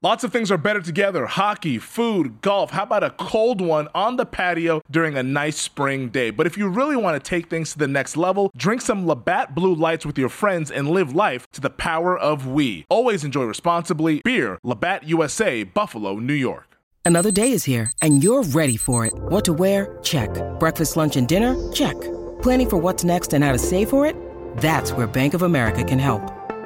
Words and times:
Lots 0.00 0.22
of 0.22 0.32
things 0.32 0.52
are 0.52 0.58
better 0.58 0.80
together 0.80 1.26
hockey, 1.26 1.76
food, 1.76 2.40
golf. 2.40 2.70
How 2.70 2.84
about 2.84 3.02
a 3.02 3.10
cold 3.10 3.60
one 3.60 3.88
on 3.96 4.14
the 4.14 4.24
patio 4.24 4.80
during 4.88 5.16
a 5.16 5.24
nice 5.24 5.56
spring 5.56 6.08
day? 6.08 6.30
But 6.30 6.46
if 6.46 6.56
you 6.56 6.68
really 6.68 6.94
want 6.94 7.16
to 7.16 7.28
take 7.28 7.50
things 7.50 7.72
to 7.72 7.78
the 7.78 7.88
next 7.88 8.16
level, 8.16 8.52
drink 8.56 8.80
some 8.80 9.08
Labatt 9.08 9.56
Blue 9.56 9.74
Lights 9.74 10.06
with 10.06 10.16
your 10.16 10.28
friends 10.28 10.70
and 10.70 10.88
live 10.88 11.16
life 11.16 11.50
to 11.50 11.60
the 11.60 11.68
power 11.68 12.16
of 12.16 12.46
we. 12.46 12.86
Always 12.88 13.24
enjoy 13.24 13.42
responsibly. 13.42 14.20
Beer, 14.22 14.60
Labatt 14.62 15.02
USA, 15.08 15.64
Buffalo, 15.64 16.20
New 16.20 16.32
York. 16.32 16.78
Another 17.04 17.32
day 17.32 17.50
is 17.50 17.64
here, 17.64 17.90
and 18.00 18.22
you're 18.22 18.44
ready 18.44 18.76
for 18.76 19.04
it. 19.04 19.12
What 19.16 19.44
to 19.46 19.52
wear? 19.52 19.98
Check. 20.04 20.30
Breakfast, 20.60 20.96
lunch, 20.96 21.16
and 21.16 21.26
dinner? 21.26 21.56
Check. 21.72 22.00
Planning 22.40 22.70
for 22.70 22.76
what's 22.76 23.02
next 23.02 23.32
and 23.32 23.42
how 23.42 23.50
to 23.50 23.58
save 23.58 23.90
for 23.90 24.06
it? 24.06 24.14
That's 24.58 24.92
where 24.92 25.08
Bank 25.08 25.34
of 25.34 25.42
America 25.42 25.82
can 25.82 25.98
help. 25.98 26.37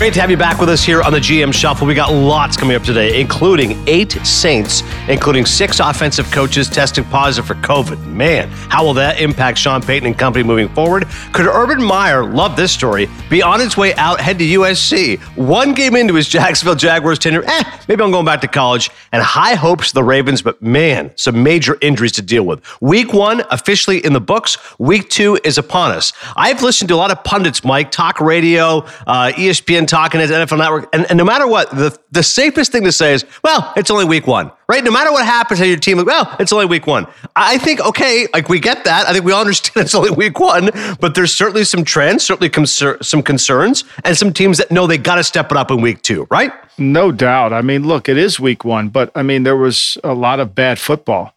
Great 0.00 0.14
to 0.14 0.20
have 0.22 0.30
you 0.30 0.38
back 0.38 0.58
with 0.58 0.70
us 0.70 0.82
here 0.82 1.02
on 1.02 1.12
the 1.12 1.18
GM 1.18 1.52
Shuffle. 1.52 1.86
We 1.86 1.92
got 1.92 2.10
lots 2.10 2.56
coming 2.56 2.74
up 2.74 2.82
today, 2.82 3.20
including 3.20 3.86
eight 3.86 4.12
Saints, 4.24 4.82
including 5.10 5.44
six 5.44 5.78
offensive 5.78 6.30
coaches 6.30 6.70
testing 6.70 7.04
positive 7.04 7.46
for 7.46 7.54
COVID. 7.56 8.06
Man, 8.06 8.48
how 8.48 8.82
will 8.82 8.94
that 8.94 9.20
impact 9.20 9.58
Sean 9.58 9.82
Payton 9.82 10.06
and 10.06 10.18
company 10.18 10.42
moving 10.42 10.70
forward? 10.70 11.06
Could 11.34 11.44
Urban 11.44 11.82
Meyer, 11.82 12.24
love 12.24 12.56
this 12.56 12.72
story, 12.72 13.10
be 13.28 13.42
on 13.42 13.60
its 13.60 13.76
way 13.76 13.94
out, 13.96 14.22
head 14.22 14.38
to 14.38 14.44
USC? 14.46 15.18
One 15.36 15.74
game 15.74 15.94
into 15.94 16.14
his 16.14 16.28
Jacksonville 16.30 16.76
Jaguars 16.76 17.18
tenure, 17.18 17.44
eh, 17.46 17.62
maybe 17.86 18.02
I'm 18.02 18.10
going 18.10 18.24
back 18.24 18.40
to 18.40 18.48
college, 18.48 18.88
and 19.12 19.22
high 19.22 19.54
hopes 19.54 19.92
the 19.92 20.02
Ravens, 20.02 20.40
but 20.40 20.62
man, 20.62 21.12
some 21.16 21.42
major 21.42 21.76
injuries 21.82 22.12
to 22.12 22.22
deal 22.22 22.44
with. 22.44 22.62
Week 22.80 23.12
one, 23.12 23.42
officially 23.50 24.02
in 24.02 24.14
the 24.14 24.20
books. 24.20 24.56
Week 24.78 25.10
two 25.10 25.38
is 25.44 25.58
upon 25.58 25.92
us. 25.92 26.14
I've 26.36 26.62
listened 26.62 26.88
to 26.88 26.94
a 26.94 26.96
lot 26.96 27.10
of 27.10 27.22
pundits, 27.22 27.62
Mike, 27.64 27.90
talk 27.90 28.18
radio, 28.18 28.78
uh, 29.06 29.32
ESPN 29.36 29.89
talking 29.90 30.20
at 30.20 30.30
NFL 30.30 30.58
Network, 30.58 30.88
and, 30.94 31.04
and 31.10 31.18
no 31.18 31.24
matter 31.24 31.46
what, 31.46 31.68
the, 31.70 31.98
the 32.12 32.22
safest 32.22 32.70
thing 32.70 32.84
to 32.84 32.92
say 32.92 33.12
is, 33.12 33.26
well, 33.42 33.72
it's 33.76 33.90
only 33.90 34.04
week 34.04 34.26
one, 34.26 34.50
right? 34.68 34.82
No 34.84 34.92
matter 34.92 35.10
what 35.10 35.24
happens 35.26 35.58
to 35.60 35.66
your 35.66 35.76
team, 35.76 36.02
well, 36.04 36.36
it's 36.38 36.52
only 36.52 36.66
week 36.66 36.86
one. 36.86 37.06
I 37.34 37.58
think, 37.58 37.80
okay, 37.80 38.28
like 38.32 38.48
we 38.48 38.60
get 38.60 38.84
that. 38.84 39.06
I 39.08 39.12
think 39.12 39.24
we 39.24 39.32
all 39.32 39.40
understand 39.40 39.76
it's 39.84 39.94
only 39.94 40.12
week 40.12 40.38
one, 40.38 40.70
but 41.00 41.14
there's 41.14 41.34
certainly 41.34 41.64
some 41.64 41.84
trends, 41.84 42.24
certainly 42.24 42.48
concer- 42.48 43.02
some 43.02 43.22
concerns, 43.22 43.84
and 44.04 44.16
some 44.16 44.32
teams 44.32 44.58
that 44.58 44.70
know 44.70 44.86
they 44.86 44.96
got 44.96 45.16
to 45.16 45.24
step 45.24 45.50
it 45.50 45.56
up 45.56 45.70
in 45.70 45.80
week 45.80 46.02
two, 46.02 46.26
right? 46.30 46.52
No 46.78 47.10
doubt. 47.12 47.52
I 47.52 47.60
mean, 47.60 47.86
look, 47.86 48.08
it 48.08 48.16
is 48.16 48.38
week 48.38 48.64
one, 48.64 48.88
but 48.88 49.10
I 49.14 49.22
mean, 49.22 49.42
there 49.42 49.56
was 49.56 49.98
a 50.04 50.14
lot 50.14 50.40
of 50.40 50.54
bad 50.54 50.78
football. 50.78 51.34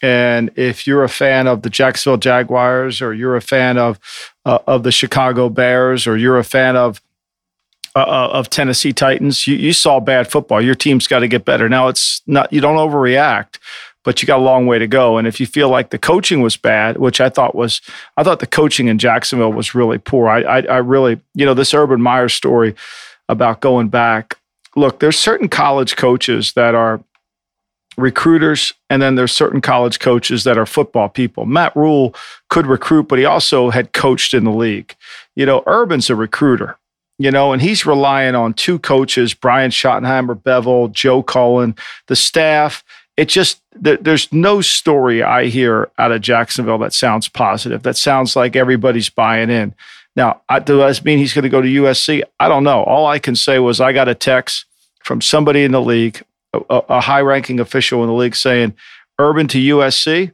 And 0.00 0.50
if 0.56 0.86
you're 0.86 1.02
a 1.02 1.08
fan 1.08 1.48
of 1.48 1.62
the 1.62 1.70
Jacksonville 1.70 2.18
Jaguars, 2.18 3.02
or 3.02 3.12
you're 3.12 3.34
a 3.34 3.42
fan 3.42 3.76
of 3.76 3.98
uh, 4.44 4.60
of 4.66 4.84
the 4.84 4.92
Chicago 4.92 5.48
Bears, 5.48 6.06
or 6.06 6.16
you're 6.16 6.38
a 6.38 6.44
fan 6.44 6.76
of 6.76 7.02
uh, 7.94 8.28
of 8.32 8.50
Tennessee 8.50 8.92
Titans, 8.92 9.46
you, 9.46 9.56
you 9.56 9.72
saw 9.72 10.00
bad 10.00 10.30
football. 10.30 10.60
Your 10.60 10.74
team's 10.74 11.06
got 11.06 11.20
to 11.20 11.28
get 11.28 11.44
better. 11.44 11.68
Now 11.68 11.88
it's 11.88 12.22
not 12.26 12.52
you 12.52 12.60
don't 12.60 12.76
overreact, 12.76 13.58
but 14.04 14.22
you 14.22 14.26
got 14.26 14.40
a 14.40 14.42
long 14.42 14.66
way 14.66 14.78
to 14.78 14.86
go. 14.86 15.18
And 15.18 15.26
if 15.26 15.40
you 15.40 15.46
feel 15.46 15.68
like 15.68 15.90
the 15.90 15.98
coaching 15.98 16.40
was 16.40 16.56
bad, 16.56 16.98
which 16.98 17.20
I 17.20 17.28
thought 17.28 17.54
was, 17.54 17.80
I 18.16 18.22
thought 18.22 18.40
the 18.40 18.46
coaching 18.46 18.88
in 18.88 18.98
Jacksonville 18.98 19.52
was 19.52 19.74
really 19.74 19.98
poor. 19.98 20.28
I 20.28 20.42
I, 20.42 20.60
I 20.62 20.76
really, 20.78 21.20
you 21.34 21.46
know, 21.46 21.54
this 21.54 21.74
Urban 21.74 22.00
Meyer 22.00 22.28
story 22.28 22.74
about 23.28 23.60
going 23.60 23.88
back. 23.88 24.38
Look, 24.76 25.00
there's 25.00 25.18
certain 25.18 25.48
college 25.48 25.96
coaches 25.96 26.52
that 26.52 26.74
are 26.74 27.00
recruiters, 27.98 28.72
and 28.88 29.02
then 29.02 29.16
there's 29.16 29.32
certain 29.32 29.60
college 29.60 29.98
coaches 29.98 30.44
that 30.44 30.56
are 30.56 30.66
football 30.66 31.08
people. 31.08 31.44
Matt 31.44 31.74
Rhule 31.76 32.14
could 32.48 32.66
recruit, 32.66 33.08
but 33.08 33.18
he 33.18 33.24
also 33.24 33.70
had 33.70 33.92
coached 33.92 34.32
in 34.32 34.44
the 34.44 34.52
league. 34.52 34.94
You 35.34 35.44
know, 35.44 35.62
Urban's 35.66 36.08
a 36.08 36.14
recruiter, 36.14 36.78
you 37.18 37.30
know, 37.30 37.52
and 37.52 37.60
he's 37.60 37.84
relying 37.84 38.34
on 38.34 38.54
two 38.54 38.78
coaches, 38.78 39.34
Brian 39.34 39.70
Schottenheimer, 39.70 40.40
Bevell, 40.40 40.92
Joe 40.92 41.22
Cullen, 41.22 41.74
the 42.06 42.16
staff. 42.16 42.84
It 43.16 43.28
just, 43.28 43.60
there, 43.72 43.96
there's 43.96 44.32
no 44.32 44.60
story 44.60 45.22
I 45.22 45.46
hear 45.46 45.90
out 45.98 46.12
of 46.12 46.20
Jacksonville 46.20 46.78
that 46.78 46.92
sounds 46.92 47.28
positive, 47.28 47.82
that 47.82 47.96
sounds 47.96 48.36
like 48.36 48.54
everybody's 48.54 49.10
buying 49.10 49.50
in. 49.50 49.74
Now, 50.14 50.42
I, 50.48 50.60
does 50.60 50.78
that 50.98 51.04
mean 51.04 51.18
he's 51.18 51.34
going 51.34 51.42
to 51.42 51.48
go 51.48 51.60
to 51.60 51.68
USC? 51.68 52.22
I 52.38 52.48
don't 52.48 52.64
know. 52.64 52.82
All 52.84 53.06
I 53.06 53.18
can 53.18 53.36
say 53.36 53.58
was 53.58 53.80
I 53.80 53.92
got 53.92 54.08
a 54.08 54.14
text 54.14 54.64
from 55.02 55.20
somebody 55.20 55.64
in 55.64 55.72
the 55.72 55.80
league, 55.80 56.22
a, 56.52 56.82
a 56.88 57.00
high 57.00 57.20
ranking 57.20 57.60
official 57.60 58.02
in 58.02 58.08
the 58.08 58.14
league 58.14 58.36
saying, 58.36 58.74
Urban 59.18 59.48
to 59.48 59.58
USC. 59.58 60.32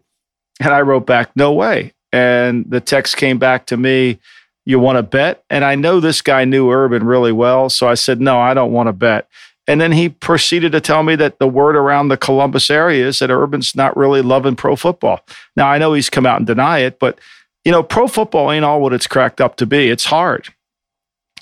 And 0.61 0.72
I 0.72 0.83
wrote 0.83 1.06
back, 1.06 1.31
no 1.34 1.53
way. 1.53 1.93
And 2.12 2.65
the 2.69 2.81
text 2.81 3.16
came 3.16 3.39
back 3.39 3.66
to 3.66 3.77
me, 3.77 4.21
you 4.65 4.79
want 4.79 4.97
to 4.97 5.03
bet? 5.03 5.45
And 5.51 5.65
I 5.65 5.75
know 5.75 6.01
this 6.01 6.23
guy 6.23 6.45
knew 6.45 6.71
Urban 6.71 7.05
really 7.05 7.33
well. 7.33 7.69
So 7.69 7.89
I 7.89 7.95
said, 7.95 8.21
no, 8.21 8.39
I 8.39 8.55
don't 8.55 8.73
want 8.73 8.89
to 8.89 8.93
bet. 8.93 9.29
And 9.67 9.81
then 9.81 9.93
he 9.93 10.09
proceeded 10.11 10.73
to 10.73 10.81
tell 10.81 11.03
me 11.03 11.17
that 11.17 11.39
the 11.39 11.49
word 11.49 11.77
around 11.77 12.09
the 12.09 12.17
Columbus 12.17 12.69
area 12.69 13.07
is 13.07 13.19
that 13.21 13.31
Urban's 13.31 13.75
not 13.75 13.97
really 13.97 14.21
loving 14.21 14.57
pro 14.57 14.77
football. 14.77 15.21
Now, 15.57 15.69
I 15.69 15.79
know 15.79 15.95
he's 15.95 16.11
come 16.11 16.27
out 16.27 16.39
and 16.39 16.47
deny 16.47 16.81
it, 16.81 16.99
but 16.99 17.19
you 17.65 17.73
know, 17.73 17.83
pro 17.83 18.07
football 18.07 18.53
ain't 18.53 18.65
all 18.65 18.81
what 18.81 18.93
it's 18.93 19.07
cracked 19.07 19.41
up 19.41 19.57
to 19.57 19.67
be. 19.67 19.89
It's 19.89 20.05
hard 20.05 20.53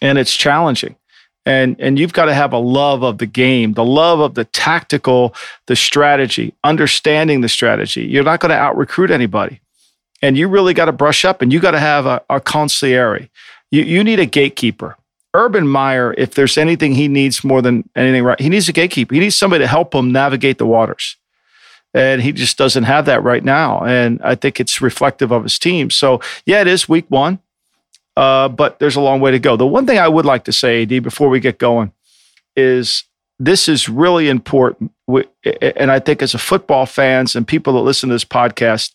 and 0.01 0.19
it's 0.19 0.37
challenging. 0.37 0.97
And, 1.45 1.75
and 1.81 1.99
you've 1.99 2.13
got 2.13 2.27
to 2.27 2.35
have 2.35 2.53
a 2.53 2.59
love 2.59 3.03
of 3.03 3.19
the 3.19 3.27
game, 3.27 3.73
the 3.73 3.85
love 3.85 4.21
of 4.21 4.35
the 4.35 4.45
tactical, 4.45 5.35
the 5.67 5.75
strategy, 5.75 6.55
understanding 6.63 7.41
the 7.41 7.49
strategy. 7.49 8.05
You're 8.05 8.23
not 8.23 8.39
going 8.39 8.51
to 8.51 8.57
out 8.57 8.77
recruit 8.77 9.11
anybody. 9.11 9.61
And 10.23 10.39
you 10.39 10.49
really 10.49 10.73
got 10.73 10.85
to 10.85 10.93
brush 10.93 11.25
up 11.25 11.43
and 11.43 11.53
you 11.53 11.61
got 11.61 11.73
to 11.73 11.81
have 11.81 12.07
a, 12.07 12.23
a 12.31 12.41
concierge. 12.41 13.27
You, 13.71 13.83
you 13.83 14.05
need 14.05 14.21
a 14.21 14.27
gatekeeper. 14.27 14.97
Urban 15.35 15.67
Meyer, 15.67 16.15
if 16.19 16.35
there's 16.35 16.59
anything 16.59 16.95
he 16.95 17.09
needs 17.09 17.43
more 17.43 17.63
than 17.63 17.89
anything, 17.97 18.23
right, 18.23 18.39
he 18.39 18.49
needs 18.49 18.69
a 18.69 18.73
gatekeeper. 18.73 19.15
He 19.15 19.21
needs 19.21 19.37
somebody 19.37 19.65
to 19.65 19.69
help 19.69 19.95
him 19.95 20.13
navigate 20.13 20.59
the 20.59 20.67
waters. 20.67 21.17
And 21.95 22.23
he 22.23 22.33
just 22.33 22.57
doesn't 22.57 22.85
have 22.85 23.07
that 23.07 23.23
right 23.23 23.43
now. 23.43 23.85
And 23.85 24.21
I 24.23 24.35
think 24.35 24.61
it's 24.61 24.81
reflective 24.81 25.31
of 25.31 25.43
his 25.43 25.59
team. 25.59 25.91
So, 25.91 26.21
yeah, 26.47 26.61
it 26.61 26.67
is 26.67 26.89
week 26.89 27.07
one, 27.09 27.39
uh, 28.17 28.49
but 28.49 28.79
there's 28.79 28.97
a 28.97 29.01
long 29.01 29.21
way 29.21 29.31
to 29.31 29.39
go. 29.39 29.57
The 29.57 29.67
one 29.67 29.87
thing 29.87 29.99
I 29.99 30.09
would 30.09 30.25
like 30.25 30.45
to 30.45 30.53
say, 30.53 30.83
AD, 30.83 31.03
before 31.03 31.29
we 31.29 31.41
get 31.41 31.59
going, 31.59 31.93
is 32.57 33.05
this 33.39 33.69
is 33.69 33.89
really 33.89 34.29
important. 34.29 34.93
And 35.75 35.91
I 35.91 35.99
think 35.99 36.23
as 36.23 36.35
a 36.35 36.39
football 36.39 36.87
fans 36.87 37.35
and 37.35 37.47
people 37.47 37.73
that 37.75 37.81
listen 37.81 38.09
to 38.09 38.15
this 38.15 38.25
podcast, 38.25 38.93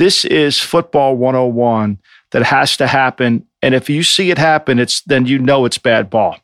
this 0.00 0.24
is 0.24 0.58
football 0.58 1.14
101 1.14 1.98
that 2.30 2.42
has 2.44 2.74
to 2.78 2.86
happen. 2.86 3.46
And 3.60 3.74
if 3.74 3.90
you 3.90 4.02
see 4.02 4.30
it 4.30 4.38
happen, 4.38 4.78
it's 4.78 5.02
then 5.02 5.26
you 5.26 5.38
know 5.38 5.66
it's 5.66 5.76
bad 5.76 6.08
ball. 6.08 6.38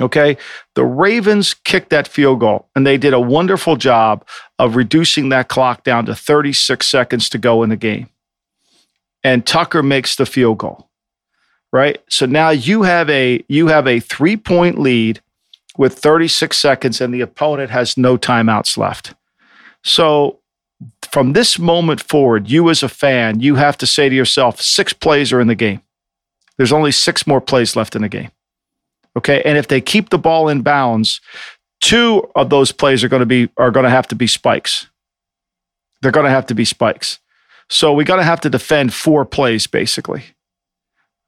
Okay. 0.00 0.38
The 0.74 0.84
Ravens 0.84 1.52
kicked 1.52 1.90
that 1.90 2.08
field 2.08 2.40
goal 2.40 2.68
and 2.74 2.86
they 2.86 2.96
did 2.96 3.12
a 3.12 3.20
wonderful 3.20 3.76
job 3.76 4.26
of 4.58 4.76
reducing 4.76 5.28
that 5.28 5.48
clock 5.48 5.84
down 5.84 6.06
to 6.06 6.14
36 6.14 6.88
seconds 6.88 7.28
to 7.28 7.38
go 7.38 7.62
in 7.62 7.68
the 7.68 7.76
game. 7.76 8.08
and 9.22 9.44
Tucker 9.46 9.82
makes 9.82 10.16
the 10.16 10.26
field 10.26 10.58
goal. 10.58 10.88
Right? 11.72 12.00
So 12.08 12.24
now 12.24 12.50
you 12.50 12.82
have 12.84 13.10
a 13.10 13.44
you 13.48 13.66
have 13.66 13.86
a 13.86 14.00
3-point 14.00 14.78
lead 14.78 15.20
with 15.76 15.98
36 15.98 16.56
seconds 16.56 17.00
and 17.00 17.12
the 17.12 17.20
opponent 17.20 17.70
has 17.70 17.98
no 17.98 18.16
timeouts 18.16 18.78
left. 18.78 19.14
So 19.82 20.38
from 21.10 21.32
this 21.32 21.58
moment 21.58 22.02
forward, 22.02 22.50
you 22.50 22.70
as 22.70 22.82
a 22.82 22.88
fan, 22.88 23.40
you 23.40 23.54
have 23.54 23.78
to 23.78 23.86
say 23.86 24.08
to 24.08 24.14
yourself, 24.14 24.60
six 24.60 24.92
plays 24.92 25.32
are 25.32 25.40
in 25.40 25.46
the 25.46 25.54
game. 25.54 25.80
There's 26.56 26.72
only 26.72 26.92
six 26.92 27.26
more 27.26 27.40
plays 27.40 27.76
left 27.76 27.96
in 27.96 28.02
the 28.02 28.08
game. 28.08 28.30
Okay. 29.16 29.42
And 29.44 29.56
if 29.56 29.68
they 29.68 29.80
keep 29.80 30.10
the 30.10 30.18
ball 30.18 30.48
in 30.48 30.62
bounds, 30.62 31.20
two 31.80 32.28
of 32.34 32.50
those 32.50 32.72
plays 32.72 33.04
are 33.04 33.08
going 33.08 33.20
to 33.20 33.26
be 33.26 33.48
are 33.56 33.70
going 33.70 33.84
to 33.84 33.90
have 33.90 34.08
to 34.08 34.14
be 34.14 34.26
spikes. 34.26 34.88
They're 36.02 36.12
going 36.12 36.24
to 36.24 36.30
have 36.30 36.46
to 36.46 36.54
be 36.54 36.64
spikes. 36.64 37.18
So 37.70 37.92
we 37.92 38.04
got 38.04 38.16
to 38.16 38.24
have 38.24 38.40
to 38.42 38.50
defend 38.50 38.92
four 38.92 39.24
plays 39.24 39.66
basically. 39.66 40.24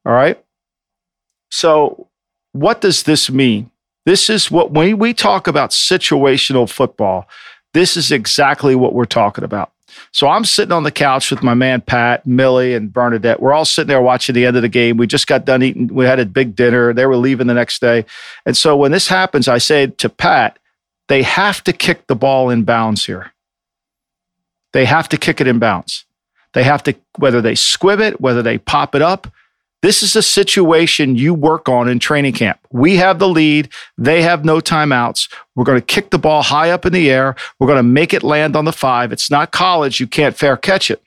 All 0.05 0.12
right. 0.12 0.43
So 1.50 2.09
what 2.52 2.81
does 2.81 3.05
this 3.05 3.31
mean? 3.31 3.70
This 4.05 4.31
is 4.31 4.50
what 4.50 4.70
when 4.70 4.99
we 4.99 5.14
talk 5.14 5.47
about 5.47 5.70
situational 5.70 6.70
football, 6.70 7.29
this 7.75 7.97
is 7.97 8.13
exactly 8.13 8.75
what 8.75 8.95
we're 8.95 9.05
talking 9.05 9.45
about. 9.45 9.73
So 10.13 10.29
I'm 10.29 10.45
sitting 10.45 10.73
on 10.73 10.83
the 10.83 10.91
couch 10.91 11.31
with 11.31 11.43
my 11.43 11.55
man 11.55 11.81
Pat, 11.81 12.27
Millie, 12.27 12.75
and 12.75 12.93
Bernadette. 12.93 13.41
We're 13.41 13.53
all 13.53 13.65
sitting 13.65 13.89
there 13.89 14.03
watching 14.03 14.35
the 14.35 14.47
end 14.47 14.57
of 14.57 14.63
the 14.63 14.69
game. 14.69 14.97
We 14.97 15.07
just 15.07 15.27
got 15.27 15.45
done 15.45 15.63
eating. 15.63 15.89
We 15.89 16.05
had 16.05 16.19
a 16.19 16.27
big 16.27 16.57
dinner. 16.57 16.93
They 16.93 17.07
were 17.07 17.17
leaving 17.17 17.47
the 17.47 17.55
next 17.55 17.81
day. 17.81 18.05
And 18.45 18.57
so 18.57 18.77
when 18.77 18.93
this 18.93 19.09
happens, 19.09 19.49
I 19.49 19.59
say 19.59 19.87
to 19.87 20.09
Pat, 20.09 20.59
they 21.09 21.23
have 21.23 21.63
to 21.65 21.73
kick 21.73 22.07
the 22.07 22.17
ball 22.17 22.51
in 22.51 22.65
bounds 22.65 23.07
here. 23.07 23.33
They 24.73 24.85
have 24.85 25.09
to 25.11 25.17
kick 25.17 25.41
it 25.41 25.47
in 25.47 25.59
bounds. 25.59 26.05
They 26.53 26.65
have 26.65 26.83
to, 26.85 26.95
whether 27.19 27.41
they 27.41 27.55
squib 27.55 28.01
it, 28.01 28.21
whether 28.21 28.43
they 28.43 28.59
pop 28.59 28.95
it 28.95 29.03
up, 29.03 29.29
this 29.87 30.03
is 30.03 30.17
a 30.17 30.23
situation 30.23 31.15
you 31.15 31.33
work 31.33 31.69
on 31.69 31.88
in 31.88 32.00
training 32.00 32.33
camp. 32.33 32.59
We 32.73 32.97
have 32.97 33.21
the 33.21 33.29
lead. 33.29 33.69
They 33.97 34.21
have 34.21 34.44
no 34.44 34.59
timeouts. 34.59 35.33
We're 35.55 35.62
going 35.62 35.79
to 35.79 35.87
kick 35.87 36.11
the 36.11 36.19
ball 36.19 36.43
high 36.43 36.71
up 36.71 36.85
in 36.85 36.93
the 36.93 37.09
air. 37.09 37.37
We're 37.61 37.69
going 37.69 37.79
to 37.79 37.85
make 37.85 38.12
it 38.12 38.25
land 38.25 38.56
on 38.56 38.65
the 38.65 38.73
five. 38.73 39.12
It's 39.12 39.31
not 39.31 39.53
college. 39.53 40.00
You 40.00 40.09
can't 40.09 40.37
fair 40.37 40.56
catch 40.56 40.91
it. 40.91 41.00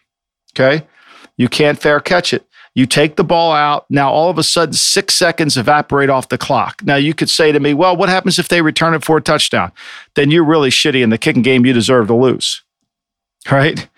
Okay. 0.53 0.87
You 1.35 1.49
can't 1.49 1.77
fair 1.77 1.99
catch 1.99 2.33
it. 2.33 2.45
You 2.73 2.85
take 2.85 3.17
the 3.17 3.23
ball 3.25 3.51
out. 3.51 3.85
Now, 3.89 4.13
all 4.13 4.29
of 4.29 4.37
a 4.37 4.43
sudden, 4.43 4.71
six 4.71 5.13
seconds 5.13 5.57
evaporate 5.57 6.09
off 6.09 6.29
the 6.29 6.37
clock. 6.37 6.81
Now, 6.85 6.95
you 6.95 7.13
could 7.13 7.29
say 7.29 7.51
to 7.51 7.59
me, 7.59 7.73
well, 7.73 7.97
what 7.97 8.07
happens 8.07 8.39
if 8.39 8.47
they 8.47 8.61
return 8.61 8.93
it 8.93 9.03
for 9.03 9.17
a 9.17 9.21
touchdown? 9.21 9.73
Then 10.15 10.31
you're 10.31 10.45
really 10.45 10.69
shitty 10.69 11.03
in 11.03 11.09
the 11.09 11.17
kicking 11.17 11.41
game. 11.41 11.65
You 11.65 11.73
deserve 11.73 12.07
to 12.07 12.15
lose. 12.15 12.63
Right? 13.51 13.89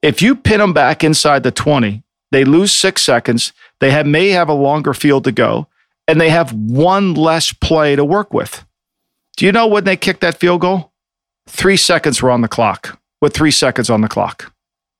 If 0.00 0.22
you 0.22 0.36
pin 0.36 0.60
them 0.60 0.72
back 0.72 1.02
inside 1.02 1.42
the 1.42 1.50
20, 1.50 2.04
they 2.32 2.44
lose 2.44 2.72
six 2.72 3.02
seconds. 3.02 3.52
They 3.80 3.90
have, 3.90 4.06
may 4.06 4.28
have 4.30 4.48
a 4.48 4.54
longer 4.54 4.94
field 4.94 5.24
to 5.24 5.32
go, 5.32 5.68
and 6.08 6.20
they 6.20 6.30
have 6.30 6.52
one 6.52 7.14
less 7.14 7.52
play 7.52 7.96
to 7.96 8.04
work 8.04 8.32
with. 8.32 8.64
Do 9.36 9.46
you 9.46 9.52
know 9.52 9.66
when 9.66 9.84
they 9.84 9.96
kicked 9.96 10.22
that 10.22 10.38
field 10.38 10.62
goal? 10.62 10.92
Three 11.46 11.76
seconds 11.76 12.22
were 12.22 12.30
on 12.30 12.40
the 12.40 12.48
clock, 12.48 12.98
with 13.20 13.34
three 13.34 13.50
seconds 13.50 13.90
on 13.90 14.00
the 14.00 14.08
clock. 14.08 14.52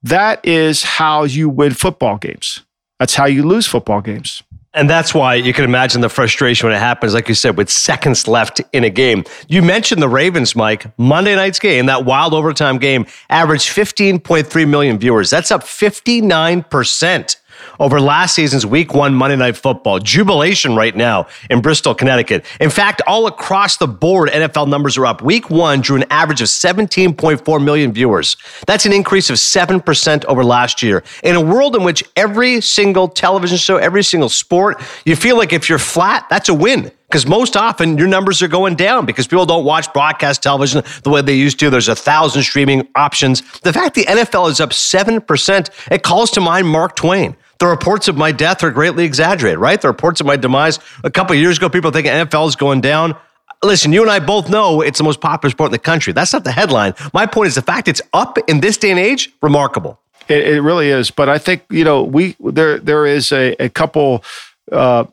That 0.02 0.44
is 0.46 0.84
how 0.84 1.24
you 1.24 1.48
win 1.48 1.72
football 1.72 2.18
games. 2.18 2.62
That's 3.00 3.14
how 3.14 3.26
you 3.26 3.42
lose 3.42 3.66
football 3.66 4.00
games. 4.00 4.42
And 4.76 4.90
that's 4.90 5.14
why 5.14 5.36
you 5.36 5.54
can 5.54 5.64
imagine 5.64 6.02
the 6.02 6.10
frustration 6.10 6.66
when 6.68 6.76
it 6.76 6.80
happens, 6.80 7.14
like 7.14 7.30
you 7.30 7.34
said, 7.34 7.56
with 7.56 7.70
seconds 7.70 8.28
left 8.28 8.60
in 8.74 8.84
a 8.84 8.90
game. 8.90 9.24
You 9.48 9.62
mentioned 9.62 10.02
the 10.02 10.08
Ravens, 10.08 10.54
Mike. 10.54 10.86
Monday 10.98 11.34
night's 11.34 11.58
game, 11.58 11.86
that 11.86 12.04
wild 12.04 12.34
overtime 12.34 12.76
game, 12.76 13.06
averaged 13.30 13.74
15.3 13.74 14.68
million 14.68 14.98
viewers. 14.98 15.30
That's 15.30 15.50
up 15.50 15.62
59% 15.62 17.36
over 17.78 18.00
last 18.00 18.34
season's 18.34 18.66
week 18.66 18.94
one 18.94 19.14
Monday 19.14 19.36
Night 19.36 19.56
Football. 19.56 19.98
Jubilation 19.98 20.76
right 20.76 20.94
now 20.94 21.26
in 21.50 21.60
Bristol, 21.60 21.94
Connecticut. 21.94 22.44
In 22.60 22.70
fact, 22.70 23.02
all 23.06 23.26
across 23.26 23.76
the 23.76 23.86
board, 23.86 24.28
NFL 24.30 24.68
numbers 24.68 24.96
are 24.96 25.06
up. 25.06 25.22
Week 25.22 25.50
one 25.50 25.80
drew 25.80 25.96
an 25.96 26.04
average 26.10 26.40
of 26.40 26.48
17.4 26.48 27.64
million 27.64 27.92
viewers. 27.92 28.36
That's 28.66 28.86
an 28.86 28.92
increase 28.92 29.30
of 29.30 29.36
7% 29.36 30.24
over 30.26 30.44
last 30.44 30.82
year. 30.82 31.02
In 31.22 31.36
a 31.36 31.40
world 31.40 31.76
in 31.76 31.84
which 31.84 32.04
every 32.16 32.60
single 32.60 33.08
television 33.08 33.58
show, 33.58 33.76
every 33.76 34.02
single 34.02 34.28
sport, 34.28 34.80
you 35.04 35.16
feel 35.16 35.36
like 35.36 35.52
if 35.52 35.68
you're 35.68 35.78
flat, 35.78 36.26
that's 36.28 36.48
a 36.48 36.54
win 36.54 36.90
because 37.08 37.26
most 37.26 37.56
often 37.56 37.96
your 37.98 38.08
numbers 38.08 38.42
are 38.42 38.48
going 38.48 38.74
down 38.74 39.06
because 39.06 39.26
people 39.26 39.46
don't 39.46 39.64
watch 39.64 39.92
broadcast 39.92 40.42
television 40.42 40.82
the 41.02 41.10
way 41.10 41.22
they 41.22 41.36
used 41.36 41.58
to. 41.60 41.70
There's 41.70 41.88
a 41.88 41.96
thousand 41.96 42.42
streaming 42.42 42.88
options. 42.94 43.42
The 43.60 43.72
fact 43.72 43.94
the 43.94 44.04
NFL 44.04 44.50
is 44.50 44.60
up 44.60 44.70
7%, 44.70 45.70
it 45.90 46.02
calls 46.02 46.30
to 46.32 46.40
mind 46.40 46.66
Mark 46.68 46.96
Twain. 46.96 47.36
The 47.58 47.66
reports 47.66 48.08
of 48.08 48.16
my 48.16 48.32
death 48.32 48.62
are 48.62 48.70
greatly 48.70 49.04
exaggerated, 49.04 49.58
right? 49.58 49.80
The 49.80 49.88
reports 49.88 50.20
of 50.20 50.26
my 50.26 50.36
demise. 50.36 50.78
A 51.04 51.10
couple 51.10 51.34
years 51.36 51.56
ago, 51.56 51.68
people 51.68 51.90
thinking 51.90 52.12
NFL 52.12 52.48
is 52.48 52.56
going 52.56 52.82
down. 52.82 53.16
Listen, 53.62 53.92
you 53.92 54.02
and 54.02 54.10
I 54.10 54.18
both 54.18 54.50
know 54.50 54.82
it's 54.82 54.98
the 54.98 55.04
most 55.04 55.20
popular 55.20 55.50
sport 55.50 55.68
in 55.68 55.72
the 55.72 55.78
country. 55.78 56.12
That's 56.12 56.32
not 56.32 56.44
the 56.44 56.52
headline. 56.52 56.94
My 57.14 57.24
point 57.24 57.48
is 57.48 57.54
the 57.54 57.62
fact 57.62 57.88
it's 57.88 58.02
up 58.12 58.36
in 58.46 58.60
this 58.60 58.76
day 58.76 58.90
and 58.90 59.00
age, 59.00 59.32
remarkable. 59.40 59.98
It, 60.28 60.46
it 60.46 60.60
really 60.60 60.90
is. 60.90 61.10
But 61.10 61.30
I 61.30 61.38
think 61.38 61.64
you 61.70 61.84
know 61.84 62.02
we 62.02 62.36
there 62.40 62.78
there 62.78 63.06
is 63.06 63.32
a, 63.32 63.52
a 63.62 63.68
couple. 63.68 64.22
Uh, 64.70 65.04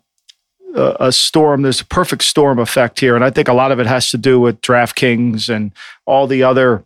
a 0.76 1.12
storm. 1.12 1.62
There's 1.62 1.82
a 1.82 1.86
perfect 1.86 2.24
storm 2.24 2.58
effect 2.58 3.00
here, 3.00 3.16
and 3.16 3.24
I 3.24 3.30
think 3.30 3.48
a 3.48 3.54
lot 3.54 3.72
of 3.72 3.80
it 3.80 3.86
has 3.86 4.10
to 4.10 4.18
do 4.18 4.40
with 4.40 4.60
DraftKings 4.62 5.48
and 5.48 5.72
all 6.08 6.26
the 6.26 6.42
other 6.42 6.84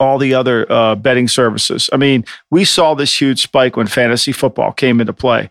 all 0.00 0.18
the 0.18 0.34
other 0.34 0.70
uh, 0.70 0.94
betting 0.94 1.28
services. 1.28 1.88
I 1.92 1.96
mean, 1.96 2.24
we 2.50 2.64
saw 2.64 2.94
this 2.94 3.20
huge 3.20 3.42
spike 3.42 3.76
when 3.76 3.86
fantasy 3.86 4.32
football 4.32 4.72
came 4.72 5.00
into 5.00 5.12
play, 5.12 5.50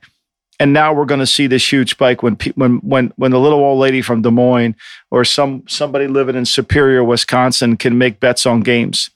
and 0.60 0.74
now 0.74 0.94
we're 0.94 1.06
going 1.06 1.20
to 1.20 1.28
see 1.28 1.48
this 1.48 1.72
huge 1.72 1.92
spike 1.92 2.24
when 2.24 2.38
when 2.56 2.78
when 2.78 3.14
when 3.16 3.32
the 3.32 3.40
little 3.40 3.60
old 3.60 3.80
lady 3.80 4.02
from 4.02 4.22
Des 4.22 4.32
Moines 4.32 4.76
or 5.12 5.26
some 5.26 5.64
somebody 5.68 6.08
living 6.08 6.36
in 6.36 6.46
Superior, 6.46 7.04
Wisconsin, 7.04 7.78
can 7.78 7.98
make 7.98 8.20
bets 8.20 8.46
on 8.46 8.62
games, 8.62 9.10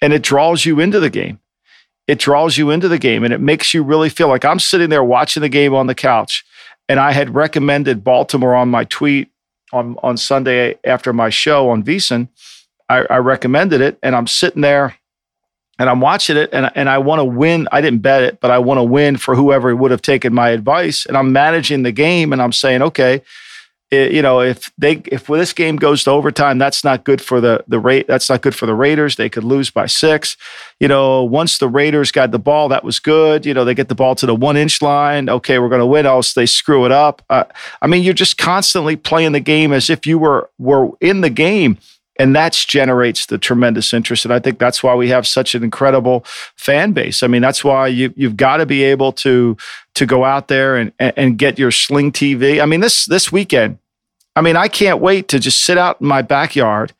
and 0.00 0.12
it 0.12 0.22
draws 0.22 0.64
you 0.64 0.80
into 0.80 1.00
the 1.00 1.10
game. 1.10 1.38
It 2.08 2.18
draws 2.18 2.58
you 2.58 2.70
into 2.70 2.88
the 2.88 2.98
game, 2.98 3.24
and 3.24 3.32
it 3.32 3.40
makes 3.40 3.72
you 3.72 3.82
really 3.82 4.08
feel 4.08 4.28
like 4.28 4.44
I'm 4.44 4.58
sitting 4.58 4.90
there 4.90 5.04
watching 5.04 5.40
the 5.40 5.48
game 5.48 5.74
on 5.74 5.86
the 5.86 5.94
couch, 5.94 6.44
and 6.88 6.98
I 6.98 7.12
had 7.12 7.34
recommended 7.34 8.04
Baltimore 8.04 8.54
on 8.54 8.68
my 8.68 8.84
tweet 8.84 9.30
on 9.72 9.96
on 10.02 10.16
Sunday 10.16 10.78
after 10.84 11.12
my 11.12 11.30
show 11.30 11.70
on 11.70 11.82
VSiN 11.82 12.28
I, 12.88 13.06
I 13.08 13.16
recommended 13.18 13.80
it, 13.80 13.98
and 14.02 14.14
I'm 14.14 14.26
sitting 14.26 14.62
there 14.62 14.96
and 15.78 15.88
I'm 15.90 16.00
watching 16.00 16.36
it 16.36 16.50
and, 16.52 16.70
and 16.74 16.88
I 16.88 16.98
want 16.98 17.20
to 17.20 17.24
win. 17.24 17.66
I 17.72 17.80
didn't 17.80 18.02
bet 18.02 18.22
it, 18.22 18.40
but 18.40 18.50
I 18.50 18.58
want 18.58 18.78
to 18.78 18.84
win 18.84 19.16
for 19.16 19.34
whoever 19.34 19.74
would 19.74 19.90
have 19.90 20.02
taken 20.02 20.32
my 20.32 20.50
advice. 20.50 21.06
And 21.06 21.16
I'm 21.16 21.32
managing 21.32 21.82
the 21.82 21.92
game 21.92 22.32
and 22.32 22.42
I'm 22.42 22.52
saying, 22.52 22.82
okay, 22.82 23.22
it, 23.90 24.12
you 24.12 24.22
know, 24.22 24.40
if 24.40 24.72
they 24.78 25.02
if 25.06 25.26
this 25.26 25.52
game 25.52 25.76
goes 25.76 26.04
to 26.04 26.10
overtime, 26.10 26.56
that's 26.56 26.82
not 26.82 27.04
good 27.04 27.20
for 27.20 27.42
the 27.42 27.62
the 27.68 27.78
rate. 27.78 28.06
That's 28.06 28.30
not 28.30 28.40
good 28.40 28.54
for 28.54 28.64
the 28.64 28.74
Raiders. 28.74 29.16
They 29.16 29.28
could 29.28 29.44
lose 29.44 29.70
by 29.70 29.84
six. 29.84 30.38
You 30.80 30.88
know, 30.88 31.24
once 31.24 31.58
the 31.58 31.68
Raiders 31.68 32.10
got 32.10 32.30
the 32.30 32.38
ball, 32.38 32.70
that 32.70 32.84
was 32.84 32.98
good. 32.98 33.44
You 33.44 33.52
know, 33.52 33.66
they 33.66 33.74
get 33.74 33.88
the 33.88 33.94
ball 33.94 34.14
to 34.14 34.24
the 34.24 34.34
one 34.34 34.56
inch 34.56 34.80
line. 34.80 35.28
Okay, 35.28 35.58
we're 35.58 35.68
going 35.68 35.80
to 35.80 35.86
win. 35.86 36.06
Else 36.06 36.32
they 36.32 36.46
screw 36.46 36.86
it 36.86 36.92
up. 36.92 37.22
Uh, 37.28 37.44
I 37.82 37.86
mean, 37.86 38.02
you're 38.02 38.14
just 38.14 38.38
constantly 38.38 38.96
playing 38.96 39.32
the 39.32 39.40
game 39.40 39.74
as 39.74 39.90
if 39.90 40.06
you 40.06 40.18
were 40.18 40.48
were 40.58 40.90
in 41.02 41.20
the 41.20 41.30
game 41.30 41.76
and 42.22 42.36
that 42.36 42.52
generates 42.52 43.26
the 43.26 43.36
tremendous 43.36 43.92
interest. 43.92 44.24
And 44.24 44.32
i 44.32 44.38
think 44.38 44.60
that's 44.60 44.80
why 44.80 44.94
we 44.94 45.08
have 45.08 45.26
such 45.26 45.56
an 45.56 45.64
incredible 45.64 46.24
fan 46.56 46.92
base. 46.92 47.22
I 47.24 47.26
mean 47.26 47.42
that's 47.42 47.64
why 47.64 47.88
you, 47.88 48.14
you've 48.16 48.36
got 48.36 48.58
to 48.58 48.66
be 48.66 48.84
able 48.84 49.12
to 49.24 49.56
to 49.94 50.06
go 50.06 50.24
out 50.24 50.46
there 50.46 50.76
and, 50.76 50.92
and 51.00 51.36
get 51.36 51.58
your 51.58 51.70
sling 51.72 52.12
tv 52.12 52.62
i 52.62 52.66
mean 52.66 52.80
this 52.80 53.04
this 53.06 53.30
weekend 53.30 53.78
i 54.36 54.40
mean 54.40 54.56
i 54.56 54.68
can't 54.68 55.00
wait 55.00 55.28
to 55.28 55.38
just 55.38 55.64
sit 55.64 55.76
out 55.76 56.00
in 56.00 56.06
my 56.06 56.22
backyard. 56.22 56.92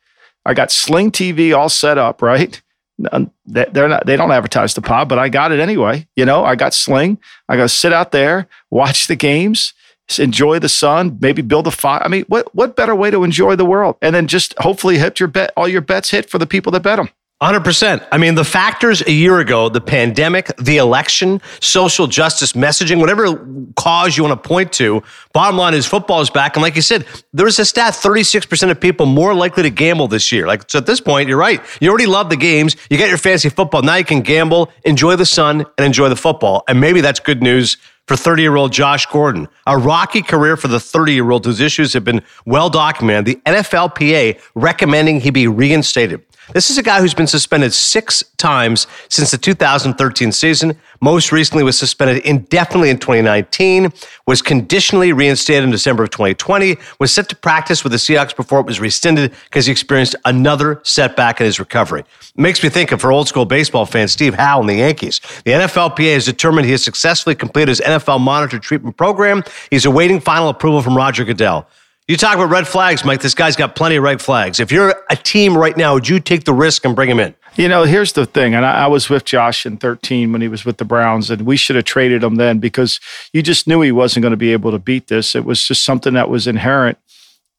I 0.45 0.55
got 0.55 0.73
sling 0.73 1.12
tv 1.12 1.57
all 1.57 1.69
set 1.69 1.99
up 1.99 2.21
right? 2.21 2.61
They're 2.99 3.88
not 3.88 4.07
they 4.07 4.17
don't 4.17 4.33
advertise 4.33 4.75
the 4.75 4.83
pod 4.83 5.09
but 5.09 5.21
i 5.21 5.29
got 5.29 5.52
it 5.52 5.61
anyway. 5.61 6.09
You 6.17 6.25
know 6.25 6.45
i 6.45 6.57
got 6.57 6.75
sling. 6.75 7.19
I 7.49 7.57
to 7.57 7.69
sit 7.69 7.93
out 7.93 8.11
there 8.11 8.49
watch 8.71 9.07
the 9.07 9.17
games 9.17 9.73
enjoy 10.19 10.59
the 10.59 10.69
sun, 10.69 11.19
maybe 11.21 11.42
build 11.42 11.66
a 11.66 11.71
fire. 11.71 12.02
I 12.02 12.09
mean, 12.09 12.25
what 12.28 12.54
what 12.54 12.76
better 12.76 12.95
way 12.95 13.11
to 13.11 13.25
enjoy 13.25 13.57
the 13.57 13.64
world? 13.64 13.97
And 14.02 14.14
then 14.14 14.26
just 14.26 14.54
hopefully 14.59 14.99
hit 14.99 15.21
your 15.21 15.28
bet, 15.28 15.52
all 15.57 15.69
your 15.69 15.81
bets 15.81 16.11
hit 16.11 16.28
for 16.28 16.38
the 16.38 16.47
people 16.47 16.73
that 16.73 16.83
bet 16.83 16.97
them. 16.97 17.09
100%. 17.42 18.07
I 18.12 18.19
mean, 18.19 18.37
the 18.37 18.45
factors 18.45 19.02
a 19.02 19.11
year 19.11 19.40
ago, 19.40 19.69
the 19.69 19.81
pandemic, 19.81 20.57
the 20.59 20.76
election, 20.76 21.42
social 21.61 22.07
justice 22.07 22.52
messaging, 22.52 23.00
whatever 23.00 23.45
cause 23.75 24.16
you 24.16 24.23
want 24.23 24.40
to 24.40 24.49
point 24.49 24.73
to, 24.75 25.02
bottom 25.33 25.57
line 25.57 25.75
is 25.75 25.85
football 25.85 26.21
is 26.21 26.31
back. 26.31 26.54
And 26.54 26.62
like 26.62 26.76
you 26.76 26.83
said, 26.83 27.04
there's 27.33 27.59
a 27.59 27.64
stat 27.64 27.95
36% 27.95 28.71
of 28.71 28.81
people 28.81 29.07
more 29.07 29.35
likely 29.35 29.64
to 29.64 29.71
gamble 29.71 30.07
this 30.07 30.31
year. 30.31 30.47
Like, 30.47 30.71
so 30.71 30.78
at 30.78 30.87
this 30.87 31.00
point, 31.00 31.28
you're 31.28 31.37
right. 31.37 31.61
You 31.81 31.88
already 31.88 32.07
love 32.07 32.31
the 32.31 32.37
games. 32.37 32.76
You 32.88 32.97
got 32.97 33.09
your 33.09 33.19
fantasy 33.19 33.49
football. 33.49 33.83
Now 33.83 33.97
you 33.97 34.04
can 34.04 34.21
gamble, 34.21 34.71
enjoy 34.85 35.16
the 35.16 35.26
sun, 35.26 35.66
and 35.76 35.85
enjoy 35.85 36.11
the 36.11 36.16
football. 36.16 36.62
And 36.69 36.81
maybe 36.81 37.00
that's 37.00 37.19
good 37.19 37.42
news 37.42 37.76
for 38.12 38.16
30 38.16 38.42
year 38.42 38.57
old 38.57 38.73
Josh 38.73 39.07
Gordon. 39.07 39.49
A 39.66 39.78
rocky 39.78 40.21
career 40.21 40.59
for 40.59 40.69
the 40.69 40.78
30 40.78 41.14
year 41.14 41.31
old 41.31 41.47
whose 41.47 41.61
issues 41.61 41.95
have 41.95 42.04
been 42.04 42.21
well 42.45 42.69
documented. 42.69 43.25
The 43.25 43.50
NFLPA 43.50 44.38
recommending 44.54 45.21
he 45.21 45.31
be 45.31 45.49
reinstated. 45.49 46.23
This 46.50 46.70
is 46.70 46.78
a 46.78 46.82
guy 46.82 47.00
who's 47.00 47.14
been 47.14 47.28
suspended 47.28 47.72
six 47.72 48.25
times 48.37 48.88
since 49.08 49.30
the 49.30 49.38
2013 49.38 50.32
season. 50.32 50.76
Most 51.00 51.30
recently 51.30 51.62
was 51.62 51.78
suspended 51.78 52.25
indefinitely 52.25 52.90
in 52.90 52.99
2019, 52.99 53.92
was 54.26 54.42
conditionally 54.42 55.12
reinstated 55.12 55.62
in 55.62 55.70
December 55.70 56.02
of 56.02 56.11
2020, 56.11 56.76
was 56.99 57.14
set 57.14 57.28
to 57.28 57.37
practice 57.37 57.84
with 57.84 57.92
the 57.92 57.99
Seahawks 57.99 58.34
before 58.34 58.61
it 58.61 58.66
was 58.66 58.80
rescinded 58.80 59.32
because 59.44 59.66
he 59.66 59.72
experienced 59.72 60.16
another 60.25 60.80
setback 60.82 61.40
in 61.40 61.46
his 61.46 61.61
recovery. 61.61 62.00
It 62.00 62.40
makes 62.40 62.62
me 62.62 62.68
think 62.68 62.90
of, 62.90 63.00
for 63.00 63.12
old 63.12 63.28
school 63.28 63.44
baseball 63.44 63.87
fan 63.87 64.08
Steve 64.08 64.34
Howe 64.34 64.61
and 64.61 64.68
the 64.68 64.75
Yankees. 64.75 65.20
The 65.44 65.52
NFLPA 65.52 66.14
has 66.14 66.25
determined 66.25 66.66
he 66.66 66.72
has 66.72 66.82
successfully 66.82 67.37
completed 67.37 67.68
his 67.68 67.80
NFL 67.80 68.20
monitor 68.20 68.58
treatment 68.58 68.96
program. 68.96 69.44
He's 69.70 69.87
awaiting 69.87 70.20
final 70.20 70.49
approval 70.49 70.82
from 70.82 70.96
Roger 70.96 71.25
Goodell. 71.25 71.68
You 72.09 72.16
talk 72.16 72.35
about 72.35 72.50
red 72.50 72.66
flags, 72.66 73.04
Mike. 73.04 73.21
This 73.21 73.35
guy's 73.35 73.54
got 73.54 73.76
plenty 73.76 73.97
of 73.97 74.02
red 74.02 74.21
flags. 74.21 74.59
If 74.59 74.73
you're 74.73 74.94
a 75.09 75.16
team 75.16 75.56
right 75.56 75.76
now, 75.76 75.94
would 75.94 76.09
you 76.09 76.18
take 76.18 76.44
the 76.44 76.52
risk 76.52 76.85
and 76.85 76.97
bring 76.97 77.09
him 77.09 77.21
in? 77.21 77.35
You 77.54 77.68
know, 77.68 77.85
here's 77.85 78.14
the 78.14 78.26
thing, 78.26 78.54
and 78.54 78.64
I, 78.64 78.85
I, 78.85 78.87
was 78.87 79.11
with 79.11 79.25
Josh 79.25 79.66
in 79.66 79.76
13 79.76 80.32
when 80.32 80.40
he 80.40 80.49
was 80.49 80.64
with 80.64 80.78
the 80.78 80.87
Browns, 80.87 81.30
and 81.30 81.42
we 81.42 81.56
should 81.59 81.76
have 81.76 81.85
traded 81.85 82.25
him 82.25 82.37
then 82.37 82.61
because 82.61 82.99
you 83.35 83.42
just 83.42 83.68
knew 83.68 83.82
he 83.82 83.92
wasn't 83.92 84.23
going 84.23 84.30
to 84.30 84.38
be 84.38 84.52
able 84.52 84.71
to 84.71 84.78
beat 84.78 85.09
this. 85.09 85.35
It 85.35 85.44
was 85.44 85.62
just 85.62 85.85
something 85.85 86.14
that 86.14 86.30
was 86.30 86.47
inherent, 86.47 86.97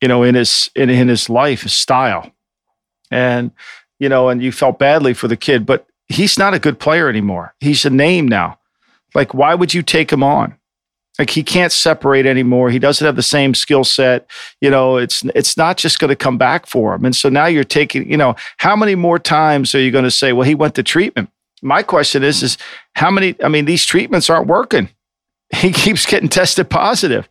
you 0.02 0.08
know, 0.08 0.24
in 0.24 0.34
his 0.34 0.70
in, 0.76 0.90
in 0.90 1.10
his 1.10 1.30
life, 1.30 1.62
his 1.62 1.74
style, 1.74 2.32
and 3.12 3.52
you 4.00 4.10
know, 4.10 4.30
and 4.30 4.42
you 4.42 4.52
felt 4.52 4.80
badly 4.80 5.14
for 5.14 5.28
the 5.28 5.38
kid, 5.38 5.64
but 5.66 5.86
he's 6.08 6.40
not 6.40 6.56
a 6.56 6.60
good 6.60 6.80
player 6.80 7.08
anymore. 7.08 7.54
He's 7.60 7.86
a 7.86 7.92
name 7.92 8.28
now. 8.28 8.58
Like, 9.14 9.36
why 9.36 9.54
would 9.54 9.76
you 9.76 9.84
take 9.84 10.12
him 10.12 10.24
on? 10.24 10.58
Like 11.20 11.30
he 11.30 11.44
can't 11.44 11.72
separate 11.72 12.26
anymore. 12.26 12.72
He 12.72 12.80
doesn't 12.80 13.06
have 13.06 13.16
the 13.16 13.22
same 13.22 13.54
skill 13.54 13.84
set. 13.84 14.30
You 14.62 14.70
know, 14.72 14.98
it's 14.98 15.24
it's 15.36 15.56
not 15.58 15.78
just 15.78 16.00
going 16.00 16.10
to 16.10 16.16
come 16.16 16.38
back 16.38 16.66
for 16.66 16.96
him. 16.96 17.06
And 17.06 17.16
so 17.16 17.30
now 17.30 17.46
you're 17.46 17.64
taking, 17.64 18.10
you 18.10 18.18
know, 18.18 18.36
how 18.58 18.76
many 18.76 18.96
more 18.96 19.20
times 19.20 19.76
are 19.76 19.80
you 19.80 19.92
going 19.92 20.06
to 20.06 20.12
say, 20.12 20.34
well, 20.34 20.48
he 20.48 20.56
went 20.56 20.76
to 20.76 20.84
treatment? 20.84 21.30
My 21.62 21.84
question 21.84 22.24
is, 22.24 22.42
is 22.42 22.58
how 22.96 23.12
many? 23.12 23.36
I 23.44 23.48
mean, 23.48 23.66
these 23.66 23.86
treatments 23.86 24.30
aren't 24.30 24.48
working. 24.48 24.90
He 25.56 25.72
keeps 25.72 26.08
getting 26.08 26.30
tested 26.30 26.68
positive. 26.72 27.30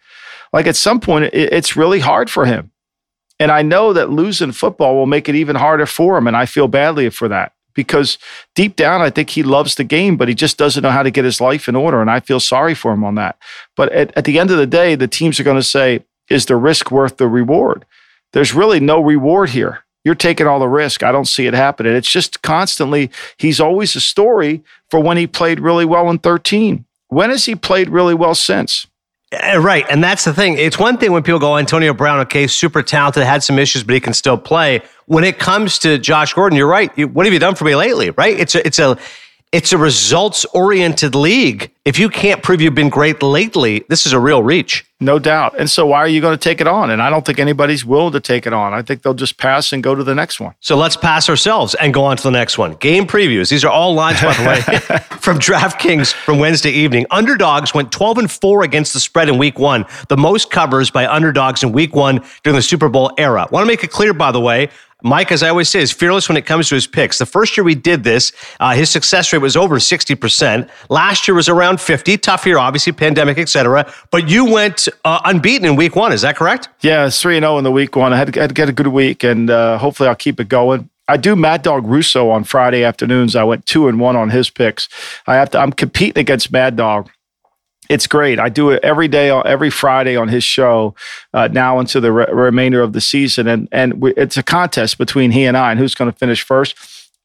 Like 0.53 0.69
at 0.69 0.77
some 0.77 1.01
point, 1.01 1.25
it, 1.25 1.53
it's 1.53 1.75
really 1.75 1.99
hard 1.99 2.31
for 2.31 2.47
him. 2.47 2.71
And 3.41 3.51
I 3.51 3.62
know 3.62 3.93
that 3.93 4.11
losing 4.11 4.53
football 4.53 4.95
will 4.95 5.07
make 5.07 5.29
it 5.29 5.35
even 5.35 5.57
harder 5.57 5.87
for 5.87 6.17
him. 6.17 6.29
And 6.29 6.37
I 6.37 6.47
feel 6.47 6.69
badly 6.69 7.11
for 7.11 7.27
that 7.27 7.53
because 7.75 8.19
deep 8.55 8.76
down, 8.76 9.00
I 9.00 9.11
think 9.11 9.31
he 9.31 9.43
loves 9.43 9.75
the 9.75 9.85
game, 9.85 10.17
but 10.17 10.29
he 10.29 10.35
just 10.35 10.59
doesn't 10.59 10.83
know 10.83 10.91
how 10.91 11.02
to 11.02 11.11
get 11.11 11.25
his 11.25 11.41
life 11.41 11.69
in 11.69 11.76
order. 11.76 12.00
And 12.00 12.11
I 12.11 12.21
feel 12.21 12.41
sorry 12.41 12.75
for 12.75 12.93
him 12.93 13.05
on 13.05 13.14
that. 13.17 13.37
But 13.76 13.93
at, 13.93 14.17
at 14.17 14.25
the 14.25 14.38
end 14.38 14.50
of 14.50 14.59
the 14.59 14.67
day, 14.67 14.95
the 14.95 15.09
teams 15.09 15.38
are 15.38 15.45
going 15.45 15.57
to 15.57 15.62
say, 15.62 16.05
is 16.29 16.47
the 16.47 16.57
risk 16.57 16.91
worth 16.91 17.17
the 17.17 17.29
reward? 17.29 17.85
There's 18.33 18.55
really 18.55 18.81
no 18.81 19.00
reward 19.00 19.50
here. 19.50 19.85
You're 20.05 20.14
taking 20.14 20.47
all 20.47 20.59
the 20.59 20.69
risk. 20.69 21.02
I 21.02 21.12
don't 21.12 21.29
see 21.29 21.47
it 21.47 21.55
happening. 21.55 21.95
It's 21.95 22.11
just 22.11 22.43
constantly, 22.43 23.11
he's 23.37 23.61
always 23.61 23.95
a 23.95 24.00
story 24.00 24.62
for 24.91 25.00
when 25.00 25.17
he 25.17 25.26
played 25.26 25.61
really 25.61 25.85
well 25.85 26.11
in 26.11 26.19
13. 26.19 26.85
When 27.09 27.31
has 27.31 27.45
he 27.45 27.55
played 27.55 27.88
really 27.88 28.14
well 28.14 28.35
since? 28.35 28.87
Uh, 29.33 29.59
right. 29.59 29.87
And 29.89 30.05
that's 30.05 30.25
the 30.25 30.35
thing. 30.35 30.59
It's 30.59 30.79
one 30.79 30.99
thing 30.99 31.11
when 31.12 31.23
people 31.23 31.39
go, 31.39 31.57
Antonio 31.57 31.95
Brown, 31.95 32.21
okay, 32.21 32.47
super 32.47 32.83
talented, 32.83 33.23
had 33.23 33.43
some 33.43 33.59
issues, 33.59 33.83
but 33.83 33.95
he 33.95 34.01
can 34.01 34.12
still 34.12 34.37
play. 34.37 34.83
When 35.07 35.25
it 35.25 35.39
comes 35.39 35.79
to 35.81 35.99
Josh 35.99 36.35
Gordon, 36.35 36.57
you're 36.57 36.69
right. 36.69 36.91
What 37.09 37.25
have 37.25 37.33
you 37.33 37.39
done 37.39 37.55
for 37.55 37.65
me 37.65 37.75
lately? 37.75 38.11
Right? 38.11 38.39
It's 38.39 38.55
a, 38.55 38.67
it's 38.67 38.79
a, 38.79 38.99
it's 39.52 39.71
a 39.73 39.78
results 39.78 40.47
oriented 40.47 41.14
league. 41.14 41.71
If 41.85 41.99
you 41.99 42.09
can't 42.09 42.42
prove 42.42 42.62
you've 42.62 42.75
been 42.75 42.88
great 42.88 43.23
lately, 43.23 43.85
this 43.88 44.06
is 44.06 44.14
a 44.14 44.18
real 44.18 44.42
reach. 44.42 44.87
No 44.99 45.18
doubt. 45.18 45.59
And 45.59 45.68
so, 45.68 45.85
why 45.85 45.99
are 45.99 46.09
you 46.09 46.21
going 46.21 46.38
to 46.38 46.42
take 46.42 46.61
it 46.61 46.66
on? 46.66 46.90
And 46.90 47.02
I 47.02 47.11
don't 47.11 47.26
think 47.26 47.38
anybody's 47.38 47.85
willing 47.85 48.12
to 48.12 48.21
take 48.21 48.47
it 48.47 48.52
on. 48.52 48.73
I 48.73 48.82
think 48.82 49.02
they'll 49.02 49.14
just 49.14 49.37
pass 49.37 49.73
and 49.73 49.82
go 49.82 49.94
to 49.94 50.04
the 50.04 50.14
next 50.14 50.40
one. 50.40 50.54
So, 50.61 50.76
let's 50.76 50.97
pass 50.97 51.28
ourselves 51.28 51.75
and 51.75 51.92
go 51.92 52.04
on 52.04 52.16
to 52.16 52.23
the 52.23 52.30
next 52.30 52.56
one. 52.56 52.75
Game 52.75 53.04
previews. 53.04 53.50
These 53.50 53.64
are 53.64 53.71
all 53.71 53.94
lines, 53.94 54.23
by 54.23 54.32
the 54.32 54.44
way, 54.44 54.61
from 55.18 55.38
DraftKings 55.38 56.12
from 56.12 56.38
Wednesday 56.38 56.71
evening. 56.71 57.04
Underdogs 57.11 57.75
went 57.75 57.90
12 57.90 58.18
and 58.18 58.30
4 58.30 58.62
against 58.62 58.94
the 58.94 59.00
spread 59.00 59.28
in 59.28 59.37
week 59.37 59.59
one, 59.59 59.85
the 60.09 60.16
most 60.16 60.50
covers 60.50 60.90
by 60.90 61.06
underdogs 61.06 61.64
in 61.64 61.73
week 61.73 61.94
one 61.94 62.25
during 62.44 62.56
the 62.56 62.62
Super 62.62 62.88
Bowl 62.88 63.11
era. 63.18 63.49
Want 63.50 63.64
to 63.64 63.68
make 63.68 63.82
it 63.82 63.90
clear, 63.90 64.14
by 64.14 64.30
the 64.30 64.40
way, 64.40 64.71
Mike, 65.02 65.32
as 65.32 65.42
I 65.42 65.49
always 65.49 65.68
say, 65.68 65.80
is 65.80 65.92
fearless 65.92 66.28
when 66.28 66.37
it 66.37 66.47
comes 66.47 66.68
to 66.68 66.75
his 66.75 66.87
picks. 66.87 67.18
The 67.18 67.26
first 67.26 67.56
year 67.56 67.64
we 67.64 67.75
did 67.75 68.04
this, 68.04 68.32
uh, 68.61 68.75
his 68.75 68.90
success 68.90 69.32
rate 69.32 69.40
was 69.40 69.56
over 69.56 69.78
60%. 69.78 70.68
Last 70.88 71.26
year 71.26 71.35
was 71.35 71.49
around 71.49 71.80
50. 71.80 72.18
Tough 72.18 72.47
year, 72.47 72.59
obviously, 72.59 72.92
pandemic, 72.92 73.38
etc. 73.38 73.92
But 74.11 74.28
you 74.28 74.44
went 74.44 74.88
uh, 75.04 75.21
unbeaten 75.25 75.66
in 75.66 75.76
week 75.76 75.97
one. 75.97 76.12
Is 76.12 76.23
that 76.23 76.37
correct? 76.37 76.68
Yeah, 76.80 77.06
it's 77.06 77.21
3 77.21 77.38
0 77.38 77.59
in 77.59 77.64
the 77.64 77.73
week 77.73 77.97
one. 77.97 78.12
I 78.12 78.16
had, 78.16 78.35
had 78.35 78.50
to 78.50 78.54
get 78.54 78.68
a 78.68 78.73
good 78.73 78.88
week, 78.88 79.25
and 79.25 79.50
uh, 79.50 79.78
hopefully 79.78 80.09
I'll 80.09 80.14
keep 80.14 80.40
it 80.40 80.49
going. 80.49 80.88
I 81.09 81.16
do 81.16 81.35
Mad 81.35 81.62
Dog 81.62 81.87
Russo 81.87 82.30
on 82.30 82.44
Friday 82.44 82.85
afternoons. 82.85 83.35
I 83.35 83.44
went 83.44 83.66
two 83.66 83.88
and 83.88 83.99
one 83.99 84.16
on 84.16 84.30
his 84.30 84.50
picks. 84.50 84.88
I 85.26 85.35
have 85.35 85.50
to. 85.50 85.59
I'm 85.59 85.73
competing 85.73 86.21
against 86.21 86.52
Mad 86.52 86.76
Dog 86.76 87.11
it's 87.92 88.06
great. 88.06 88.40
I 88.40 88.49
do 88.49 88.70
it 88.70 88.82
every 88.82 89.06
day, 89.06 89.28
every 89.30 89.68
Friday 89.68 90.16
on 90.16 90.28
his 90.28 90.42
show. 90.42 90.94
Uh, 91.34 91.49
now 91.52 91.78
into 91.78 92.00
the 92.00 92.11
re- 92.11 92.26
remainder 92.32 92.80
of 92.80 92.94
the 92.94 93.00
season, 93.00 93.46
and 93.46 93.68
and 93.70 94.00
we, 94.00 94.14
it's 94.14 94.38
a 94.38 94.42
contest 94.42 94.96
between 94.96 95.30
he 95.30 95.44
and 95.44 95.56
I, 95.56 95.70
and 95.70 95.78
who's 95.78 95.94
going 95.94 96.11
to 96.11 96.16
finish 96.16 96.42
first. 96.42 96.75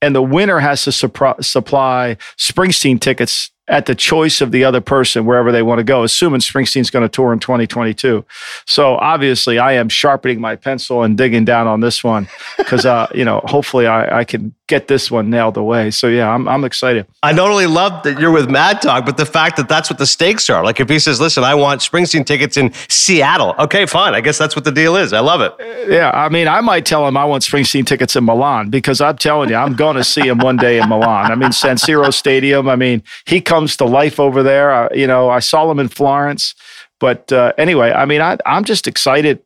And 0.01 0.13
the 0.13 0.21
winner 0.21 0.59
has 0.59 0.83
to 0.83 0.91
supr- 0.91 1.43
supply 1.43 2.17
Springsteen 2.38 3.00
tickets 3.00 3.50
at 3.67 3.86
the 3.86 3.95
choice 3.95 4.39
of 4.41 4.51
the 4.51 4.63
other 4.63 4.81
person 4.81 5.25
wherever 5.25 5.51
they 5.51 5.62
want 5.62 5.79
to 5.79 5.83
go, 5.83 6.03
assuming 6.03 6.39
Springsteen's 6.39 6.89
going 6.89 7.03
to 7.03 7.09
tour 7.09 7.33
in 7.33 7.39
2022. 7.39 8.25
So 8.65 8.95
obviously, 8.95 9.59
I 9.59 9.74
am 9.74 9.89
sharpening 9.89 10.39
my 10.39 10.55
pencil 10.55 11.03
and 11.03 11.17
digging 11.17 11.45
down 11.45 11.67
on 11.67 11.81
this 11.81 12.03
one 12.03 12.27
because, 12.57 12.86
uh, 12.86 13.07
you 13.13 13.25
know, 13.25 13.41
hopefully 13.45 13.88
I, 13.88 14.19
I, 14.19 14.24
can 14.24 14.53
get 14.67 14.88
this 14.88 15.09
one 15.09 15.29
nailed 15.29 15.57
away. 15.57 15.91
So 15.91 16.07
yeah, 16.07 16.29
I'm, 16.29 16.47
I'm 16.47 16.63
excited. 16.65 17.07
I 17.24 17.31
not 17.31 17.50
only 17.50 17.67
love 17.67 18.03
that 18.03 18.19
you're 18.19 18.31
with 18.31 18.50
Mad 18.50 18.81
Dog, 18.81 19.05
but 19.05 19.17
the 19.17 19.25
fact 19.25 19.57
that 19.57 19.69
that's 19.69 19.89
what 19.89 19.97
the 19.97 20.05
stakes 20.05 20.50
are. 20.50 20.63
Like 20.63 20.79
if 20.79 20.89
he 20.89 21.00
says, 21.00 21.19
"Listen, 21.19 21.43
I 21.43 21.55
want 21.55 21.81
Springsteen 21.81 22.25
tickets 22.25 22.57
in 22.57 22.74
Seattle," 22.89 23.55
okay, 23.59 23.86
fine. 23.86 24.13
I 24.13 24.21
guess 24.21 24.38
that's 24.38 24.55
what 24.55 24.65
the 24.65 24.71
deal 24.71 24.95
is. 24.95 25.13
I 25.13 25.21
love 25.21 25.41
it. 25.41 25.53
Yeah, 25.89 26.12
I 26.13 26.29
mean, 26.29 26.47
I 26.47 26.62
might 26.62 26.86
tell 26.86 27.07
him 27.07 27.15
I 27.15 27.25
want 27.25 27.43
Springsteen 27.43 27.86
tickets 27.86 28.15
in 28.15 28.25
Milan 28.25 28.69
because 28.69 29.00
I'm 29.00 29.17
telling 29.17 29.50
you, 29.50 29.55
I'm 29.55 29.75
going 29.75 29.95
to 29.95 30.03
see 30.03 30.27
him 30.27 30.39
one 30.39 30.57
day 30.57 30.79
in 30.79 30.89
Milan. 30.89 31.31
I 31.31 31.36
mean, 31.36 31.51
San 31.51 31.77
Siro 31.77 32.13
Stadium. 32.13 32.67
I 32.67 32.75
mean, 32.75 33.03
he 33.25 33.39
comes 33.39 33.57
comes 33.58 33.76
to 33.76 33.86
life 33.86 34.20
over 34.20 34.44
there. 34.44 34.72
Uh, 34.72 34.88
you 34.94 35.08
know, 35.08 35.32
I 35.32 35.40
saw 35.40 35.68
them 35.68 35.80
in 35.80 35.88
Florence. 35.88 36.54
But 37.00 37.32
uh, 37.32 37.54
anyway, 37.58 37.92
I 37.92 38.06
mean, 38.06 38.22
I, 38.22 38.38
I'm 38.46 38.64
just 38.64 38.88
excited. 38.88 39.40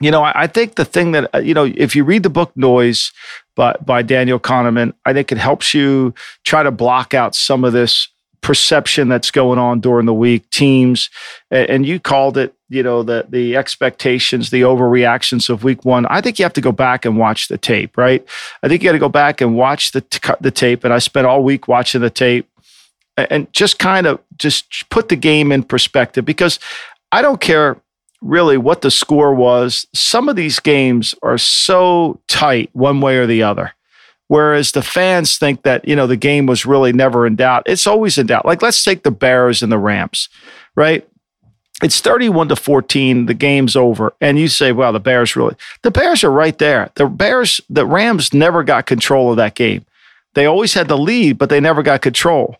You 0.00 0.12
know, 0.12 0.22
I, 0.22 0.42
I 0.42 0.46
think 0.46 0.76
the 0.76 0.84
thing 0.84 1.10
that, 1.12 1.28
uh, 1.34 1.38
you 1.38 1.54
know, 1.54 1.64
if 1.64 1.96
you 1.96 2.04
read 2.04 2.22
the 2.22 2.30
book 2.30 2.52
Noise 2.56 3.10
by, 3.56 3.74
by 3.84 4.02
Daniel 4.02 4.38
Kahneman, 4.38 4.92
I 5.04 5.12
think 5.12 5.32
it 5.32 5.38
helps 5.38 5.74
you 5.74 6.14
try 6.44 6.62
to 6.62 6.70
block 6.70 7.14
out 7.14 7.34
some 7.34 7.64
of 7.64 7.72
this 7.72 8.08
perception 8.42 9.08
that's 9.08 9.32
going 9.32 9.58
on 9.58 9.80
during 9.80 10.06
the 10.06 10.14
week, 10.14 10.48
teams, 10.50 11.10
and 11.50 11.86
you 11.86 11.98
called 12.00 12.36
it, 12.36 12.54
you 12.68 12.82
know, 12.82 13.04
the 13.04 13.24
the 13.28 13.56
expectations, 13.56 14.50
the 14.50 14.62
overreactions 14.62 15.48
of 15.48 15.62
week 15.62 15.84
one. 15.84 16.06
I 16.06 16.20
think 16.20 16.38
you 16.38 16.44
have 16.44 16.52
to 16.54 16.60
go 16.60 16.72
back 16.72 17.04
and 17.04 17.16
watch 17.16 17.46
the 17.46 17.58
tape, 17.58 17.96
right? 17.96 18.26
I 18.62 18.68
think 18.68 18.82
you 18.82 18.88
got 18.88 18.92
to 18.92 18.98
go 18.98 19.08
back 19.08 19.40
and 19.40 19.56
watch 19.56 19.92
the 19.92 20.02
the 20.40 20.50
tape. 20.50 20.82
And 20.82 20.92
I 20.92 20.98
spent 20.98 21.26
all 21.26 21.44
week 21.44 21.68
watching 21.68 22.00
the 22.00 22.10
tape 22.10 22.48
and 23.16 23.52
just 23.52 23.78
kind 23.78 24.06
of 24.06 24.20
just 24.36 24.88
put 24.90 25.08
the 25.08 25.16
game 25.16 25.52
in 25.52 25.62
perspective 25.62 26.24
because 26.24 26.58
I 27.10 27.22
don't 27.22 27.40
care 27.40 27.76
really 28.22 28.56
what 28.56 28.82
the 28.82 28.90
score 28.90 29.34
was. 29.34 29.86
Some 29.92 30.28
of 30.28 30.36
these 30.36 30.60
games 30.60 31.14
are 31.22 31.38
so 31.38 32.20
tight 32.28 32.70
one 32.72 33.00
way 33.00 33.18
or 33.18 33.26
the 33.26 33.42
other. 33.42 33.74
Whereas 34.28 34.72
the 34.72 34.82
fans 34.82 35.36
think 35.36 35.62
that, 35.64 35.86
you 35.86 35.94
know, 35.94 36.06
the 36.06 36.16
game 36.16 36.46
was 36.46 36.64
really 36.64 36.92
never 36.92 37.26
in 37.26 37.36
doubt. 37.36 37.64
It's 37.66 37.86
always 37.86 38.16
in 38.16 38.28
doubt. 38.28 38.46
Like 38.46 38.62
let's 38.62 38.82
take 38.82 39.02
the 39.02 39.10
Bears 39.10 39.62
and 39.62 39.70
the 39.70 39.78
Rams, 39.78 40.30
right? 40.74 41.06
It's 41.82 42.00
31 42.00 42.48
to 42.48 42.56
14, 42.56 43.26
the 43.26 43.34
game's 43.34 43.76
over. 43.76 44.14
And 44.20 44.38
you 44.38 44.48
say, 44.48 44.72
well, 44.72 44.92
the 44.92 45.00
Bears 45.00 45.36
really 45.36 45.56
the 45.82 45.90
Bears 45.90 46.24
are 46.24 46.30
right 46.30 46.56
there. 46.56 46.90
The 46.94 47.06
Bears, 47.06 47.60
the 47.68 47.84
Rams 47.84 48.32
never 48.32 48.62
got 48.62 48.86
control 48.86 49.30
of 49.30 49.36
that 49.36 49.54
game. 49.54 49.84
They 50.34 50.46
always 50.46 50.72
had 50.72 50.88
the 50.88 50.96
lead, 50.96 51.36
but 51.36 51.50
they 51.50 51.60
never 51.60 51.82
got 51.82 52.00
control. 52.00 52.56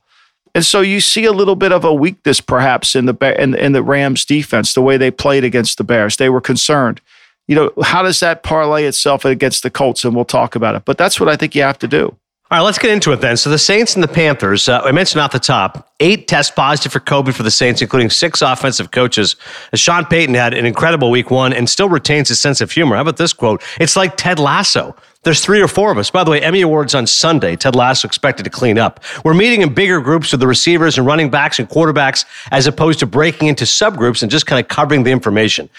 And 0.55 0.65
so 0.65 0.81
you 0.81 1.01
see 1.01 1.25
a 1.25 1.33
little 1.33 1.57
bit 1.57 1.73
of 1.73 1.85
a 1.85 1.95
weakness 1.95 2.41
perhaps 2.41 2.95
in 2.95 3.07
the 3.07 3.43
in, 3.43 3.55
in 3.55 3.73
the 3.73 3.83
Rams 3.83 4.25
defense, 4.25 4.75
the 4.75 4.83
way 4.83 4.97
they 4.97 5.11
played 5.11 5.45
against 5.45 5.79
the 5.79 5.85
Bears. 5.85 6.17
They 6.17 6.29
were 6.29 6.41
concerned. 6.41 7.01
You 7.49 7.57
know, 7.57 7.73
how 7.83 8.03
does 8.03 8.21
that 8.21 8.43
parlay 8.43 8.85
itself 8.85 9.25
against 9.25 9.63
the 9.63 9.71
Colts? 9.71 10.05
And 10.05 10.15
we'll 10.15 10.25
talk 10.25 10.55
about 10.55 10.75
it. 10.75 10.85
But 10.85 10.99
that's 10.99 11.19
what 11.19 11.29
I 11.29 11.37
think 11.37 11.55
you 11.55 11.63
have 11.63 11.79
to 11.79 11.89
do. 11.89 12.17
All 12.53 12.59
right, 12.59 12.65
let's 12.65 12.79
get 12.79 12.91
into 12.91 13.13
it 13.13 13.23
then. 13.23 13.39
So 13.39 13.49
the 13.49 13.59
Saints 13.59 13.95
and 13.95 14.05
the 14.05 14.09
Panthers, 14.09 14.69
uh, 14.69 14.83
I 14.85 14.93
mentioned 14.93 15.23
off 15.23 15.33
the 15.33 15.39
top, 15.39 15.91
eight 16.01 16.29
test 16.29 16.55
positive 16.55 16.93
for 16.93 17.01
COVID 17.01 17.33
for 17.33 17.43
the 17.43 17.51
Saints, 17.51 17.81
including 17.81 18.11
six 18.11 18.43
offensive 18.43 18.91
coaches. 18.91 19.37
Sean 19.75 20.05
Payton 20.05 20.35
had 20.35 20.53
an 20.53 20.67
incredible 20.67 21.11
week 21.11 21.31
one 21.31 21.55
and 21.55 21.71
still 21.71 21.89
retains 21.89 22.29
his 22.29 22.41
sense 22.41 22.61
of 22.61 22.71
humor. 22.71 22.97
How 22.97 23.01
about 23.01 23.17
this 23.17 23.33
quote? 23.33 23.63
It's 23.81 23.97
like 23.97 24.19
Ted 24.19 24.39
Lasso. 24.39 24.95
There's 25.25 25.41
three 25.41 25.61
or 25.61 25.69
four 25.69 25.93
of 25.93 25.99
us. 25.99 26.11
By 26.11 26.25
the 26.25 26.33
way, 26.33 26.41
Emmy 26.41 26.63
Awards 26.63 26.97
on 26.97 27.07
Sunday. 27.07 27.55
Ted 27.55 27.77
Lasso 27.77 28.09
expected 28.09 28.43
to 28.43 28.51
clean 28.51 28.77
up. 28.77 28.99
We're 29.25 29.35
meeting 29.35 29.63
in 29.63 29.73
bigger 29.73 30.01
groups 30.01 30.33
with 30.33 30.41
the 30.41 30.49
receivers 30.49 30.99
and 30.99 31.07
running 31.07 31.31
backs 31.31 31.61
and 31.61 31.69
quarterbacks 31.69 32.25
as 32.51 32.67
opposed 32.67 32.99
to 33.01 33.07
breaking 33.07 33.47
into 33.47 33.65
subgroups 33.65 34.23
and 34.23 34.31
just 34.31 34.47
kind 34.47 34.59
of 34.61 34.67
covering 34.67 35.05
the 35.05 35.13
information. 35.13 35.71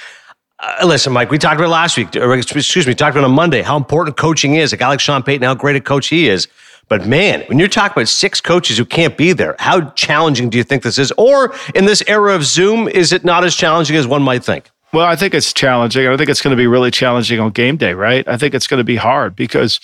Uh, 0.59 0.85
listen, 0.85 1.11
Mike, 1.11 1.29
we 1.29 1.37
talked 1.37 1.59
about 1.59 1.69
last 1.69 1.97
week, 1.97 2.15
or 2.15 2.33
excuse 2.37 2.87
me, 2.87 2.95
talked 2.95 3.17
about 3.17 3.25
on 3.25 3.35
Monday 3.35 3.61
how 3.61 3.75
important 3.75 4.15
coaching 4.15 4.55
is. 4.55 4.73
Like 4.79 5.01
Sean 5.01 5.23
Payton, 5.23 5.43
how 5.43 5.55
great 5.55 5.75
a 5.75 5.81
coach 5.81 6.07
he 6.07 6.29
is. 6.29 6.47
But 6.87 7.05
man, 7.05 7.41
when 7.47 7.59
you're 7.59 7.67
talking 7.67 7.93
about 7.93 8.07
six 8.07 8.39
coaches 8.39 8.77
who 8.77 8.85
can't 8.85 9.17
be 9.17 9.33
there, 9.33 9.57
how 9.59 9.89
challenging 9.91 10.49
do 10.49 10.57
you 10.57 10.63
think 10.63 10.83
this 10.83 10.97
is? 10.97 11.11
Or 11.17 11.53
in 11.75 11.83
this 11.83 12.01
era 12.07 12.33
of 12.33 12.45
Zoom, 12.45 12.87
is 12.87 13.11
it 13.11 13.25
not 13.25 13.43
as 13.43 13.55
challenging 13.55 13.97
as 13.97 14.07
one 14.07 14.21
might 14.21 14.43
think? 14.43 14.69
Well, 14.93 15.07
I 15.07 15.15
think 15.15 15.33
it's 15.33 15.51
challenging. 15.51 16.07
I 16.07 16.15
think 16.17 16.29
it's 16.29 16.41
going 16.41 16.55
to 16.55 16.61
be 16.61 16.67
really 16.67 16.91
challenging 16.91 17.39
on 17.39 17.49
game 17.49 17.77
day, 17.77 17.95
right? 17.95 18.27
I 18.27 18.37
think 18.37 18.53
it's 18.53 18.67
going 18.67 18.77
to 18.77 18.83
be 18.83 18.95
hard 18.95 19.35
because, 19.35 19.79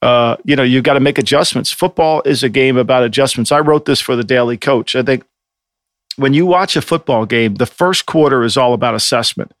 uh, 0.00 0.36
you 0.44 0.56
know, 0.56 0.62
you've 0.62 0.84
got 0.84 0.94
to 0.94 1.00
make 1.00 1.18
adjustments. 1.18 1.70
Football 1.70 2.22
is 2.24 2.42
a 2.42 2.48
game 2.48 2.78
about 2.78 3.04
adjustments. 3.04 3.52
I 3.52 3.60
wrote 3.60 3.84
this 3.84 4.00
for 4.00 4.16
the 4.16 4.24
Daily 4.24 4.56
Coach. 4.56 4.96
I 4.96 5.02
think 5.02 5.22
when 6.16 6.32
you 6.32 6.46
watch 6.46 6.76
a 6.76 6.82
football 6.82 7.26
game, 7.26 7.56
the 7.56 7.66
first 7.66 8.06
quarter 8.06 8.42
is 8.42 8.56
all 8.56 8.72
about 8.72 8.94
assessment. 8.94 9.52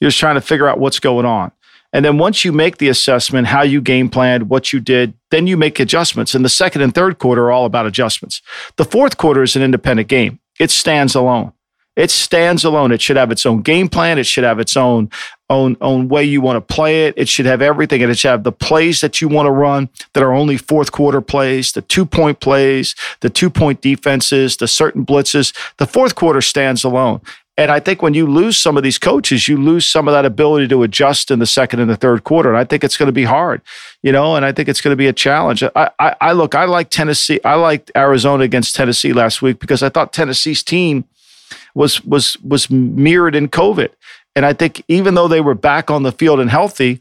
You're 0.00 0.10
just 0.10 0.18
trying 0.18 0.34
to 0.34 0.40
figure 0.40 0.68
out 0.68 0.80
what's 0.80 0.98
going 0.98 1.24
on. 1.24 1.52
And 1.92 2.04
then 2.04 2.18
once 2.18 2.44
you 2.44 2.50
make 2.50 2.78
the 2.78 2.88
assessment, 2.88 3.46
how 3.46 3.62
you 3.62 3.80
game 3.80 4.08
planned, 4.08 4.50
what 4.50 4.72
you 4.72 4.80
did, 4.80 5.14
then 5.30 5.46
you 5.46 5.56
make 5.56 5.78
adjustments. 5.78 6.34
And 6.34 6.44
the 6.44 6.50
second 6.50 6.82
and 6.82 6.92
third 6.92 7.18
quarter 7.18 7.44
are 7.44 7.52
all 7.52 7.64
about 7.64 7.86
adjustments. 7.86 8.42
The 8.76 8.84
fourth 8.84 9.18
quarter 9.18 9.42
is 9.44 9.54
an 9.54 9.62
independent 9.62 10.08
game. 10.08 10.40
It 10.58 10.72
stands 10.72 11.14
alone. 11.14 11.52
It 11.98 12.12
stands 12.12 12.64
alone. 12.64 12.92
It 12.92 13.02
should 13.02 13.16
have 13.16 13.32
its 13.32 13.44
own 13.44 13.60
game 13.60 13.88
plan. 13.88 14.18
It 14.18 14.26
should 14.26 14.44
have 14.44 14.60
its 14.60 14.76
own 14.76 15.10
own 15.50 15.76
own 15.80 16.08
way 16.08 16.22
you 16.22 16.40
want 16.40 16.56
to 16.56 16.74
play 16.74 17.06
it. 17.06 17.14
It 17.16 17.28
should 17.28 17.46
have 17.46 17.60
everything, 17.60 18.02
and 18.02 18.12
it 18.12 18.18
should 18.18 18.30
have 18.30 18.44
the 18.44 18.52
plays 18.52 19.00
that 19.00 19.20
you 19.20 19.26
want 19.26 19.46
to 19.46 19.50
run 19.50 19.88
that 20.12 20.22
are 20.22 20.32
only 20.32 20.56
fourth 20.56 20.92
quarter 20.92 21.20
plays, 21.20 21.72
the 21.72 21.82
two 21.82 22.06
point 22.06 22.38
plays, 22.38 22.94
the 23.18 23.28
two 23.28 23.50
point 23.50 23.80
defenses, 23.80 24.58
the 24.58 24.68
certain 24.68 25.04
blitzes. 25.04 25.52
The 25.78 25.86
fourth 25.86 26.14
quarter 26.14 26.40
stands 26.40 26.84
alone. 26.84 27.20
And 27.56 27.72
I 27.72 27.80
think 27.80 28.00
when 28.00 28.14
you 28.14 28.24
lose 28.28 28.56
some 28.56 28.76
of 28.76 28.84
these 28.84 28.98
coaches, 28.98 29.48
you 29.48 29.56
lose 29.56 29.84
some 29.84 30.06
of 30.06 30.14
that 30.14 30.24
ability 30.24 30.68
to 30.68 30.84
adjust 30.84 31.32
in 31.32 31.40
the 31.40 31.46
second 31.46 31.80
and 31.80 31.90
the 31.90 31.96
third 31.96 32.22
quarter. 32.22 32.50
And 32.50 32.56
I 32.56 32.62
think 32.62 32.84
it's 32.84 32.96
going 32.96 33.08
to 33.08 33.12
be 33.12 33.24
hard, 33.24 33.62
you 34.00 34.12
know, 34.12 34.36
and 34.36 34.44
I 34.44 34.52
think 34.52 34.68
it's 34.68 34.80
going 34.80 34.92
to 34.92 34.96
be 34.96 35.08
a 35.08 35.12
challenge. 35.12 35.64
I, 35.64 35.90
I, 35.98 36.14
I 36.20 36.32
look, 36.32 36.54
I 36.54 36.66
like 36.66 36.90
Tennessee. 36.90 37.40
I 37.44 37.56
liked 37.56 37.90
Arizona 37.96 38.44
against 38.44 38.76
Tennessee 38.76 39.12
last 39.12 39.42
week 39.42 39.58
because 39.58 39.82
I 39.82 39.88
thought 39.88 40.12
Tennessee's 40.12 40.62
team 40.62 41.04
was 41.74 42.04
was 42.04 42.36
was 42.40 42.70
mirrored 42.70 43.34
in 43.34 43.48
COVID. 43.48 43.90
And 44.36 44.46
I 44.46 44.52
think 44.52 44.82
even 44.88 45.14
though 45.14 45.28
they 45.28 45.40
were 45.40 45.54
back 45.54 45.90
on 45.90 46.02
the 46.02 46.12
field 46.12 46.40
and 46.40 46.50
healthy, 46.50 47.00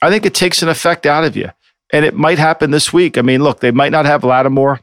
I 0.00 0.10
think 0.10 0.26
it 0.26 0.34
takes 0.34 0.62
an 0.62 0.68
effect 0.68 1.06
out 1.06 1.24
of 1.24 1.36
you. 1.36 1.50
And 1.92 2.04
it 2.04 2.14
might 2.14 2.38
happen 2.38 2.70
this 2.70 2.92
week. 2.92 3.18
I 3.18 3.22
mean, 3.22 3.42
look, 3.42 3.60
they 3.60 3.70
might 3.70 3.92
not 3.92 4.06
have 4.06 4.24
Lattimore 4.24 4.80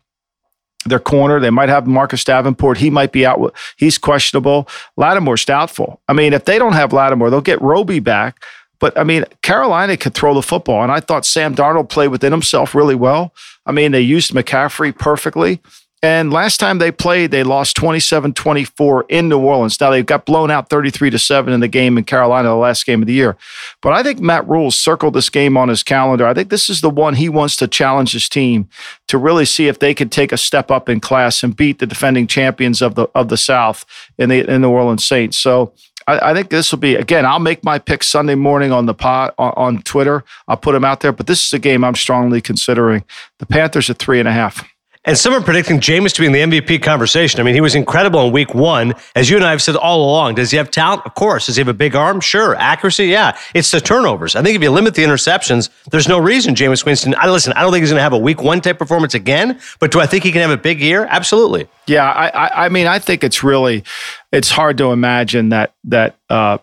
their 0.85 0.99
corner. 0.99 1.39
They 1.39 1.49
might 1.49 1.69
have 1.69 1.87
Marcus 1.87 2.23
Davenport. 2.23 2.77
He 2.77 2.89
might 2.89 3.11
be 3.11 3.25
out. 3.25 3.53
He's 3.77 3.97
questionable. 3.97 4.67
Lattimore's 4.95 5.45
doubtful. 5.45 6.01
I 6.07 6.13
mean, 6.13 6.33
if 6.33 6.45
they 6.45 6.57
don't 6.57 6.73
have 6.73 6.93
Lattimore, 6.93 7.29
they'll 7.29 7.41
get 7.41 7.61
Roby 7.61 7.99
back. 7.99 8.43
But 8.79 8.97
I 8.97 9.03
mean, 9.03 9.25
Carolina 9.41 9.97
could 9.97 10.13
throw 10.13 10.33
the 10.33 10.41
football, 10.41 10.83
and 10.83 10.91
I 10.91 11.01
thought 11.01 11.25
Sam 11.25 11.53
Darnold 11.53 11.89
played 11.89 12.07
within 12.07 12.31
himself 12.31 12.73
really 12.73 12.95
well. 12.95 13.33
I 13.65 13.71
mean, 13.73 13.91
they 13.91 14.01
used 14.01 14.31
McCaffrey 14.31 14.97
perfectly. 14.97 15.59
And 16.01 16.31
last 16.31 16.61
time 16.61 16.77
they 16.77 16.91
played, 16.91 17.31
they 17.31 17.43
lost 17.43 17.75
27 17.75 18.33
24 18.33 19.05
in 19.09 19.27
New 19.27 19.39
Orleans. 19.39 19.79
Now 19.81 19.89
they 19.89 20.01
got 20.01 20.25
blown 20.25 20.49
out 20.49 20.69
33 20.69 21.09
to 21.09 21.19
7 21.19 21.51
in 21.51 21.59
the 21.59 21.67
game 21.67 21.97
in 21.97 22.05
Carolina, 22.05 22.49
the 22.49 22.55
last 22.55 22.85
game 22.85 23.01
of 23.01 23.07
the 23.07 23.13
year. 23.13 23.35
But 23.81 23.91
I 23.91 24.01
think 24.01 24.21
Matt 24.21 24.47
Rhule's 24.47 24.77
circled 24.77 25.13
this 25.13 25.29
game 25.29 25.57
on 25.57 25.67
his 25.67 25.83
calendar. 25.83 26.25
I 26.25 26.33
think 26.33 26.49
this 26.49 26.69
is 26.69 26.79
the 26.79 26.89
one 26.89 27.15
he 27.15 27.27
wants 27.27 27.57
to 27.57 27.67
challenge 27.67 28.13
his 28.13 28.29
team 28.29 28.69
to 29.09 29.17
really 29.17 29.43
see 29.43 29.67
if 29.67 29.79
they 29.79 29.93
can 29.93 30.07
take 30.07 30.31
a 30.31 30.37
step 30.37 30.71
up 30.71 30.87
in 30.87 31.01
class 31.01 31.43
and 31.43 31.55
beat 31.55 31.79
the 31.79 31.87
defending 31.87 32.27
champions 32.27 32.81
of 32.81 32.95
the 32.95 33.07
of 33.13 33.27
the 33.27 33.37
South 33.37 33.85
in 34.17 34.29
the 34.29 34.49
in 34.49 34.61
New 34.61 34.69
Orleans 34.69 35.05
Saints. 35.05 35.37
So 35.37 35.73
I, 36.07 36.33
think 36.33 36.49
this 36.49 36.71
will 36.71 36.79
be 36.79 36.95
again. 36.95 37.25
I'll 37.25 37.39
make 37.39 37.63
my 37.63 37.77
pick 37.77 38.03
Sunday 38.03 38.35
morning 38.35 38.71
on 38.71 38.85
the 38.85 38.93
pot 38.93 39.35
on, 39.37 39.53
on 39.57 39.81
Twitter. 39.81 40.23
I'll 40.47 40.57
put 40.57 40.71
them 40.71 40.85
out 40.85 41.01
there. 41.01 41.11
But 41.11 41.27
this 41.27 41.45
is 41.45 41.53
a 41.53 41.59
game 41.59 41.83
I'm 41.83 41.95
strongly 41.95 42.41
considering. 42.41 43.03
The 43.39 43.45
Panthers 43.45 43.89
at 43.89 43.99
three 43.99 44.19
and 44.19 44.27
a 44.27 44.31
half. 44.31 44.67
And 45.09 45.17
some 45.17 45.33
are 45.33 45.41
predicting 45.41 45.79
Jameis 45.79 46.13
to 46.13 46.21
be 46.21 46.27
in 46.27 46.33
the 46.33 46.61
MVP 46.61 46.83
conversation. 46.83 47.39
I 47.39 47.43
mean, 47.43 47.55
he 47.55 47.61
was 47.61 47.73
incredible 47.73 48.27
in 48.27 48.31
week 48.31 48.53
one. 48.53 48.93
As 49.15 49.27
you 49.27 49.37
and 49.37 49.43
I 49.43 49.49
have 49.49 49.59
said 49.59 49.75
all 49.75 50.07
along, 50.07 50.35
does 50.35 50.51
he 50.51 50.57
have 50.57 50.69
talent? 50.69 51.01
Of 51.03 51.15
course. 51.15 51.47
Does 51.47 51.55
he 51.55 51.61
have 51.61 51.67
a 51.67 51.73
big 51.73 51.95
arm? 51.95 52.21
Sure. 52.21 52.53
Accuracy? 52.53 53.07
Yeah. 53.07 53.35
It's 53.55 53.71
the 53.71 53.81
turnovers. 53.81 54.35
I 54.35 54.43
think 54.43 54.55
if 54.55 54.61
you 54.61 54.69
limit 54.69 54.93
the 54.93 55.03
interceptions, 55.03 55.71
there's 55.89 56.07
no 56.07 56.19
reason 56.19 56.53
Jameis 56.53 56.85
Winston. 56.85 57.15
I 57.17 57.27
listen, 57.27 57.53
I 57.53 57.61
don't 57.61 57.71
think 57.71 57.81
he's 57.81 57.89
going 57.89 57.97
to 57.97 58.03
have 58.03 58.13
a 58.13 58.19
week 58.19 58.43
one 58.43 58.61
type 58.61 58.77
performance 58.77 59.15
again, 59.15 59.59
but 59.79 59.89
do 59.89 59.99
I 59.99 60.05
think 60.05 60.25
he 60.25 60.31
can 60.31 60.41
have 60.41 60.51
a 60.51 60.57
big 60.57 60.79
year? 60.79 61.07
Absolutely. 61.09 61.67
Yeah. 61.87 62.07
I, 62.07 62.27
I, 62.27 62.65
I 62.65 62.69
mean, 62.69 62.85
I 62.85 62.99
think 62.99 63.23
it's 63.23 63.43
really, 63.43 63.83
it's 64.31 64.51
hard 64.51 64.77
to 64.77 64.91
imagine 64.91 65.49
that, 65.49 65.73
that, 65.85 66.17
uh, 66.29 66.59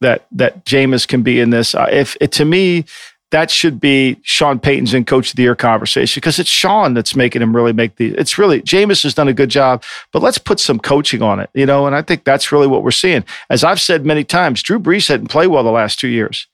that 0.00 0.26
that 0.32 0.64
Jameis 0.64 1.08
can 1.08 1.22
be 1.22 1.40
in 1.40 1.50
this. 1.50 1.74
Uh, 1.74 1.88
if 1.90 2.16
it, 2.20 2.30
to 2.32 2.44
me, 2.44 2.84
that 3.34 3.50
should 3.50 3.80
be 3.80 4.16
Sean 4.22 4.60
Payton's 4.60 4.94
in 4.94 5.04
coach 5.04 5.30
of 5.30 5.36
the 5.36 5.42
year 5.42 5.56
conversation 5.56 6.20
because 6.20 6.38
it's 6.38 6.48
Sean 6.48 6.94
that's 6.94 7.16
making 7.16 7.42
him 7.42 7.54
really 7.54 7.72
make 7.72 7.96
the. 7.96 8.14
It's 8.14 8.38
really 8.38 8.62
Jameis 8.62 9.02
has 9.02 9.12
done 9.12 9.26
a 9.26 9.32
good 9.32 9.48
job, 9.48 9.82
but 10.12 10.22
let's 10.22 10.38
put 10.38 10.60
some 10.60 10.78
coaching 10.78 11.20
on 11.20 11.40
it, 11.40 11.50
you 11.52 11.66
know. 11.66 11.84
And 11.84 11.96
I 11.96 12.02
think 12.02 12.22
that's 12.22 12.52
really 12.52 12.68
what 12.68 12.84
we're 12.84 12.92
seeing. 12.92 13.24
As 13.50 13.64
I've 13.64 13.80
said 13.80 14.06
many 14.06 14.22
times, 14.22 14.62
Drew 14.62 14.78
Brees 14.78 15.08
hadn't 15.08 15.30
played 15.30 15.48
well 15.48 15.64
the 15.64 15.72
last 15.72 15.98
two 15.98 16.06
years, 16.06 16.46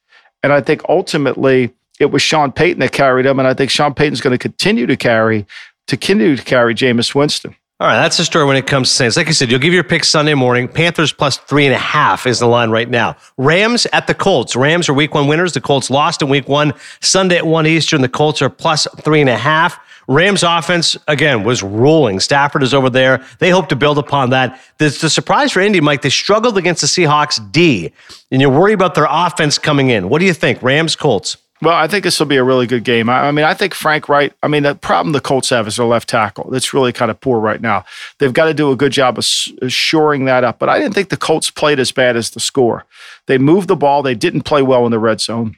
and 0.43 0.55
I 0.55 0.63
think 0.63 0.81
ultimately 0.89 1.71
it 1.99 2.13
was 2.13 2.23
Sean 2.23 2.51
Payton 2.51 2.81
that 2.81 2.93
carried 2.93 3.27
him, 3.27 3.39
and 3.39 3.47
I 3.47 3.53
think 3.53 3.71
Sean 3.71 3.93
Payton's 3.93 4.23
going 4.23 4.33
to 4.33 4.39
continue 4.39 4.87
to 4.87 4.97
carry 4.97 5.45
to 5.87 5.99
continue 5.99 6.35
to 6.35 6.43
carry 6.43 6.75
Jameis 6.75 7.15
Winston. 7.15 7.55
All 7.81 7.87
right, 7.87 7.97
that's 7.97 8.19
the 8.19 8.27
story 8.27 8.45
when 8.45 8.59
it 8.59 8.67
comes 8.67 8.91
to 8.91 8.95
Saints. 8.95 9.17
Like 9.17 9.29
I 9.29 9.31
said, 9.31 9.51
you'll 9.51 9.59
give 9.59 9.73
your 9.73 9.83
pick 9.83 10.05
Sunday 10.05 10.35
morning. 10.35 10.69
Panthers 10.69 11.15
plus 11.15 11.39
three 11.39 11.65
and 11.65 11.75
a 11.75 11.79
half 11.79 12.27
is 12.27 12.39
the 12.39 12.47
line 12.47 12.69
right 12.69 12.91
now. 12.91 13.17
Rams 13.39 13.87
at 13.95 14.07
the 14.07 14.13
Colts. 14.13 14.55
Rams 14.55 14.91
are 14.91 14.93
week 14.93 15.15
one 15.15 15.29
winners. 15.29 15.55
The 15.55 15.63
Colts 15.63 15.89
lost 15.89 16.21
in 16.21 16.29
week 16.29 16.47
one. 16.47 16.75
Sunday 17.01 17.39
at 17.39 17.47
1 17.47 17.67
Eastern, 17.67 18.03
the 18.03 18.09
Colts 18.11 18.43
are 18.43 18.51
plus 18.51 18.87
three 18.99 19.23
and 19.23 19.31
a 19.31 19.37
half. 19.39 19.81
Rams 20.09 20.43
offense, 20.43 20.95
again, 21.09 21.43
was 21.43 21.63
rolling. 21.63 22.21
Stafford 22.21 22.63
is 22.63 22.75
over 22.75 22.91
there. 22.91 23.25
They 23.39 23.49
hope 23.49 23.71
to 23.71 23.77
build 23.77 23.97
upon 23.97 24.29
that. 24.29 24.61
The, 24.77 24.91
the 24.91 25.09
surprise 25.09 25.53
for 25.53 25.61
Indy, 25.61 25.81
Mike, 25.81 26.03
they 26.03 26.11
struggled 26.11 26.59
against 26.59 26.83
the 26.83 26.87
Seahawks 26.87 27.41
D, 27.51 27.93
and 28.31 28.43
you're 28.43 28.51
worried 28.51 28.75
about 28.75 28.95
their 28.95 29.07
offense 29.09 29.57
coming 29.57 29.89
in. 29.89 30.11
What 30.11 30.19
do 30.19 30.27
you 30.27 30.35
think? 30.35 30.63
Rams, 30.63 30.97
Colts? 30.97 31.39
Well, 31.63 31.75
I 31.75 31.89
think 31.89 32.05
this 32.05 32.19
will 32.19 32.27
be 32.27 32.39
a 32.39 32.45
really 32.45 32.67
good 32.67 32.85
game. 32.85 33.11
I, 33.11 33.29
I, 33.29 33.31
mean, 33.33 33.45
I 33.45 33.53
think 33.53 33.75
Frank 33.75 34.09
Reich. 34.09 34.33
I 34.43 34.49
mean, 34.49 34.63
the 34.63 34.75
problem 34.75 35.13
the 35.13 35.21
Colts 35.21 35.51
have 35.51 35.69
is 35.69 35.77
their 35.77 35.87
left 35.87 36.09
tackle. 36.09 36.51
That's 36.51 36.73
really 36.73 36.93
kind 36.93 37.11
of 37.11 37.21
poor 37.21 37.39
right 37.39 37.61
now. 37.61 37.85
They've 38.19 38.33
got 38.33 38.47
to 38.47 38.55
do 38.55 38.73
a 38.73 38.77
good 38.77 38.93
job 38.93 39.19
of 39.19 39.27
uh, 39.61 39.69
shoring 39.69 40.25
that 40.25 40.43
up. 40.43 40.59
But 40.59 40.71
I 40.71 40.79
didn't 40.79 40.95
think 40.95 41.11
the 41.11 41.19
Colts 41.19 41.51
played 41.51 41.79
as 41.79 41.93
bad 41.93 42.17
as 42.17 42.31
the 42.31 42.41
score. 42.41 42.87
They 43.27 43.37
moved 43.37 43.69
the 43.69 43.77
ball. 43.77 44.03
They 44.03 44.15
didn't 44.15 44.43
play 44.43 44.63
well 44.63 44.87
in 44.87 44.91
the 44.91 44.99
red 44.99 45.21
zone. 45.21 45.57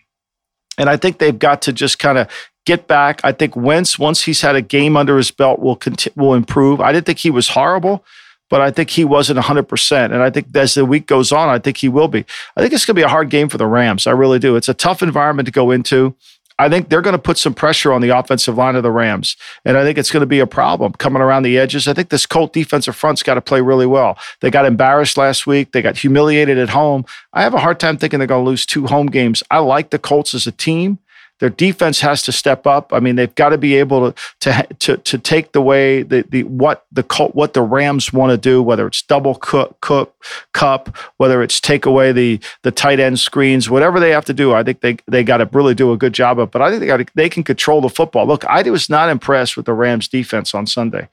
And 0.76 0.90
I 0.90 0.96
think 0.96 1.18
they've 1.18 1.38
got 1.38 1.62
to 1.62 1.72
just 1.72 2.00
kind 2.00 2.18
of 2.18 2.28
get 2.66 2.88
back. 2.88 3.20
I 3.22 3.30
think 3.30 3.54
Wentz, 3.54 3.98
once 3.98 4.22
he's 4.22 4.40
had 4.40 4.56
a 4.56 4.62
game 4.62 4.96
under 4.96 5.16
his 5.16 5.30
belt, 5.30 5.60
will 5.60 5.76
conti- 5.76 6.12
will 6.16 6.34
improve. 6.34 6.80
I 6.80 6.90
didn't 6.90 7.06
think 7.06 7.18
he 7.18 7.30
was 7.30 7.50
horrible 7.50 8.04
but 8.52 8.60
I 8.60 8.70
think 8.70 8.90
he 8.90 9.02
wasn't 9.02 9.38
100%. 9.38 10.04
And 10.04 10.16
I 10.16 10.28
think 10.28 10.54
as 10.54 10.74
the 10.74 10.84
week 10.84 11.06
goes 11.06 11.32
on, 11.32 11.48
I 11.48 11.58
think 11.58 11.78
he 11.78 11.88
will 11.88 12.06
be. 12.06 12.26
I 12.54 12.60
think 12.60 12.74
it's 12.74 12.84
going 12.84 12.94
to 12.94 13.00
be 13.00 13.02
a 13.02 13.08
hard 13.08 13.30
game 13.30 13.48
for 13.48 13.56
the 13.56 13.66
Rams. 13.66 14.06
I 14.06 14.10
really 14.10 14.38
do. 14.38 14.56
It's 14.56 14.68
a 14.68 14.74
tough 14.74 15.02
environment 15.02 15.46
to 15.46 15.52
go 15.52 15.70
into. 15.70 16.14
I 16.58 16.68
think 16.68 16.90
they're 16.90 17.00
going 17.00 17.14
to 17.14 17.18
put 17.18 17.38
some 17.38 17.54
pressure 17.54 17.94
on 17.94 18.02
the 18.02 18.10
offensive 18.10 18.58
line 18.58 18.76
of 18.76 18.82
the 18.82 18.90
Rams. 18.90 19.38
And 19.64 19.78
I 19.78 19.84
think 19.84 19.96
it's 19.96 20.10
going 20.10 20.20
to 20.20 20.26
be 20.26 20.38
a 20.38 20.46
problem 20.46 20.92
coming 20.92 21.22
around 21.22 21.44
the 21.44 21.56
edges. 21.56 21.88
I 21.88 21.94
think 21.94 22.10
this 22.10 22.26
Colt 22.26 22.52
defensive 22.52 22.94
front's 22.94 23.22
got 23.22 23.36
to 23.36 23.40
play 23.40 23.62
really 23.62 23.86
well. 23.86 24.18
They 24.40 24.50
got 24.50 24.66
embarrassed 24.66 25.16
last 25.16 25.46
week. 25.46 25.72
They 25.72 25.80
got 25.80 25.96
humiliated 25.96 26.58
at 26.58 26.68
home. 26.68 27.06
I 27.32 27.44
have 27.44 27.54
a 27.54 27.58
hard 27.58 27.80
time 27.80 27.96
thinking 27.96 28.18
they're 28.18 28.26
going 28.26 28.44
to 28.44 28.50
lose 28.50 28.66
two 28.66 28.86
home 28.86 29.06
games. 29.06 29.42
I 29.50 29.60
like 29.60 29.88
the 29.88 29.98
Colts 29.98 30.34
as 30.34 30.46
a 30.46 30.52
team. 30.52 30.98
Their 31.42 31.50
defense 31.50 31.98
has 32.02 32.22
to 32.22 32.30
step 32.30 32.68
up. 32.68 32.92
I 32.92 33.00
mean, 33.00 33.16
they've 33.16 33.34
got 33.34 33.48
to 33.48 33.58
be 33.58 33.74
able 33.74 34.12
to 34.12 34.22
to 34.42 34.66
to, 34.78 34.96
to 34.98 35.18
take 35.18 35.50
the 35.50 35.60
way 35.60 36.04
the, 36.04 36.24
the 36.28 36.44
what 36.44 36.86
the 36.92 37.02
what 37.32 37.52
the 37.52 37.62
Rams 37.62 38.12
want 38.12 38.30
to 38.30 38.38
do, 38.38 38.62
whether 38.62 38.86
it's 38.86 39.02
double 39.02 39.34
cook, 39.34 39.80
cook 39.80 40.14
cup, 40.52 40.96
whether 41.16 41.42
it's 41.42 41.60
take 41.60 41.84
away 41.84 42.12
the 42.12 42.38
the 42.62 42.70
tight 42.70 43.00
end 43.00 43.18
screens, 43.18 43.68
whatever 43.68 43.98
they 43.98 44.10
have 44.10 44.24
to 44.26 44.32
do. 44.32 44.54
I 44.54 44.62
think 44.62 44.82
they 44.82 44.98
they 45.08 45.24
got 45.24 45.38
to 45.38 45.48
really 45.52 45.74
do 45.74 45.90
a 45.90 45.96
good 45.96 46.12
job 46.12 46.38
of. 46.38 46.52
But 46.52 46.62
I 46.62 46.70
think 46.70 46.78
they 46.78 46.86
got 46.86 47.10
they 47.16 47.28
can 47.28 47.42
control 47.42 47.80
the 47.80 47.88
football. 47.88 48.24
Look, 48.24 48.44
I 48.44 48.62
was 48.70 48.88
not 48.88 49.08
impressed 49.10 49.56
with 49.56 49.66
the 49.66 49.74
Rams 49.74 50.06
defense 50.06 50.54
on 50.54 50.68
Sunday. 50.68 51.08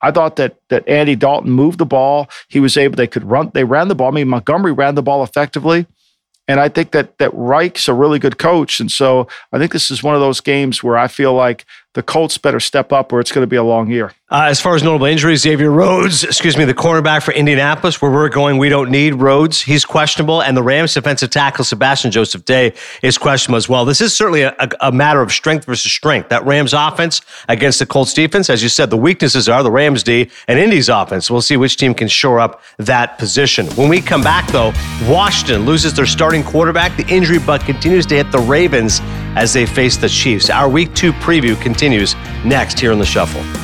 I 0.00 0.12
thought 0.12 0.36
that 0.36 0.56
that 0.70 0.88
Andy 0.88 1.14
Dalton 1.14 1.50
moved 1.50 1.76
the 1.76 1.84
ball. 1.84 2.30
He 2.48 2.58
was 2.58 2.78
able. 2.78 2.96
They 2.96 3.06
could 3.06 3.24
run. 3.24 3.50
They 3.52 3.64
ran 3.64 3.88
the 3.88 3.94
ball. 3.94 4.08
I 4.08 4.12
mean, 4.12 4.28
Montgomery 4.28 4.72
ran 4.72 4.94
the 4.94 5.02
ball 5.02 5.22
effectively. 5.22 5.86
And 6.46 6.60
I 6.60 6.68
think 6.68 6.90
that 6.92 7.18
that 7.18 7.32
Reich's 7.32 7.88
a 7.88 7.94
really 7.94 8.18
good 8.18 8.38
coach. 8.38 8.80
And 8.80 8.90
so 8.90 9.26
I 9.52 9.58
think 9.58 9.72
this 9.72 9.90
is 9.90 10.02
one 10.02 10.14
of 10.14 10.20
those 10.20 10.40
games 10.40 10.82
where 10.82 10.96
I 10.96 11.08
feel 11.08 11.32
like 11.32 11.64
the 11.94 12.02
Colts 12.02 12.38
better 12.38 12.60
step 12.60 12.92
up 12.92 13.12
or 13.12 13.20
it's 13.20 13.32
going 13.32 13.42
to 13.42 13.48
be 13.48 13.56
a 13.56 13.62
long 13.62 13.90
year. 13.90 14.12
Uh, 14.30 14.46
as 14.48 14.60
far 14.60 14.74
as 14.74 14.82
notable 14.82 15.06
injuries, 15.06 15.42
Xavier 15.42 15.70
Rhodes, 15.70 16.24
excuse 16.24 16.56
me, 16.56 16.64
the 16.64 16.74
cornerback 16.74 17.22
for 17.22 17.32
Indianapolis, 17.32 18.02
where 18.02 18.10
we're 18.10 18.28
going, 18.28 18.58
we 18.58 18.68
don't 18.68 18.90
need 18.90 19.14
Rhodes. 19.14 19.62
He's 19.62 19.84
questionable. 19.84 20.42
And 20.42 20.56
the 20.56 20.62
Rams 20.62 20.92
defensive 20.92 21.30
tackle, 21.30 21.64
Sebastian 21.64 22.10
Joseph 22.10 22.44
Day, 22.44 22.72
is 23.02 23.16
questionable 23.16 23.58
as 23.58 23.68
well. 23.68 23.84
This 23.84 24.00
is 24.00 24.16
certainly 24.16 24.42
a, 24.42 24.52
a, 24.58 24.68
a 24.80 24.92
matter 24.92 25.22
of 25.22 25.30
strength 25.30 25.66
versus 25.66 25.92
strength. 25.92 26.30
That 26.30 26.44
Rams 26.44 26.72
offense 26.72 27.20
against 27.48 27.78
the 27.78 27.86
Colts 27.86 28.12
defense, 28.12 28.50
as 28.50 28.60
you 28.60 28.68
said, 28.68 28.90
the 28.90 28.96
weaknesses 28.96 29.48
are 29.48 29.62
the 29.62 29.70
Rams 29.70 30.02
D 30.02 30.28
and 30.48 30.58
Indy's 30.58 30.88
offense. 30.88 31.30
We'll 31.30 31.40
see 31.40 31.56
which 31.56 31.76
team 31.76 31.94
can 31.94 32.08
shore 32.08 32.40
up 32.40 32.60
that 32.78 33.18
position. 33.18 33.66
When 33.76 33.88
we 33.88 34.00
come 34.00 34.22
back, 34.22 34.48
though, 34.48 34.72
Washington 35.06 35.64
loses 35.64 35.94
their 35.94 36.06
starting 36.06 36.42
quarterback. 36.42 36.96
The 36.96 37.06
injury 37.06 37.38
bug 37.38 37.60
continues 37.60 38.04
to 38.06 38.16
hit 38.16 38.32
the 38.32 38.40
Ravens 38.40 39.00
as 39.36 39.52
they 39.52 39.66
face 39.66 39.96
the 39.96 40.08
Chiefs. 40.08 40.50
Our 40.50 40.68
week 40.68 40.94
two 40.94 41.12
preview 41.12 41.60
continues 41.60 42.14
next 42.44 42.78
here 42.78 42.92
in 42.92 42.98
the 42.98 43.06
Shuffle. 43.06 43.63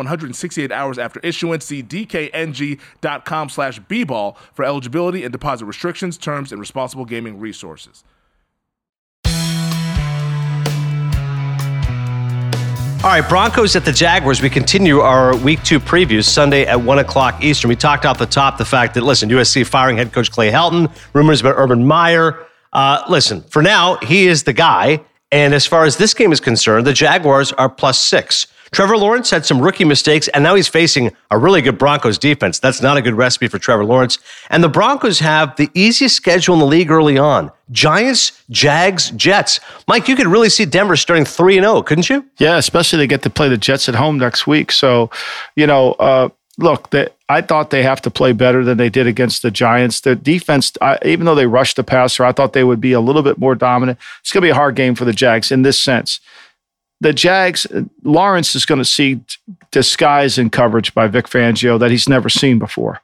168 0.00 0.72
hours 0.72 0.98
after 0.98 1.20
issuance. 1.20 1.64
See 1.64 1.82
dkng.com 1.82 3.48
slash 3.48 3.80
bball 3.82 4.36
for 4.52 4.64
eligibility 4.64 5.24
and 5.24 5.32
deposit 5.32 5.66
restrictions, 5.66 6.18
terms, 6.18 6.52
and 6.52 6.60
responsible 6.60 7.04
gaming 7.04 7.38
resources. 7.38 8.04
All 13.02 13.08
right, 13.08 13.26
Broncos 13.26 13.76
at 13.76 13.86
the 13.86 13.92
Jaguars. 13.92 14.42
We 14.42 14.50
continue 14.50 15.00
our 15.00 15.34
week 15.38 15.62
two 15.62 15.80
previews 15.80 16.24
Sunday 16.24 16.66
at 16.66 16.78
1 16.78 16.98
o'clock 16.98 17.42
Eastern. 17.42 17.70
We 17.70 17.76
talked 17.76 18.04
off 18.04 18.18
the 18.18 18.26
top 18.26 18.58
the 18.58 18.66
fact 18.66 18.92
that, 18.92 19.02
listen, 19.02 19.30
USC 19.30 19.66
firing 19.66 19.96
head 19.96 20.12
coach 20.12 20.30
Clay 20.30 20.50
Helton, 20.50 20.94
rumors 21.14 21.40
about 21.40 21.54
Urban 21.56 21.86
Meyer. 21.86 22.46
Uh, 22.74 23.02
listen, 23.08 23.40
for 23.44 23.62
now, 23.62 23.96
he 24.02 24.26
is 24.26 24.42
the 24.42 24.52
guy. 24.52 25.02
And 25.32 25.54
as 25.54 25.66
far 25.66 25.84
as 25.84 25.96
this 25.96 26.12
game 26.12 26.30
is 26.30 26.40
concerned, 26.40 26.86
the 26.86 26.92
Jaguars 26.92 27.52
are 27.52 27.70
plus 27.70 27.98
six. 27.98 28.48
Trevor 28.72 28.96
Lawrence 28.96 29.30
had 29.30 29.44
some 29.44 29.60
rookie 29.60 29.84
mistakes, 29.84 30.28
and 30.28 30.44
now 30.44 30.54
he's 30.54 30.68
facing 30.68 31.10
a 31.30 31.38
really 31.38 31.60
good 31.60 31.76
Broncos 31.78 32.18
defense. 32.18 32.58
That's 32.58 32.80
not 32.80 32.96
a 32.96 33.02
good 33.02 33.14
recipe 33.14 33.48
for 33.48 33.58
Trevor 33.58 33.84
Lawrence. 33.84 34.18
And 34.48 34.62
the 34.62 34.68
Broncos 34.68 35.18
have 35.18 35.56
the 35.56 35.68
easiest 35.74 36.14
schedule 36.14 36.54
in 36.54 36.60
the 36.60 36.66
league 36.66 36.90
early 36.90 37.18
on 37.18 37.50
Giants, 37.72 38.42
Jags, 38.50 39.10
Jets. 39.10 39.60
Mike, 39.88 40.08
you 40.08 40.16
could 40.16 40.26
really 40.26 40.48
see 40.48 40.64
Denver 40.64 40.96
starting 40.96 41.24
3 41.24 41.54
0, 41.54 41.82
couldn't 41.82 42.08
you? 42.08 42.24
Yeah, 42.38 42.56
especially 42.58 42.98
they 42.98 43.06
get 43.06 43.22
to 43.22 43.30
play 43.30 43.48
the 43.48 43.58
Jets 43.58 43.88
at 43.88 43.94
home 43.94 44.18
next 44.18 44.46
week. 44.46 44.70
So, 44.70 45.10
you 45.56 45.66
know, 45.66 45.92
uh, 45.92 46.28
look, 46.58 46.90
the, 46.90 47.12
I 47.28 47.40
thought 47.40 47.70
they 47.70 47.82
have 47.82 48.02
to 48.02 48.10
play 48.10 48.32
better 48.32 48.64
than 48.64 48.76
they 48.76 48.88
did 48.88 49.06
against 49.06 49.42
the 49.42 49.50
Giants. 49.50 50.00
The 50.00 50.14
defense, 50.14 50.72
I, 50.80 50.98
even 51.04 51.26
though 51.26 51.34
they 51.34 51.46
rushed 51.46 51.76
the 51.76 51.84
passer, 51.84 52.24
I 52.24 52.32
thought 52.32 52.52
they 52.52 52.64
would 52.64 52.80
be 52.80 52.92
a 52.92 53.00
little 53.00 53.22
bit 53.22 53.38
more 53.38 53.54
dominant. 53.54 53.98
It's 54.20 54.32
going 54.32 54.42
to 54.42 54.46
be 54.46 54.50
a 54.50 54.54
hard 54.54 54.76
game 54.76 54.94
for 54.94 55.04
the 55.04 55.12
Jags 55.12 55.50
in 55.50 55.62
this 55.62 55.80
sense 55.80 56.20
the 57.00 57.12
Jags, 57.12 57.66
Lawrence 58.02 58.54
is 58.54 58.66
going 58.66 58.78
to 58.78 58.84
see 58.84 59.20
disguise 59.70 60.38
in 60.38 60.50
coverage 60.50 60.94
by 60.94 61.06
Vic 61.06 61.26
Fangio 61.26 61.78
that 61.78 61.90
he's 61.90 62.08
never 62.08 62.28
seen 62.28 62.58
before. 62.58 63.00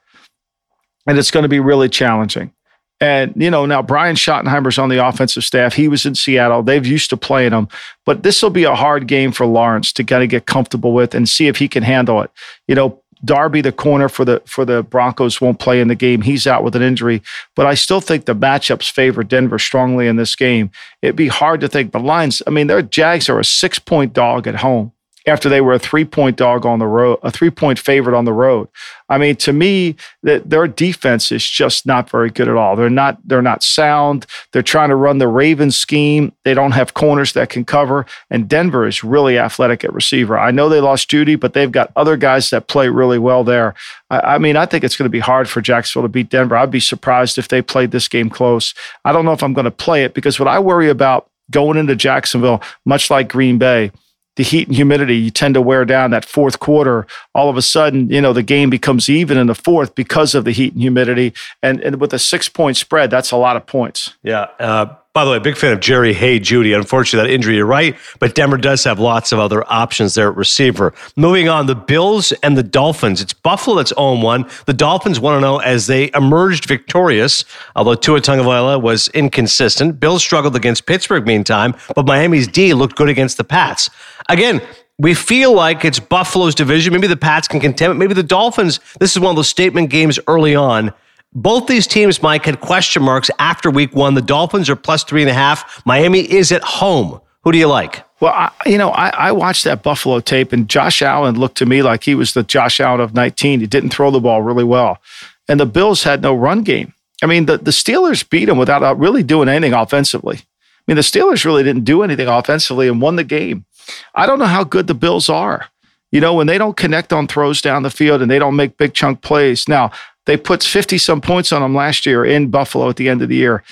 And 1.07 1.17
it's 1.17 1.31
going 1.31 1.43
to 1.43 1.49
be 1.49 1.59
really 1.59 1.89
challenging. 1.89 2.53
And, 2.99 3.33
you 3.35 3.51
know, 3.51 3.65
now 3.65 3.81
Brian 3.81 4.15
Schottenheimer's 4.15 4.79
on 4.79 4.89
the 4.89 5.05
offensive 5.05 5.43
staff. 5.43 5.73
He 5.73 5.87
was 5.87 6.05
in 6.05 6.15
Seattle. 6.15 6.63
They've 6.63 6.85
used 6.85 7.11
to 7.11 7.17
playing 7.17 7.53
him. 7.53 7.67
But 8.05 8.23
this 8.23 8.41
will 8.41 8.49
be 8.49 8.63
a 8.63 8.75
hard 8.75 9.07
game 9.07 9.31
for 9.31 9.45
Lawrence 9.45 9.93
to 9.93 10.03
kind 10.03 10.23
of 10.23 10.29
get 10.29 10.47
comfortable 10.47 10.93
with 10.93 11.13
and 11.13 11.29
see 11.29 11.47
if 11.47 11.57
he 11.57 11.67
can 11.67 11.83
handle 11.83 12.21
it. 12.21 12.31
You 12.67 12.75
know, 12.75 13.01
Darby, 13.25 13.61
the 13.61 13.71
corner 13.71 14.09
for 14.09 14.25
the 14.25 14.41
for 14.45 14.65
the 14.65 14.83
Broncos, 14.83 15.41
won't 15.41 15.59
play 15.59 15.81
in 15.81 15.87
the 15.87 15.95
game. 15.95 16.21
He's 16.21 16.47
out 16.47 16.63
with 16.63 16.75
an 16.75 16.81
injury, 16.81 17.21
but 17.55 17.65
I 17.65 17.73
still 17.73 18.01
think 18.01 18.25
the 18.25 18.35
matchups 18.35 18.89
favor 18.89 19.23
Denver 19.23 19.59
strongly 19.59 20.07
in 20.07 20.15
this 20.15 20.35
game. 20.35 20.71
It'd 21.01 21.15
be 21.15 21.27
hard 21.27 21.61
to 21.61 21.67
think 21.67 21.91
the 21.91 21.99
lines. 21.99 22.41
I 22.45 22.49
mean, 22.49 22.67
their 22.67 22.81
Jags 22.81 23.29
are 23.29 23.39
a 23.39 23.45
six 23.45 23.79
point 23.79 24.13
dog 24.13 24.47
at 24.47 24.55
home 24.55 24.91
after 25.27 25.49
they 25.49 25.61
were 25.61 25.73
a 25.73 25.79
three 25.79 26.05
point 26.05 26.37
dog 26.37 26.65
on 26.65 26.79
the 26.79 26.87
road, 26.87 27.19
a 27.21 27.29
three 27.29 27.49
point 27.49 27.77
favorite 27.77 28.17
on 28.17 28.25
the 28.25 28.33
road. 28.33 28.69
I 29.09 29.17
mean, 29.17 29.35
to 29.37 29.53
me, 29.53 29.95
that 30.23 30.49
their 30.49 30.67
defense 30.67 31.31
is 31.31 31.47
just 31.47 31.85
not 31.85 32.09
very 32.09 32.29
good 32.29 32.47
at 32.47 32.55
all. 32.55 32.75
They're 32.75 32.89
not 32.89 33.19
they're 33.27 33.41
not 33.41 33.63
sound. 33.63 34.25
They're 34.51 34.61
trying 34.61 34.89
to 34.89 34.95
run 34.95 35.17
the 35.17 35.27
Ravens 35.27 35.75
scheme. 35.75 36.31
They 36.43 36.53
don't 36.53 36.71
have 36.71 36.93
corners 36.93 37.33
that 37.33 37.49
can 37.49 37.65
cover. 37.65 38.05
And 38.29 38.47
Denver 38.47 38.87
is 38.87 39.03
really 39.03 39.37
athletic 39.37 39.83
at 39.83 39.93
receiver. 39.93 40.39
I 40.39 40.51
know 40.51 40.69
they 40.69 40.81
lost 40.81 41.09
Jeudy, 41.09 41.39
but 41.39 41.53
they've 41.53 41.71
got 41.71 41.91
other 41.95 42.17
guys 42.17 42.49
that 42.49 42.67
play 42.67 42.89
really 42.89 43.19
well 43.19 43.43
there. 43.43 43.75
I, 44.09 44.19
I 44.19 44.37
mean, 44.37 44.55
I 44.55 44.65
think 44.65 44.83
it's 44.83 44.95
going 44.95 45.05
to 45.05 45.09
be 45.09 45.19
hard 45.19 45.49
for 45.49 45.61
Jacksonville 45.61 46.07
to 46.07 46.11
beat 46.11 46.29
Denver. 46.29 46.55
I'd 46.55 46.71
be 46.71 46.79
surprised 46.79 47.37
if 47.37 47.49
they 47.49 47.61
played 47.61 47.91
this 47.91 48.07
game 48.07 48.29
close. 48.29 48.73
I 49.05 49.11
don't 49.11 49.25
know 49.25 49.33
if 49.33 49.43
I'm 49.43 49.53
going 49.53 49.65
to 49.65 49.71
play 49.71 50.03
it 50.03 50.13
because 50.13 50.39
what 50.39 50.47
I 50.47 50.59
worry 50.59 50.89
about 50.89 51.29
going 51.51 51.77
into 51.77 51.95
Jacksonville, 51.95 52.61
much 52.85 53.09
like 53.09 53.29
Green 53.29 53.57
Bay 53.57 53.91
the 54.37 54.43
heat 54.43 54.67
and 54.67 54.75
humidity, 54.75 55.17
you 55.17 55.31
tend 55.31 55.55
to 55.55 55.61
wear 55.61 55.83
down 55.83 56.11
that 56.11 56.23
fourth 56.23 56.59
quarter. 56.59 57.05
All 57.35 57.49
of 57.49 57.57
a 57.57 57.61
sudden, 57.61 58.09
you 58.09 58.21
know, 58.21 58.33
the 58.33 58.43
game 58.43 58.69
becomes 58.69 59.09
even 59.09 59.37
in 59.37 59.47
the 59.47 59.55
fourth 59.55 59.95
because 59.95 60.33
of 60.33 60.45
the 60.45 60.51
heat 60.51 60.73
and 60.73 60.81
humidity. 60.81 61.33
And, 61.61 61.81
and 61.81 61.99
with 61.99 62.13
a 62.13 62.19
six 62.19 62.47
point 62.47 62.77
spread, 62.77 63.09
that's 63.11 63.31
a 63.31 63.37
lot 63.37 63.57
of 63.57 63.65
points. 63.65 64.15
Yeah. 64.23 64.47
Uh, 64.59 64.95
by 65.17 65.25
the 65.25 65.31
way, 65.31 65.39
big 65.39 65.57
fan 65.57 65.73
of 65.73 65.79
Jerry 65.79 66.13
Hey 66.13 66.39
Jeudy 66.39 66.75
Unfortunately, 66.75 67.27
that 67.27 67.33
injury, 67.33 67.55
you're 67.55 67.65
right, 67.65 67.97
but 68.19 68.35
Denver 68.35 68.55
does 68.55 68.83
have 68.83 68.99
lots 68.99 69.31
of 69.31 69.39
other 69.39 69.63
options 69.67 70.13
there 70.13 70.29
at 70.29 70.37
receiver. 70.37 70.93
Moving 71.15 71.49
on, 71.49 71.65
the 71.65 71.73
Bills 71.73 72.33
and 72.43 72.55
the 72.55 72.61
Dolphins. 72.61 73.19
It's 73.19 73.33
Buffalo 73.33 73.77
that's 73.77 73.89
0 73.95 74.21
1. 74.21 74.45
The 74.67 74.73
Dolphins 74.73 75.19
want 75.19 75.37
to 75.37 75.41
know 75.41 75.57
as 75.57 75.87
they 75.87 76.11
emerged 76.13 76.67
victorious, 76.67 77.45
although 77.75 77.95
Tua 77.95 78.21
Tagovailoa 78.21 78.79
was 78.79 79.07
inconsistent. 79.07 79.99
Bills 79.99 80.21
struggled 80.21 80.55
against 80.55 80.85
Pittsburgh 80.85 81.25
meantime, 81.25 81.73
but 81.95 82.05
Miami's 82.05 82.47
D 82.47 82.75
looked 82.75 82.95
good 82.95 83.09
against 83.09 83.37
the 83.37 83.43
Pats. 83.43 83.89
Again, 84.29 84.61
we 84.99 85.13
feel 85.13 85.53
like 85.53 85.85
it's 85.85 85.99
Buffalo's 85.99 86.55
division. 86.55 86.93
Maybe 86.93 87.07
the 87.07 87.17
Pats 87.17 87.47
can 87.47 87.59
contend. 87.59 87.97
Maybe 87.99 88.13
the 88.13 88.23
Dolphins. 88.23 88.79
This 88.99 89.11
is 89.11 89.19
one 89.19 89.29
of 89.31 89.35
those 89.35 89.47
statement 89.47 89.89
games 89.89 90.19
early 90.27 90.55
on. 90.55 90.93
Both 91.33 91.67
these 91.67 91.85
teams, 91.85 92.21
Mike, 92.21 92.45
had 92.45 92.61
question 92.61 93.03
marks 93.03 93.29
after 93.37 93.69
week 93.69 93.93
one. 93.93 94.15
The 94.15 94.21
Dolphins 94.21 94.69
are 94.69 94.75
plus 94.75 95.03
three 95.03 95.21
and 95.21 95.29
a 95.29 95.33
half. 95.33 95.85
Miami 95.85 96.21
is 96.21 96.51
at 96.51 96.63
home. 96.63 97.21
Who 97.43 97.51
do 97.51 97.57
you 97.57 97.67
like? 97.67 98.03
Well, 98.19 98.33
I, 98.33 98.51
you 98.65 98.77
know, 98.77 98.89
I, 98.89 99.09
I, 99.09 99.31
watched 99.31 99.63
that 99.65 99.83
Buffalo 99.83 100.19
tape, 100.19 100.51
and 100.51 100.67
Josh 100.67 101.03
Allen 101.03 101.39
looked 101.39 101.57
to 101.57 101.67
me 101.67 101.83
like 101.83 102.03
he 102.03 102.15
was 102.15 102.33
the 102.33 102.41
Josh 102.41 102.79
Allen 102.79 102.99
of 102.99 103.13
19. 103.13 103.59
He 103.59 103.67
didn't 103.67 103.91
throw 103.91 104.09
the 104.09 104.19
ball 104.19 104.41
really 104.41 104.63
well. 104.63 104.99
And 105.47 105.59
the 105.59 105.67
Bills 105.67 106.03
had 106.03 106.23
no 106.23 106.33
run 106.33 106.63
game. 106.63 106.93
I 107.21 107.27
mean, 107.27 107.45
the, 107.45 107.57
the 107.57 107.71
Steelers 107.71 108.27
beat 108.27 108.49
him 108.49 108.57
without 108.57 108.81
uh, 108.81 108.95
really 108.95 109.21
doing 109.21 109.49
anything 109.49 109.73
offensively. 109.73 110.37
I 110.37 110.83
mean, 110.87 110.95
the 110.95 111.03
Steelers 111.03 111.45
really 111.45 111.63
didn't 111.63 111.83
do 111.83 112.01
anything 112.01 112.27
offensively 112.27 112.87
and 112.87 113.01
won 113.01 113.17
the 113.17 113.23
game. 113.23 113.65
I 114.15 114.25
don't 114.25 114.39
know 114.39 114.45
how 114.45 114.63
good 114.63 114.87
the 114.87 114.93
Bills 114.93 115.29
are. 115.29 115.67
You 116.11 116.21
know, 116.21 116.33
when 116.33 116.47
they 116.47 116.57
don't 116.57 116.77
connect 116.77 117.11
on 117.11 117.27
throws 117.27 117.61
down 117.61 117.83
the 117.83 117.89
field 117.89 118.21
and 118.21 118.31
they 118.31 118.39
don't 118.39 118.55
make 118.55 118.77
big 118.77 118.93
chunk 118.93 119.21
plays. 119.21 119.67
Now, 119.67 119.91
they 120.25 120.37
put 120.37 120.63
50 120.63 120.97
some 120.97 121.21
points 121.21 121.51
on 121.51 121.61
them 121.61 121.75
last 121.75 122.05
year 122.05 122.23
in 122.23 122.49
Buffalo 122.49 122.89
at 122.89 122.95
the 122.95 123.09
end 123.09 123.21
of 123.21 123.29
the 123.29 123.35
year. 123.35 123.63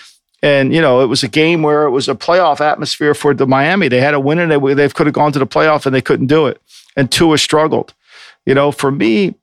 And, 0.41 0.73
you 0.73 0.81
know, 0.81 1.01
it 1.01 1.07
was 1.07 1.23
a 1.23 1.27
game 1.27 1.63
where 1.63 1.83
it 1.83 1.91
was 1.91 2.07
a 2.07 2.15
playoff 2.15 2.61
atmosphere 2.61 3.13
for 3.13 3.33
the 3.33 3.47
Miami. 3.47 3.87
They 3.87 4.01
had 4.01 4.13
a 4.13 4.19
win 4.19 4.39
and 4.39 4.51
they, 4.51 4.73
they 4.73 4.89
could 4.89 5.07
have 5.07 5.13
gone 5.13 5.31
to 5.31 5.39
the 5.39 5.47
playoff 5.47 5.85
and 5.85 5.95
they 5.95 6.01
couldn't 6.01 6.27
do 6.27 6.45
it. 6.47 6.61
And 6.95 7.11
Tua 7.11 7.37
struggled. 7.37 7.93
You 8.45 8.53
know, 8.53 8.71
for 8.71 8.91
me, 8.91 9.35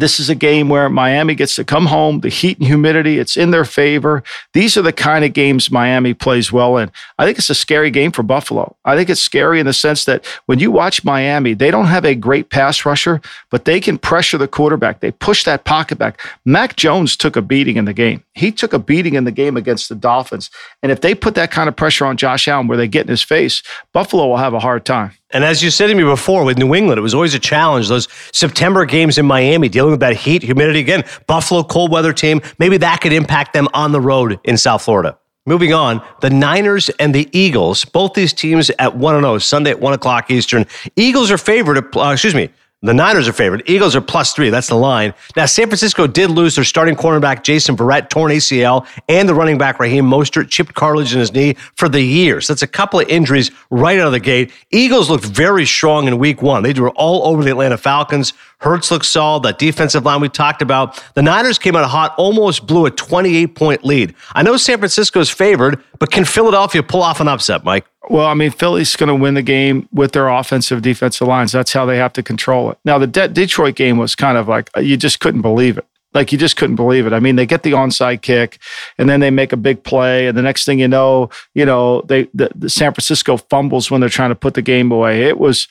this 0.00 0.18
is 0.18 0.28
a 0.28 0.34
game 0.34 0.68
where 0.68 0.88
Miami 0.88 1.34
gets 1.34 1.54
to 1.56 1.64
come 1.64 1.86
home, 1.86 2.20
the 2.20 2.28
heat 2.28 2.58
and 2.58 2.66
humidity, 2.66 3.18
it's 3.18 3.36
in 3.36 3.50
their 3.50 3.64
favor. 3.64 4.22
These 4.52 4.76
are 4.76 4.82
the 4.82 4.92
kind 4.92 5.24
of 5.24 5.32
games 5.32 5.70
Miami 5.70 6.14
plays 6.14 6.50
well 6.50 6.76
in. 6.76 6.90
I 7.18 7.24
think 7.24 7.38
it's 7.38 7.50
a 7.50 7.54
scary 7.54 7.90
game 7.90 8.12
for 8.12 8.22
Buffalo. 8.22 8.76
I 8.84 8.96
think 8.96 9.10
it's 9.10 9.20
scary 9.20 9.60
in 9.60 9.66
the 9.66 9.72
sense 9.72 10.04
that 10.04 10.24
when 10.46 10.58
you 10.58 10.70
watch 10.70 11.04
Miami, 11.04 11.54
they 11.54 11.70
don't 11.70 11.86
have 11.86 12.04
a 12.04 12.14
great 12.14 12.50
pass 12.50 12.84
rusher, 12.84 13.20
but 13.50 13.64
they 13.64 13.80
can 13.80 13.98
pressure 13.98 14.38
the 14.38 14.48
quarterback. 14.48 15.00
They 15.00 15.12
push 15.12 15.44
that 15.44 15.64
pocket 15.64 15.98
back. 15.98 16.20
Mac 16.44 16.76
Jones 16.76 17.16
took 17.16 17.36
a 17.36 17.42
beating 17.42 17.76
in 17.76 17.84
the 17.84 17.92
game. 17.92 18.24
He 18.34 18.52
took 18.52 18.72
a 18.72 18.78
beating 18.78 19.14
in 19.14 19.24
the 19.24 19.32
game 19.32 19.56
against 19.56 19.88
the 19.88 19.94
Dolphins. 19.94 20.50
And 20.82 20.90
if 20.92 21.00
they 21.00 21.14
put 21.14 21.34
that 21.36 21.50
kind 21.50 21.68
of 21.68 21.76
pressure 21.76 22.06
on 22.06 22.16
Josh 22.16 22.48
Allen 22.48 22.66
where 22.66 22.78
they 22.78 22.88
get 22.88 23.06
in 23.06 23.10
his 23.10 23.22
face, 23.22 23.62
Buffalo 23.92 24.26
will 24.26 24.36
have 24.36 24.54
a 24.54 24.60
hard 24.60 24.84
time. 24.84 25.12
And 25.30 25.44
as 25.44 25.62
you 25.62 25.70
said 25.70 25.88
to 25.88 25.94
me 25.94 26.04
before 26.04 26.44
with 26.44 26.56
New 26.56 26.74
England, 26.74 26.98
it 26.98 27.02
was 27.02 27.14
always 27.14 27.34
a 27.34 27.38
challenge. 27.38 27.88
Those 27.88 28.08
September 28.32 28.84
games 28.84 29.18
in 29.18 29.26
Miami, 29.26 29.68
dealing 29.68 29.90
with 29.90 30.00
that 30.00 30.16
heat, 30.16 30.42
humidity. 30.42 30.78
Again, 30.78 31.04
Buffalo, 31.26 31.64
cold 31.64 31.90
weather 31.90 32.12
team. 32.12 32.40
Maybe 32.58 32.76
that 32.78 33.00
could 33.00 33.12
impact 33.12 33.52
them 33.52 33.68
on 33.74 33.92
the 33.92 34.00
road 34.00 34.38
in 34.44 34.56
South 34.56 34.82
Florida. 34.82 35.18
Moving 35.44 35.72
on, 35.72 36.04
the 36.20 36.30
Niners 36.30 36.88
and 36.98 37.14
the 37.14 37.28
Eagles, 37.36 37.84
both 37.84 38.14
these 38.14 38.32
teams 38.32 38.68
at 38.78 38.96
1 38.96 39.20
0, 39.20 39.38
Sunday 39.38 39.70
at 39.70 39.80
1 39.80 39.92
o'clock 39.92 40.30
Eastern. 40.30 40.66
Eagles 40.96 41.30
are 41.30 41.38
favored, 41.38 41.96
uh, 41.96 42.10
excuse 42.10 42.34
me, 42.34 42.50
the 42.88 42.94
Niners 42.94 43.28
are 43.28 43.32
favored. 43.32 43.62
Eagles 43.66 43.94
are 43.96 44.00
plus 44.00 44.32
three. 44.32 44.50
That's 44.50 44.68
the 44.68 44.76
line. 44.76 45.14
Now, 45.36 45.46
San 45.46 45.66
Francisco 45.66 46.06
did 46.06 46.30
lose 46.30 46.54
their 46.54 46.64
starting 46.64 46.94
cornerback, 46.94 47.42
Jason 47.42 47.76
Verrett, 47.76 48.08
torn 48.08 48.32
ACL, 48.32 48.86
and 49.08 49.28
the 49.28 49.34
running 49.34 49.58
back, 49.58 49.78
Raheem 49.78 50.04
Mostert, 50.04 50.48
chipped 50.48 50.74
cartilage 50.74 51.12
in 51.12 51.20
his 51.20 51.32
knee 51.32 51.54
for 51.74 51.88
the 51.88 52.00
year. 52.00 52.40
So 52.40 52.52
that's 52.52 52.62
a 52.62 52.66
couple 52.66 53.00
of 53.00 53.08
injuries 53.08 53.50
right 53.70 53.98
out 53.98 54.06
of 54.06 54.12
the 54.12 54.20
gate. 54.20 54.52
Eagles 54.70 55.10
looked 55.10 55.24
very 55.24 55.66
strong 55.66 56.06
in 56.06 56.18
week 56.18 56.42
one. 56.42 56.62
They 56.62 56.72
were 56.72 56.90
all 56.90 57.26
over 57.26 57.42
the 57.42 57.50
Atlanta 57.50 57.78
Falcons. 57.78 58.32
Hurts 58.60 58.90
looks 58.90 59.08
solid. 59.08 59.42
That 59.42 59.58
defensive 59.58 60.04
line 60.04 60.20
we 60.20 60.30
talked 60.30 60.62
about. 60.62 61.02
The 61.14 61.22
Niners 61.22 61.58
came 61.58 61.76
out 61.76 61.88
hot, 61.88 62.14
almost 62.16 62.66
blew 62.66 62.86
a 62.86 62.90
28 62.90 63.54
point 63.54 63.84
lead. 63.84 64.14
I 64.34 64.42
know 64.42 64.56
San 64.56 64.78
Francisco 64.78 65.20
is 65.20 65.28
favored, 65.28 65.82
but 65.98 66.10
can 66.10 66.24
Philadelphia 66.24 66.82
pull 66.82 67.02
off 67.02 67.20
an 67.20 67.28
upset, 67.28 67.64
Mike? 67.64 67.86
Well, 68.08 68.26
I 68.26 68.34
mean, 68.34 68.50
Philly's 68.50 68.96
going 68.96 69.08
to 69.08 69.14
win 69.14 69.34
the 69.34 69.42
game 69.42 69.88
with 69.92 70.12
their 70.12 70.28
offensive 70.28 70.80
defensive 70.80 71.28
lines. 71.28 71.52
That's 71.52 71.72
how 71.72 71.84
they 71.84 71.98
have 71.98 72.12
to 72.14 72.22
control 72.22 72.70
it. 72.70 72.78
Now, 72.84 72.98
the 72.98 73.06
De- 73.06 73.28
Detroit 73.28 73.74
game 73.74 73.98
was 73.98 74.14
kind 74.14 74.38
of 74.38 74.48
like 74.48 74.70
you 74.76 74.96
just 74.96 75.20
couldn't 75.20 75.42
believe 75.42 75.76
it. 75.76 75.86
Like 76.14 76.32
you 76.32 76.38
just 76.38 76.56
couldn't 76.56 76.76
believe 76.76 77.06
it. 77.06 77.12
I 77.12 77.20
mean, 77.20 77.36
they 77.36 77.44
get 77.44 77.62
the 77.62 77.72
onside 77.72 78.22
kick, 78.22 78.58
and 78.96 79.06
then 79.06 79.20
they 79.20 79.30
make 79.30 79.52
a 79.52 79.56
big 79.56 79.82
play, 79.84 80.28
and 80.28 80.38
the 80.38 80.40
next 80.40 80.64
thing 80.64 80.78
you 80.78 80.88
know, 80.88 81.28
you 81.54 81.66
know, 81.66 82.00
they 82.02 82.22
the, 82.32 82.50
the 82.54 82.70
San 82.70 82.94
Francisco 82.94 83.36
fumbles 83.36 83.90
when 83.90 84.00
they're 84.00 84.08
trying 84.08 84.30
to 84.30 84.34
put 84.34 84.54
the 84.54 84.62
game 84.62 84.90
away. 84.90 85.24
It 85.24 85.38
was 85.38 85.68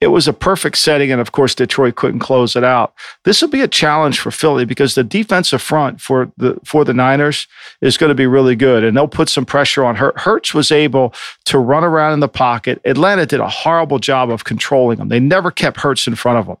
it 0.00 0.08
was 0.08 0.28
a 0.28 0.32
perfect 0.32 0.76
setting, 0.76 1.10
and 1.10 1.20
of 1.20 1.32
course, 1.32 1.54
Detroit 1.54 1.96
couldn't 1.96 2.20
close 2.20 2.54
it 2.54 2.64
out. 2.64 2.92
This 3.24 3.40
will 3.40 3.48
be 3.48 3.62
a 3.62 3.68
challenge 3.68 4.20
for 4.20 4.30
Philly 4.30 4.66
because 4.66 4.94
the 4.94 5.04
defensive 5.04 5.62
front 5.62 6.00
for 6.00 6.30
the 6.36 6.58
for 6.64 6.84
the 6.84 6.92
Niners 6.92 7.46
is 7.80 7.96
going 7.96 8.10
to 8.10 8.14
be 8.14 8.26
really 8.26 8.56
good, 8.56 8.84
and 8.84 8.96
they'll 8.96 9.08
put 9.08 9.30
some 9.30 9.46
pressure 9.46 9.84
on 9.84 9.96
Hurt. 9.96 10.20
Hurts 10.20 10.52
was 10.52 10.70
able 10.70 11.14
to 11.46 11.58
run 11.58 11.82
around 11.84 12.12
in 12.12 12.20
the 12.20 12.28
pocket. 12.28 12.80
Atlanta 12.84 13.24
did 13.24 13.40
a 13.40 13.48
horrible 13.48 13.98
job 13.98 14.30
of 14.30 14.44
controlling 14.44 14.98
them. 14.98 15.08
They 15.08 15.20
never 15.20 15.50
kept 15.50 15.80
Hurts 15.80 16.06
in 16.06 16.14
front 16.14 16.38
of 16.38 16.46
them. 16.46 16.58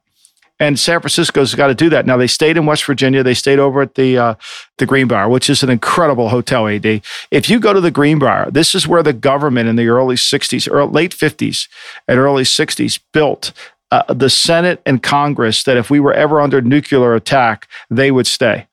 And 0.58 0.78
San 0.78 1.00
Francisco's 1.00 1.54
got 1.54 1.66
to 1.66 1.74
do 1.74 1.90
that. 1.90 2.06
Now 2.06 2.16
they 2.16 2.26
stayed 2.26 2.56
in 2.56 2.64
West 2.64 2.84
Virginia. 2.84 3.22
They 3.22 3.34
stayed 3.34 3.58
over 3.58 3.82
at 3.82 3.94
the 3.94 4.16
uh, 4.16 4.34
the 4.78 4.86
Greenbrier, 4.86 5.28
which 5.28 5.50
is 5.50 5.62
an 5.62 5.68
incredible 5.68 6.30
hotel. 6.30 6.66
Ad, 6.66 7.02
if 7.30 7.50
you 7.50 7.60
go 7.60 7.74
to 7.74 7.80
the 7.80 7.90
Greenbrier, 7.90 8.50
this 8.50 8.74
is 8.74 8.88
where 8.88 9.02
the 9.02 9.12
government 9.12 9.68
in 9.68 9.76
the 9.76 9.88
early 9.88 10.16
'60s, 10.16 10.70
or 10.70 10.84
late 10.86 11.14
'50s, 11.14 11.68
and 12.08 12.18
early 12.18 12.44
'60s 12.44 12.98
built 13.12 13.52
uh, 13.90 14.02
the 14.12 14.30
Senate 14.30 14.80
and 14.86 15.02
Congress 15.02 15.62
that 15.64 15.76
if 15.76 15.90
we 15.90 16.00
were 16.00 16.14
ever 16.14 16.40
under 16.40 16.60
nuclear 16.60 17.14
attack, 17.14 17.68
they 17.90 18.10
would 18.10 18.26
stay. 18.26 18.66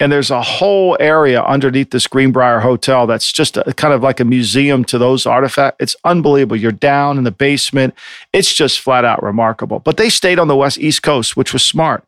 And 0.00 0.10
there's 0.10 0.30
a 0.30 0.40
whole 0.40 0.96
area 0.98 1.42
underneath 1.42 1.90
this 1.90 2.06
Greenbrier 2.06 2.60
Hotel 2.60 3.06
that's 3.06 3.30
just 3.30 3.58
a, 3.58 3.74
kind 3.74 3.92
of 3.92 4.02
like 4.02 4.18
a 4.18 4.24
museum 4.24 4.82
to 4.86 4.96
those 4.96 5.26
artifacts. 5.26 5.76
It's 5.78 5.96
unbelievable. 6.04 6.56
You're 6.56 6.72
down 6.72 7.18
in 7.18 7.24
the 7.24 7.30
basement. 7.30 7.94
It's 8.32 8.52
just 8.52 8.80
flat 8.80 9.04
out 9.04 9.22
remarkable. 9.22 9.78
But 9.78 9.98
they 9.98 10.08
stayed 10.08 10.38
on 10.38 10.48
the 10.48 10.56
west 10.56 10.78
east 10.78 11.02
coast, 11.02 11.36
which 11.36 11.52
was 11.52 11.62
smart. 11.62 12.02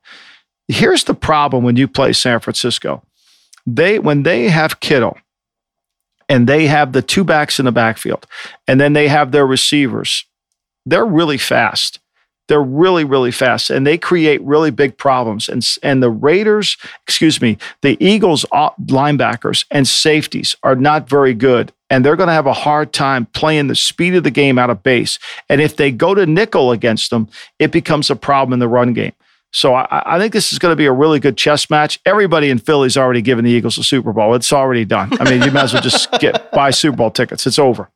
Here's 0.68 1.04
the 1.04 1.14
problem 1.14 1.64
when 1.64 1.76
you 1.76 1.86
play 1.86 2.14
San 2.14 2.40
Francisco. 2.40 3.02
They 3.66 3.98
when 3.98 4.22
they 4.22 4.48
have 4.48 4.80
Kittle 4.80 5.18
and 6.28 6.48
they 6.48 6.66
have 6.66 6.92
the 6.92 7.02
two 7.02 7.24
backs 7.24 7.58
in 7.58 7.66
the 7.66 7.72
backfield, 7.72 8.26
and 8.66 8.80
then 8.80 8.94
they 8.94 9.08
have 9.08 9.32
their 9.32 9.46
receivers, 9.46 10.24
they're 10.86 11.04
really 11.04 11.38
fast. 11.38 11.98
They're 12.52 12.62
really, 12.62 13.02
really 13.02 13.30
fast 13.30 13.70
and 13.70 13.86
they 13.86 13.96
create 13.96 14.42
really 14.42 14.70
big 14.70 14.98
problems. 14.98 15.48
And, 15.48 15.66
and 15.82 16.02
the 16.02 16.10
Raiders, 16.10 16.76
excuse 17.08 17.40
me, 17.40 17.56
the 17.80 17.96
Eagles 17.98 18.44
uh, 18.52 18.68
linebackers 18.78 19.64
and 19.70 19.88
safeties 19.88 20.54
are 20.62 20.76
not 20.76 21.08
very 21.08 21.32
good. 21.32 21.72
And 21.88 22.04
they're 22.04 22.14
going 22.14 22.26
to 22.26 22.34
have 22.34 22.44
a 22.46 22.52
hard 22.52 22.92
time 22.92 23.24
playing 23.24 23.68
the 23.68 23.74
speed 23.74 24.14
of 24.16 24.24
the 24.24 24.30
game 24.30 24.58
out 24.58 24.68
of 24.68 24.82
base. 24.82 25.18
And 25.48 25.62
if 25.62 25.76
they 25.76 25.90
go 25.90 26.14
to 26.14 26.26
nickel 26.26 26.72
against 26.72 27.08
them, 27.08 27.30
it 27.58 27.72
becomes 27.72 28.10
a 28.10 28.16
problem 28.16 28.52
in 28.52 28.58
the 28.58 28.68
run 28.68 28.92
game. 28.92 29.14
So 29.54 29.72
I, 29.74 30.16
I, 30.16 30.18
think 30.18 30.34
this 30.34 30.52
is 30.52 30.58
going 30.58 30.72
to 30.72 30.76
be 30.76 30.84
a 30.84 30.92
really 30.92 31.20
good 31.20 31.38
chess 31.38 31.70
match. 31.70 32.00
Everybody 32.04 32.50
in 32.50 32.58
Philly's 32.58 32.98
already 32.98 33.22
given 33.22 33.46
the 33.46 33.50
Eagles 33.50 33.78
a 33.78 33.82
Super 33.82 34.12
Bowl. 34.12 34.34
It's 34.34 34.52
already 34.52 34.84
done. 34.84 35.10
I 35.18 35.30
mean, 35.30 35.40
you 35.40 35.50
might 35.50 35.62
as 35.62 35.72
well 35.72 35.82
just 35.82 36.12
get 36.20 36.52
buy 36.52 36.70
Super 36.70 36.98
Bowl 36.98 37.10
tickets. 37.10 37.46
It's 37.46 37.58
over. 37.58 37.88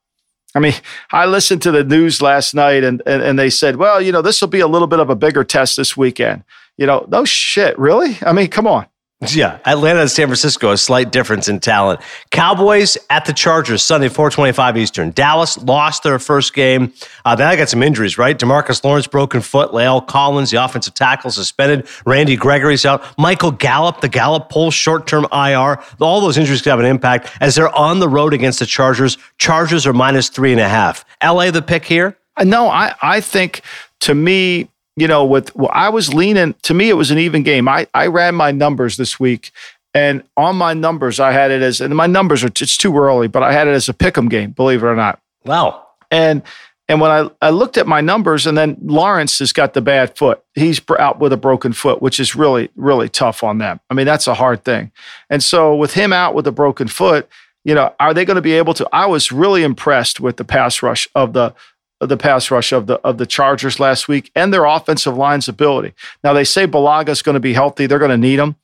I 0.56 0.58
mean, 0.58 0.72
I 1.12 1.26
listened 1.26 1.60
to 1.62 1.70
the 1.70 1.84
news 1.84 2.22
last 2.22 2.54
night 2.54 2.82
and, 2.82 3.02
and, 3.04 3.22
and 3.22 3.38
they 3.38 3.50
said, 3.50 3.76
well, 3.76 4.00
you 4.00 4.10
know, 4.10 4.22
this 4.22 4.40
will 4.40 4.48
be 4.48 4.60
a 4.60 4.66
little 4.66 4.88
bit 4.88 5.00
of 5.00 5.10
a 5.10 5.14
bigger 5.14 5.44
test 5.44 5.76
this 5.76 5.98
weekend. 5.98 6.44
You 6.78 6.86
know, 6.86 7.04
no 7.08 7.26
shit, 7.26 7.78
really? 7.78 8.16
I 8.22 8.32
mean, 8.32 8.48
come 8.48 8.66
on. 8.66 8.86
Yeah, 9.22 9.60
Atlanta 9.64 10.00
and 10.02 10.10
San 10.10 10.26
Francisco, 10.26 10.72
a 10.72 10.76
slight 10.76 11.10
difference 11.10 11.48
in 11.48 11.58
talent. 11.58 12.00
Cowboys 12.30 12.98
at 13.08 13.24
the 13.24 13.32
Chargers, 13.32 13.82
Sunday, 13.82 14.10
425 14.10 14.76
Eastern. 14.76 15.10
Dallas 15.12 15.56
lost 15.56 16.02
their 16.02 16.18
first 16.18 16.52
game. 16.52 16.92
Uh, 17.24 17.34
then 17.34 17.48
I 17.48 17.56
got 17.56 17.70
some 17.70 17.82
injuries, 17.82 18.18
right? 18.18 18.38
Demarcus 18.38 18.84
Lawrence, 18.84 19.06
broken 19.06 19.40
foot. 19.40 19.70
La'el 19.70 20.06
Collins, 20.06 20.50
the 20.50 20.62
offensive 20.62 20.92
tackle, 20.92 21.30
suspended. 21.30 21.88
Randy 22.04 22.36
Gregory's 22.36 22.84
out. 22.84 23.02
Michael 23.16 23.52
Gallup, 23.52 24.02
the 24.02 24.08
Gallup 24.10 24.50
poll, 24.50 24.70
short-term 24.70 25.26
IR. 25.32 25.82
All 25.98 26.20
those 26.20 26.36
injuries 26.36 26.60
could 26.60 26.68
have 26.68 26.80
an 26.80 26.84
impact 26.84 27.30
as 27.40 27.54
they're 27.54 27.74
on 27.74 28.00
the 28.00 28.10
road 28.10 28.34
against 28.34 28.58
the 28.58 28.66
Chargers. 28.66 29.16
Chargers 29.38 29.86
are 29.86 29.94
minus 29.94 30.28
three 30.28 30.52
and 30.52 30.60
a 30.60 30.68
half. 30.68 31.06
LA, 31.24 31.50
the 31.50 31.62
pick 31.62 31.86
here? 31.86 32.18
Uh, 32.36 32.44
no, 32.44 32.68
I, 32.68 32.94
I 33.00 33.22
think 33.22 33.62
to 34.00 34.14
me, 34.14 34.68
you 34.96 35.06
know, 35.06 35.24
with 35.24 35.54
well, 35.54 35.70
I 35.72 35.88
was 35.88 36.14
leaning 36.14 36.54
to 36.62 36.74
me, 36.74 36.88
it 36.88 36.94
was 36.94 37.10
an 37.10 37.18
even 37.18 37.42
game. 37.42 37.68
I, 37.68 37.86
I 37.94 38.06
ran 38.06 38.34
my 38.34 38.50
numbers 38.50 38.96
this 38.96 39.20
week, 39.20 39.52
and 39.94 40.22
on 40.36 40.56
my 40.56 40.74
numbers, 40.74 41.20
I 41.20 41.32
had 41.32 41.50
it 41.50 41.62
as, 41.62 41.80
and 41.80 41.94
my 41.94 42.06
numbers 42.06 42.42
are 42.44 42.48
it's 42.48 42.76
too 42.76 42.96
early, 42.96 43.28
but 43.28 43.42
I 43.42 43.52
had 43.52 43.68
it 43.68 43.72
as 43.72 43.88
a 43.88 43.94
pick 43.94 44.16
'em 44.18 44.28
game, 44.28 44.50
believe 44.50 44.82
it 44.82 44.86
or 44.86 44.96
not. 44.96 45.20
Wow. 45.44 45.86
And 46.10 46.42
and 46.88 47.00
when 47.00 47.10
I, 47.10 47.28
I 47.42 47.50
looked 47.50 47.78
at 47.78 47.86
my 47.86 48.00
numbers, 48.00 48.46
and 48.46 48.56
then 48.56 48.76
Lawrence 48.80 49.40
has 49.40 49.52
got 49.52 49.74
the 49.74 49.80
bad 49.80 50.16
foot. 50.16 50.42
He's 50.54 50.80
out 50.98 51.18
with 51.18 51.32
a 51.32 51.36
broken 51.36 51.72
foot, 51.72 52.00
which 52.00 52.20
is 52.20 52.36
really, 52.36 52.70
really 52.76 53.08
tough 53.08 53.42
on 53.42 53.58
them. 53.58 53.80
I 53.90 53.94
mean, 53.94 54.06
that's 54.06 54.28
a 54.28 54.34
hard 54.34 54.64
thing. 54.64 54.92
And 55.28 55.42
so 55.42 55.74
with 55.74 55.94
him 55.94 56.12
out 56.12 56.34
with 56.34 56.46
a 56.46 56.52
broken 56.52 56.86
foot, 56.86 57.28
you 57.64 57.74
know, 57.74 57.92
are 57.98 58.14
they 58.14 58.24
going 58.24 58.36
to 58.36 58.42
be 58.42 58.52
able 58.52 58.74
to? 58.74 58.88
I 58.92 59.06
was 59.06 59.32
really 59.32 59.64
impressed 59.64 60.20
with 60.20 60.36
the 60.36 60.44
pass 60.44 60.82
rush 60.82 61.08
of 61.16 61.32
the 61.32 61.52
the 62.00 62.16
pass 62.16 62.50
rush 62.50 62.72
of 62.72 62.86
the 62.86 62.94
of 63.00 63.18
the 63.18 63.26
Chargers 63.26 63.80
last 63.80 64.08
week 64.08 64.30
and 64.34 64.52
their 64.52 64.64
offensive 64.64 65.16
line's 65.16 65.48
ability. 65.48 65.94
Now 66.22 66.32
they 66.32 66.44
say 66.44 66.66
Bulaga's 66.66 67.22
going 67.22 67.34
to 67.34 67.40
be 67.40 67.54
healthy; 67.54 67.86
they're 67.86 67.98
going 67.98 68.10
to 68.10 68.16
need 68.16 68.38
him. 68.38 68.56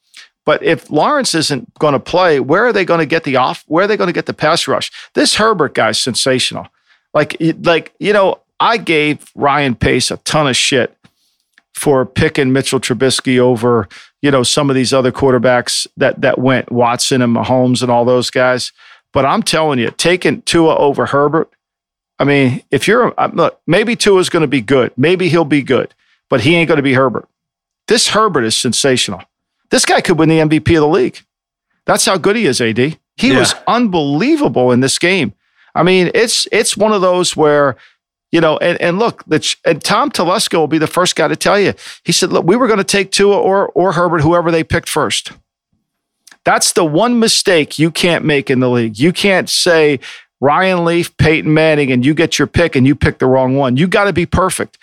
But 0.45 0.63
if 0.63 0.91
Lawrence 0.91 1.35
isn't 1.35 1.73
going 1.75 1.93
to 1.93 2.01
play, 2.01 2.41
where 2.41 2.67
are 2.67 2.73
they 2.73 2.85
going 2.85 3.01
to 3.01 3.07
get 3.07 3.25
the 3.25 3.37
off? 3.37 3.65
Where 3.69 3.85
are 3.85 3.87
they 3.87 3.97
going 3.97 4.09
to 4.09 4.13
get 4.13 4.27
the 4.27 4.35
pass 4.35 4.67
rush? 4.67 4.91
This 5.15 5.37
Herbert 5.37 5.75
guy's 5.75 6.01
sensational. 6.01 6.69
Like 7.15 7.37
like 7.63 7.95
you 7.99 8.13
know, 8.13 8.41
I 8.61 8.77
gave 8.77 9.31
Ryan 9.35 9.75
Pace 9.75 10.11
a 10.11 10.17
ton 10.19 10.49
of 10.49 10.57
shit 10.57 10.97
for 11.75 12.05
picking 12.05 12.53
Mitchell 12.53 12.81
Trubisky 12.81 13.39
over 13.39 13.89
you 14.21 14.31
know 14.31 14.43
some 14.43 14.69
of 14.69 14.77
these 14.77 14.93
other 14.93 15.13
quarterbacks 15.13 15.87
that 15.97 16.21
that 16.21 16.39
went 16.39 16.71
Watson 16.71 17.23
and 17.23 17.35
Mahomes 17.35 17.83
and 17.83 17.91
all 17.91 18.05
those 18.05 18.31
guys. 18.31 18.73
But 19.13 19.27
I'm 19.27 19.43
telling 19.43 19.79
you, 19.79 19.91
taking 19.91 20.43
Tua 20.43 20.77
over 20.77 21.07
Herbert 21.07 21.51
I 22.19 22.25
mean, 22.25 22.63
if 22.71 22.87
you're 22.87 23.13
uh, 23.19 23.31
look, 23.33 23.61
maybe 23.67 23.97
Tua's 23.97 24.29
going 24.29 24.43
to 24.43 24.49
be 24.49 24.61
good. 24.61 24.93
Maybe 24.97 25.29
he'll 25.29 25.45
be 25.45 25.63
good, 25.63 25.95
but 26.29 26.43
he 26.43 26.55
ain't 26.55 26.69
going 26.69 26.77
to 26.77 26.83
be 26.83 26.95
Herbert. 26.95 27.29
This 27.89 28.09
Herbert 28.09 28.45
is 28.45 28.57
sensational. 28.57 29.23
This 29.71 29.85
guy 29.85 30.01
could 30.01 30.19
win 30.19 30.29
the 30.29 30.39
MVP 30.39 30.77
of 30.77 30.83
the 30.83 30.89
league. 30.89 31.19
That's 31.85 32.05
how 32.05 32.17
good 32.17 32.37
he 32.37 32.47
is, 32.47 32.61
AD. 32.61 32.79
He 32.79 32.99
yeah. 33.19 33.39
was 33.39 33.55
unbelievable 33.67 34.73
in 34.73 34.81
this 34.81 34.99
game. 34.99 35.35
I 35.75 35.83
mean, 35.83 36.11
it's 36.15 36.47
it's 36.53 36.77
one 36.77 36.93
of 36.93 37.01
those 37.01 37.37
where, 37.37 37.77
you 38.31 38.41
know, 38.41 38.59
and, 38.59 38.81
and 38.81 38.99
look, 38.99 39.25
the, 39.27 39.57
and 39.65 39.83
Tom 39.83 40.11
Telesco 40.11 40.59
will 40.59 40.67
be 40.67 40.79
the 40.79 40.87
first 40.87 41.17
guy 41.17 41.29
to 41.29 41.37
tell 41.37 41.59
you. 41.59 41.75
He 42.05 42.13
said, 42.13 42.33
look, 42.33 42.45
we 42.45 42.57
were 42.57 42.67
going 42.67 42.79
to 42.79 42.85
take 42.85 43.11
Tua 43.11 43.39
or 43.39 43.69
or 43.69 43.93
Herbert, 43.93 44.21
whoever 44.21 44.51
they 44.51 44.65
picked 44.65 44.89
first. 44.89 45.33
That's 46.45 46.73
the 46.73 46.85
one 46.85 47.21
mistake 47.21 47.79
you 47.79 47.91
can't 47.91 48.25
make 48.25 48.51
in 48.51 48.61
the 48.61 48.69
league. 48.69 48.99
You 48.99 49.13
can't 49.13 49.49
say 49.49 50.01
Ryan 50.43 50.85
Leaf, 50.85 51.17
Peyton 51.19 51.55
Manning, 51.55 51.93
and 51.93 52.05
you 52.05 52.15
get 52.15 52.37
your 52.37 52.49
pick 52.49 52.75
and 52.75 52.85
you 52.85 52.97
pick 52.97 53.19
the 53.19 53.27
wrong 53.27 53.57
one. 53.57 53.77
You 53.77 53.87
got 53.87 54.05
to 54.05 54.13
be 54.13 54.27
perfect. 54.27 54.77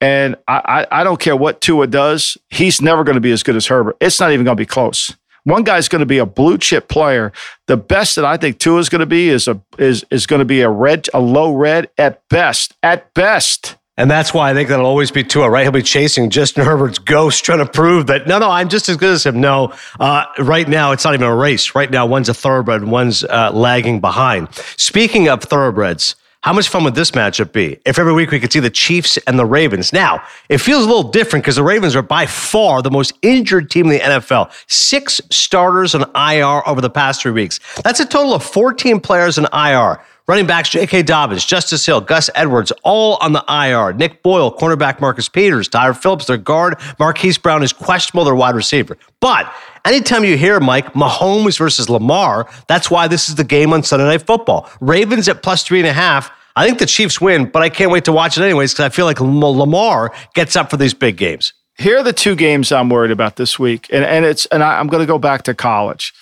And 0.00 0.36
I, 0.48 0.86
I, 0.90 1.00
I 1.00 1.04
don't 1.04 1.20
care 1.20 1.36
what 1.36 1.60
Tua 1.60 1.86
does, 1.86 2.38
he's 2.48 2.80
never 2.80 3.04
going 3.04 3.14
to 3.16 3.20
be 3.20 3.30
as 3.30 3.42
good 3.42 3.54
as 3.54 3.66
Herbert. 3.66 3.98
It's 4.00 4.18
not 4.18 4.32
even 4.32 4.44
going 4.44 4.56
to 4.56 4.60
be 4.60 4.66
close. 4.66 5.14
One 5.44 5.64
guy's 5.64 5.86
going 5.88 6.00
to 6.00 6.06
be 6.06 6.16
a 6.16 6.26
blue 6.26 6.56
chip 6.56 6.88
player. 6.88 7.30
The 7.66 7.76
best 7.76 8.16
that 8.16 8.24
I 8.24 8.38
think 8.38 8.58
Tua 8.58 8.78
is 8.78 8.88
going 8.88 9.00
to 9.00 9.06
be 9.06 9.28
is 9.28 9.48
a 9.48 9.60
is 9.76 10.04
is 10.10 10.26
going 10.26 10.38
to 10.38 10.46
be 10.46 10.62
a 10.62 10.70
red, 10.70 11.08
a 11.12 11.20
low 11.20 11.52
red 11.52 11.90
at 11.98 12.26
best. 12.28 12.74
At 12.82 13.12
best. 13.12 13.76
And 13.98 14.10
that's 14.10 14.32
why 14.32 14.50
I 14.50 14.54
think 14.54 14.70
that'll 14.70 14.86
always 14.86 15.10
be 15.10 15.22
Tua, 15.22 15.50
right? 15.50 15.64
He'll 15.64 15.72
be 15.72 15.82
chasing 15.82 16.30
Justin 16.30 16.64
Herbert's 16.64 16.98
ghost, 16.98 17.44
trying 17.44 17.58
to 17.58 17.66
prove 17.66 18.06
that 18.06 18.26
no, 18.26 18.38
no, 18.38 18.50
I'm 18.50 18.70
just 18.70 18.88
as 18.88 18.96
good 18.96 19.12
as 19.12 19.26
him. 19.26 19.40
No, 19.40 19.74
uh, 20.00 20.24
right 20.38 20.66
now 20.66 20.92
it's 20.92 21.04
not 21.04 21.12
even 21.12 21.26
a 21.26 21.34
race. 21.34 21.74
Right 21.74 21.90
now, 21.90 22.06
one's 22.06 22.30
a 22.30 22.34
thoroughbred, 22.34 22.84
one's 22.84 23.22
uh, 23.24 23.50
lagging 23.52 24.00
behind. 24.00 24.48
Speaking 24.76 25.28
of 25.28 25.42
thoroughbreds, 25.42 26.16
how 26.42 26.52
much 26.52 26.68
fun 26.68 26.82
would 26.84 26.96
this 26.96 27.12
matchup 27.12 27.52
be 27.52 27.78
if 27.84 27.98
every 27.98 28.12
week 28.12 28.32
we 28.32 28.40
could 28.40 28.52
see 28.52 28.58
the 28.60 28.70
Chiefs 28.70 29.16
and 29.28 29.38
the 29.38 29.44
Ravens? 29.44 29.92
Now, 29.92 30.24
it 30.48 30.58
feels 30.58 30.84
a 30.84 30.86
little 30.88 31.10
different 31.10 31.44
because 31.44 31.56
the 31.56 31.62
Ravens 31.62 31.94
are 31.94 32.02
by 32.02 32.26
far 32.26 32.82
the 32.82 32.90
most 32.90 33.12
injured 33.22 33.70
team 33.70 33.86
in 33.86 33.92
the 33.92 34.00
NFL. 34.00 34.50
Six 34.68 35.20
starters 35.30 35.94
on 35.94 36.02
IR 36.16 36.66
over 36.66 36.80
the 36.80 36.90
past 36.90 37.22
three 37.22 37.30
weeks. 37.30 37.60
That's 37.84 38.00
a 38.00 38.06
total 38.06 38.34
of 38.34 38.42
14 38.42 38.98
players 39.00 39.38
in 39.38 39.46
IR. 39.52 40.02
Running 40.32 40.46
backs 40.46 40.70
J.K. 40.70 41.02
Dobbins, 41.02 41.44
Justice 41.44 41.84
Hill, 41.84 42.00
Gus 42.00 42.30
Edwards, 42.34 42.72
all 42.84 43.18
on 43.20 43.34
the 43.34 43.44
IR. 43.50 43.92
Nick 43.92 44.22
Boyle, 44.22 44.50
cornerback 44.50 44.98
Marcus 44.98 45.28
Peters, 45.28 45.68
Tyre 45.68 45.92
Phillips, 45.92 46.24
their 46.24 46.38
guard. 46.38 46.76
Marquise 46.98 47.36
Brown 47.36 47.62
is 47.62 47.74
questionable, 47.74 48.24
their 48.24 48.34
wide 48.34 48.54
receiver. 48.54 48.96
But 49.20 49.52
anytime 49.84 50.24
you 50.24 50.38
hear, 50.38 50.58
Mike, 50.58 50.94
Mahomes 50.94 51.58
versus 51.58 51.90
Lamar, 51.90 52.48
that's 52.66 52.90
why 52.90 53.08
this 53.08 53.28
is 53.28 53.34
the 53.34 53.44
game 53.44 53.74
on 53.74 53.82
Sunday 53.82 54.06
Night 54.06 54.22
Football. 54.22 54.70
Ravens 54.80 55.28
at 55.28 55.42
plus 55.42 55.64
three 55.64 55.80
and 55.80 55.86
a 55.86 55.92
half. 55.92 56.30
I 56.56 56.64
think 56.66 56.78
the 56.78 56.86
Chiefs 56.86 57.20
win, 57.20 57.44
but 57.44 57.60
I 57.60 57.68
can't 57.68 57.90
wait 57.90 58.06
to 58.06 58.12
watch 58.12 58.38
it 58.38 58.42
anyways 58.42 58.72
because 58.72 58.86
I 58.86 58.88
feel 58.88 59.04
like 59.04 59.20
Lamar 59.20 60.14
gets 60.32 60.56
up 60.56 60.70
for 60.70 60.78
these 60.78 60.94
big 60.94 61.18
games. 61.18 61.52
Here 61.76 61.98
are 61.98 62.02
the 62.02 62.14
two 62.14 62.36
games 62.36 62.72
I'm 62.72 62.88
worried 62.88 63.10
about 63.10 63.36
this 63.36 63.58
week, 63.58 63.86
and 63.92 64.02
and 64.02 64.24
it's 64.24 64.46
and 64.46 64.62
I, 64.62 64.80
I'm 64.80 64.86
going 64.86 65.02
to 65.02 65.06
go 65.06 65.18
back 65.18 65.42
to 65.42 65.54
college 65.54 66.14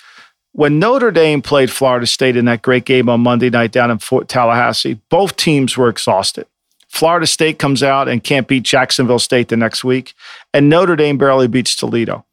when 0.53 0.79
Notre 0.79 1.11
Dame 1.11 1.41
played 1.41 1.71
Florida 1.71 2.05
State 2.05 2.35
in 2.35 2.45
that 2.45 2.61
great 2.61 2.85
game 2.85 3.09
on 3.09 3.21
Monday 3.21 3.49
night 3.49 3.71
down 3.71 3.91
in 3.91 3.99
Fort 3.99 4.27
Tallahassee, 4.27 4.99
both 5.09 5.37
teams 5.37 5.77
were 5.77 5.89
exhausted. 5.89 6.45
Florida 6.89 7.25
State 7.25 7.57
comes 7.57 7.81
out 7.81 8.09
and 8.09 8.23
can't 8.23 8.47
beat 8.47 8.63
Jacksonville 8.63 9.19
State 9.19 9.47
the 9.47 9.55
next 9.55 9.83
week, 9.83 10.13
and 10.53 10.69
Notre 10.69 10.97
Dame 10.97 11.17
barely 11.17 11.47
beats 11.47 11.75
Toledo. 11.75 12.25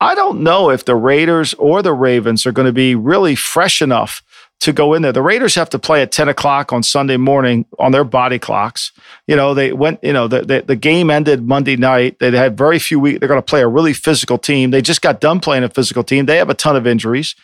I 0.00 0.14
don't 0.14 0.42
know 0.42 0.68
if 0.68 0.84
the 0.84 0.94
Raiders 0.94 1.54
or 1.54 1.80
the 1.80 1.94
Ravens 1.94 2.44
are 2.44 2.52
going 2.52 2.66
to 2.66 2.72
be 2.72 2.94
really 2.94 3.34
fresh 3.34 3.80
enough 3.80 4.22
to 4.60 4.72
go 4.72 4.94
in 4.94 5.02
there. 5.02 5.12
The 5.12 5.22
Raiders 5.22 5.54
have 5.54 5.70
to 5.70 5.78
play 5.78 6.02
at 6.02 6.12
10 6.12 6.28
o'clock 6.28 6.72
on 6.72 6.82
Sunday 6.82 7.16
morning 7.16 7.66
on 7.78 7.92
their 7.92 8.04
body 8.04 8.38
clocks. 8.38 8.90
You 9.26 9.36
know, 9.36 9.54
they 9.54 9.72
went, 9.72 10.02
you 10.02 10.12
know, 10.12 10.28
the, 10.28 10.42
the, 10.42 10.62
the 10.62 10.76
game 10.76 11.10
ended 11.10 11.46
Monday 11.46 11.76
night. 11.76 12.18
They 12.18 12.30
had 12.30 12.56
very 12.56 12.78
few 12.78 12.98
weeks. 12.98 13.20
They're 13.20 13.28
going 13.28 13.38
to 13.38 13.46
play 13.46 13.60
a 13.60 13.68
really 13.68 13.92
physical 13.92 14.38
team. 14.38 14.70
They 14.70 14.82
just 14.82 15.02
got 15.02 15.20
done 15.20 15.40
playing 15.40 15.64
a 15.64 15.68
physical 15.68 16.02
team. 16.02 16.26
They 16.26 16.38
have 16.38 16.50
a 16.50 16.54
ton 16.54 16.74
of 16.74 16.86
injuries. 16.86 17.34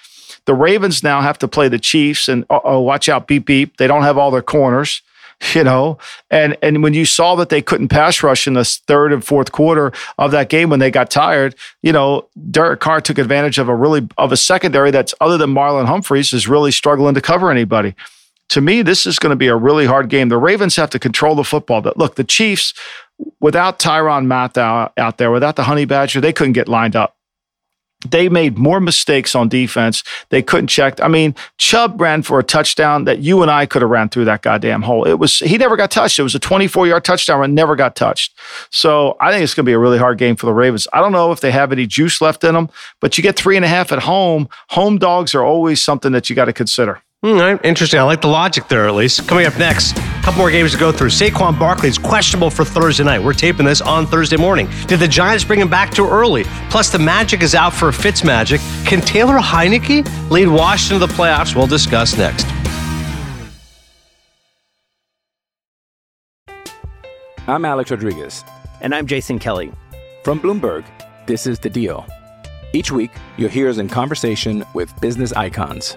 The 0.47 0.55
Ravens 0.55 1.03
now 1.03 1.21
have 1.21 1.39
to 1.39 1.49
play 1.49 1.69
the 1.69 1.79
Chiefs, 1.79 2.29
and 2.29 2.45
oh, 2.51 2.81
watch 2.81 3.09
out, 3.09 3.29
beep 3.29 3.47
beep. 3.47 3.77
They 3.77 3.87
don't 3.87 4.03
have 4.03 4.19
all 4.19 4.33
their 4.33 4.43
corners 4.43 5.03
you 5.55 5.65
know? 5.65 5.99
And 6.31 6.57
and 6.63 6.83
when 6.83 6.95
you 6.95 7.05
saw 7.05 7.35
that 7.37 7.49
they 7.49 7.63
couldn't 7.63 7.89
pass 7.89 8.23
rush 8.23 8.47
in 8.47 8.55
the 8.55 8.65
third 8.65 9.13
and 9.13 9.25
fourth 9.25 9.53
quarter 9.53 9.93
of 10.19 10.31
that 10.31 10.49
game 10.49 10.71
when 10.71 10.81
they 10.81 10.91
got 10.91 11.11
tired 11.11 11.55
you 11.83 11.93
know 11.93 12.29
Derek 12.51 12.81
Carr 12.81 13.01
took 13.01 13.19
advantage 13.19 13.59
of 13.59 13.69
a 13.69 13.75
really 13.75 14.07
of 14.19 14.33
a 14.33 14.37
secondary 14.37 14.91
that's 14.91 15.15
other 15.21 15.39
than 15.39 15.51
Marlon 15.51 15.87
Humphreys 15.87 16.33
is 16.33 16.49
really 16.49 16.73
struggling 16.73 17.15
to 17.15 17.21
cover 17.21 17.51
anybody. 17.51 17.95
To 18.51 18.61
me 18.61 18.83
this 18.83 19.07
is 19.07 19.19
going 19.19 19.31
to 19.31 19.37
be 19.37 19.49
a 19.49 19.57
really 19.57 19.87
hard 19.87 20.09
game. 20.09 20.29
The 20.29 20.39
Ravens 20.39 20.77
have 20.77 20.91
to 20.91 20.99
control 20.99 21.35
the 21.35 21.45
football. 21.45 21.81
But 21.81 21.97
look 21.97 22.17
the 22.17 22.25
Chiefs 22.25 22.75
without 23.41 23.79
Tyrann 23.79 24.27
Mathieu 24.27 24.89
out 24.97 25.19
there 25.19 25.31
without 25.31 25.57
the 25.57 25.65
Honey 25.65 25.85
Badger 25.85 26.21
they 26.21 26.33
couldn't 26.33 26.55
get 26.55 26.69
lined 26.69 26.97
up 26.97 27.17
they 28.09 28.29
made 28.29 28.59
more 28.59 28.81
mistakes 28.81 29.35
on 29.35 29.49
defense. 29.49 30.03
They 30.31 30.43
couldn't 30.43 30.69
check. 30.69 31.01
I 31.03 31.09
mean, 31.09 31.35
Chubb 31.59 32.01
ran 32.01 32.23
for 32.23 32.39
a 32.39 32.43
touchdown 32.45 33.05
that 33.05 33.21
you 33.21 33.43
and 33.43 33.51
I 33.51 33.67
could 33.67 33.83
have 33.83 33.91
ran 33.91 34.09
through 34.09 34.25
that 34.27 34.43
goddamn 34.43 34.83
hole. 34.83 35.05
It 35.05 35.15
was 35.15 35.39
he 35.39 35.57
never 35.59 35.77
got 35.77 35.91
touched. 35.91 36.19
It 36.19 36.23
was 36.23 36.35
a 36.35 36.41
24 36.41 36.87
yard 36.87 37.05
touchdown 37.05 37.41
run, 37.41 37.55
never 37.55 37.77
got 37.77 37.97
touched. 37.97 38.39
So 38.71 39.17
I 39.21 39.31
think 39.31 39.45
it's 39.45 39.55
going 39.55 39.65
to 39.65 39.69
be 39.69 39.75
a 39.75 39.79
really 39.79 39.99
hard 39.99 40.19
game 40.19 40.37
for 40.37 40.47
the 40.47 40.55
Ravens. 40.55 40.89
I 40.93 41.01
don't 41.01 41.13
know 41.13 41.33
if 41.33 41.41
they 41.41 41.51
have 41.53 41.73
any 41.73 41.87
juice 41.87 42.21
left 42.21 42.45
in 42.45 42.55
them, 42.55 42.69
but 43.01 43.17
you 43.17 43.23
get 43.23 43.37
three 43.37 43.57
and 43.57 43.65
a 43.65 43.69
half 43.69 43.93
at 43.93 44.01
home. 44.01 44.49
Home 44.71 44.99
dogs 44.99 45.35
are 45.35 45.45
always 45.45 45.83
something 45.83 46.13
that 46.13 46.29
you 46.29 46.37
got 46.37 46.47
to 46.47 46.53
consider. 46.53 47.03
Hmm, 47.25 47.35
all 47.35 47.53
right, 47.53 47.61
interesting. 47.65 48.01
I 48.01 48.03
like 48.03 48.21
the 48.21 48.27
logic 48.27 48.67
there, 48.67 48.89
at 48.89 48.95
least. 48.95 49.29
Coming 49.29 49.47
up 49.47 49.57
next, 49.57 49.97
a 49.97 50.23
couple 50.23 50.39
more 50.39 50.51
games 50.51 50.73
to 50.73 50.79
go 50.79 50.91
through. 50.91 51.11
Saquon 51.11 51.57
Barkley 51.57 51.89
is 51.89 51.97
questionable 51.97 52.51
for 52.51 52.65
Thursday 52.65 53.05
night. 53.05 53.23
We're 53.23 53.33
taping 53.33 53.65
this 53.65 53.81
on 53.81 54.09
Thursday 54.09 54.37
morning. 54.37 54.69
Did 54.89 54.99
the 54.99 55.07
Giants 55.07 55.45
bring 55.45 55.61
him 55.61 55.71
back 55.71 55.95
too 55.95 56.09
early? 56.09 56.43
Plus, 56.69 56.91
the 56.91 56.99
Magic 56.99 57.43
is 57.43 57.55
out 57.55 57.73
for 57.73 57.93
Fitz 57.93 58.25
Magic. 58.25 58.61
Can 58.85 59.01
Taylor 59.01 59.39
Heinicke 59.39 60.05
lead 60.33 60.49
Washington 60.49 60.99
to 60.99 61.07
the 61.07 61.13
playoffs? 61.13 61.55
We'll 61.55 61.69
discuss 61.69 62.19
next. 62.19 62.45
I'm 67.47 67.65
Alex 67.65 67.93
Rodriguez. 67.93 68.45
And 68.81 68.93
I'm 68.93 69.07
Jason 69.07 69.39
Kelly. 69.39 69.73
From 70.25 70.41
Bloomberg, 70.41 70.85
this 71.27 71.47
is 71.47 71.61
The 71.61 71.71
Deal. 71.71 72.05
Each 72.73 72.91
week, 72.91 73.13
you'll 73.37 73.49
hear 73.49 73.69
us 73.69 73.79
in 73.79 73.89
conversation 73.89 74.65
with 74.75 74.93
business 75.01 75.33
icons. 75.35 75.97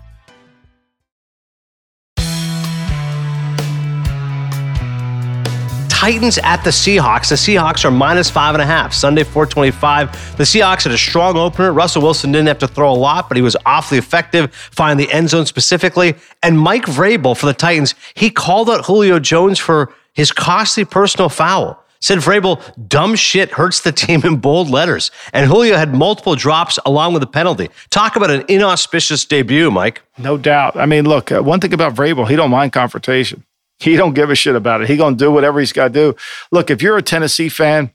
Titans 6.01 6.39
at 6.39 6.63
the 6.63 6.71
Seahawks. 6.71 7.29
The 7.29 7.35
Seahawks 7.35 7.85
are 7.85 7.91
minus 7.91 8.27
five 8.27 8.55
and 8.55 8.61
a 8.63 8.65
half. 8.65 8.91
Sunday, 8.91 9.23
425. 9.23 10.35
The 10.35 10.43
Seahawks 10.43 10.81
had 10.81 10.93
a 10.93 10.97
strong 10.97 11.37
opener. 11.37 11.71
Russell 11.71 12.01
Wilson 12.01 12.31
didn't 12.31 12.47
have 12.47 12.57
to 12.57 12.67
throw 12.67 12.91
a 12.91 12.97
lot, 12.97 13.27
but 13.29 13.37
he 13.37 13.43
was 13.43 13.55
awfully 13.67 13.99
effective, 13.99 14.51
finding 14.51 15.05
the 15.05 15.13
end 15.13 15.29
zone 15.29 15.45
specifically. 15.45 16.15
And 16.41 16.59
Mike 16.59 16.85
Vrabel 16.85 17.37
for 17.37 17.45
the 17.45 17.53
Titans, 17.53 17.93
he 18.15 18.31
called 18.31 18.67
out 18.67 18.85
Julio 18.85 19.19
Jones 19.19 19.59
for 19.59 19.93
his 20.13 20.31
costly 20.31 20.85
personal 20.85 21.29
foul. 21.29 21.79
Said 21.99 22.17
Vrabel, 22.17 22.59
dumb 22.87 23.13
shit 23.13 23.51
hurts 23.51 23.81
the 23.81 23.91
team 23.91 24.23
in 24.25 24.37
bold 24.37 24.71
letters. 24.71 25.11
And 25.33 25.45
Julio 25.45 25.77
had 25.77 25.93
multiple 25.93 26.33
drops 26.33 26.79
along 26.83 27.13
with 27.13 27.21
a 27.21 27.27
penalty. 27.27 27.69
Talk 27.91 28.15
about 28.15 28.31
an 28.31 28.43
inauspicious 28.47 29.23
debut, 29.23 29.69
Mike. 29.69 30.01
No 30.17 30.35
doubt. 30.35 30.77
I 30.77 30.87
mean, 30.87 31.05
look, 31.05 31.31
uh, 31.31 31.43
one 31.43 31.59
thing 31.59 31.73
about 31.73 31.93
Vrabel, 31.93 32.27
he 32.27 32.35
don't 32.35 32.49
mind 32.49 32.73
confrontation. 32.73 33.43
He 33.91 33.95
don't 33.95 34.13
give 34.13 34.29
a 34.29 34.35
shit 34.35 34.55
about 34.55 34.81
it. 34.81 34.89
He 34.89 34.95
gonna 34.95 35.15
do 35.15 35.31
whatever 35.31 35.59
he's 35.59 35.73
got 35.73 35.87
to 35.87 35.93
do. 35.93 36.15
Look, 36.51 36.69
if 36.69 36.83
you're 36.83 36.97
a 36.97 37.01
Tennessee 37.01 37.49
fan, 37.49 37.91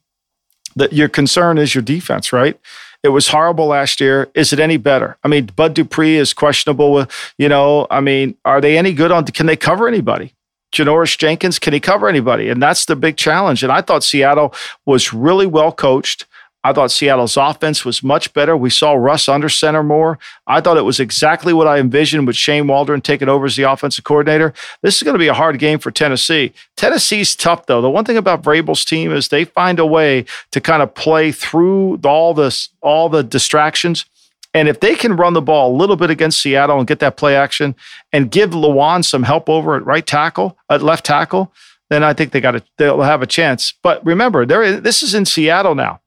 that 0.74 0.92
your 0.92 1.08
concern 1.08 1.58
is 1.58 1.74
your 1.74 1.82
defense, 1.82 2.32
right? 2.32 2.58
It 3.02 3.10
was 3.10 3.28
horrible 3.28 3.66
last 3.66 4.00
year. 4.00 4.28
Is 4.34 4.52
it 4.52 4.58
any 4.58 4.76
better? 4.76 5.16
I 5.22 5.28
mean, 5.28 5.46
Bud 5.46 5.74
Dupree 5.74 6.16
is 6.16 6.32
questionable. 6.32 6.92
With, 6.92 7.34
you 7.38 7.48
know, 7.48 7.86
I 7.90 8.00
mean, 8.00 8.36
are 8.44 8.60
they 8.60 8.76
any 8.76 8.92
good 8.92 9.12
on? 9.12 9.24
Can 9.26 9.46
they 9.46 9.56
cover 9.56 9.86
anybody? 9.86 10.34
Janoris 10.72 11.16
Jenkins, 11.16 11.58
can 11.58 11.72
he 11.72 11.80
cover 11.80 12.08
anybody? 12.08 12.48
And 12.48 12.60
that's 12.60 12.84
the 12.84 12.96
big 12.96 13.16
challenge. 13.16 13.62
And 13.62 13.72
I 13.72 13.80
thought 13.80 14.02
Seattle 14.02 14.52
was 14.84 15.12
really 15.12 15.46
well 15.46 15.72
coached. 15.72 16.26
I 16.66 16.72
thought 16.72 16.90
Seattle's 16.90 17.36
offense 17.36 17.84
was 17.84 18.02
much 18.02 18.32
better. 18.32 18.56
We 18.56 18.70
saw 18.70 18.94
Russ 18.94 19.28
under 19.28 19.48
center 19.48 19.84
more. 19.84 20.18
I 20.48 20.60
thought 20.60 20.76
it 20.76 20.82
was 20.82 20.98
exactly 20.98 21.52
what 21.52 21.68
I 21.68 21.78
envisioned 21.78 22.26
with 22.26 22.34
Shane 22.34 22.66
Waldron 22.66 23.02
taking 23.02 23.28
over 23.28 23.46
as 23.46 23.54
the 23.54 23.62
offensive 23.62 24.02
coordinator. 24.02 24.52
This 24.82 24.96
is 24.96 25.04
going 25.04 25.14
to 25.14 25.18
be 25.20 25.28
a 25.28 25.34
hard 25.34 25.60
game 25.60 25.78
for 25.78 25.92
Tennessee. 25.92 26.52
Tennessee's 26.76 27.36
tough, 27.36 27.66
though. 27.66 27.80
The 27.80 27.88
one 27.88 28.04
thing 28.04 28.16
about 28.16 28.42
Vrabel's 28.42 28.84
team 28.84 29.12
is 29.12 29.28
they 29.28 29.44
find 29.44 29.78
a 29.78 29.86
way 29.86 30.24
to 30.50 30.60
kind 30.60 30.82
of 30.82 30.92
play 30.92 31.30
through 31.30 32.00
all 32.04 32.34
this, 32.34 32.70
all 32.80 33.08
the 33.08 33.22
distractions. 33.22 34.04
And 34.52 34.66
if 34.66 34.80
they 34.80 34.96
can 34.96 35.14
run 35.14 35.34
the 35.34 35.42
ball 35.42 35.72
a 35.72 35.76
little 35.76 35.94
bit 35.94 36.10
against 36.10 36.42
Seattle 36.42 36.78
and 36.78 36.88
get 36.88 36.98
that 36.98 37.16
play 37.16 37.36
action 37.36 37.76
and 38.12 38.28
give 38.28 38.50
Lewan 38.50 39.04
some 39.04 39.22
help 39.22 39.48
over 39.48 39.76
at 39.76 39.86
right 39.86 40.04
tackle, 40.04 40.58
at 40.68 40.82
left 40.82 41.06
tackle, 41.06 41.52
then 41.90 42.02
I 42.02 42.12
think 42.12 42.32
they 42.32 42.40
got 42.40 42.56
a, 42.56 42.62
they'll 42.76 43.02
have 43.02 43.22
a 43.22 43.26
chance. 43.26 43.72
But 43.84 44.04
remember, 44.04 44.44
there 44.44 44.80
this 44.80 45.04
is 45.04 45.14
in 45.14 45.26
Seattle 45.26 45.76
now. 45.76 46.00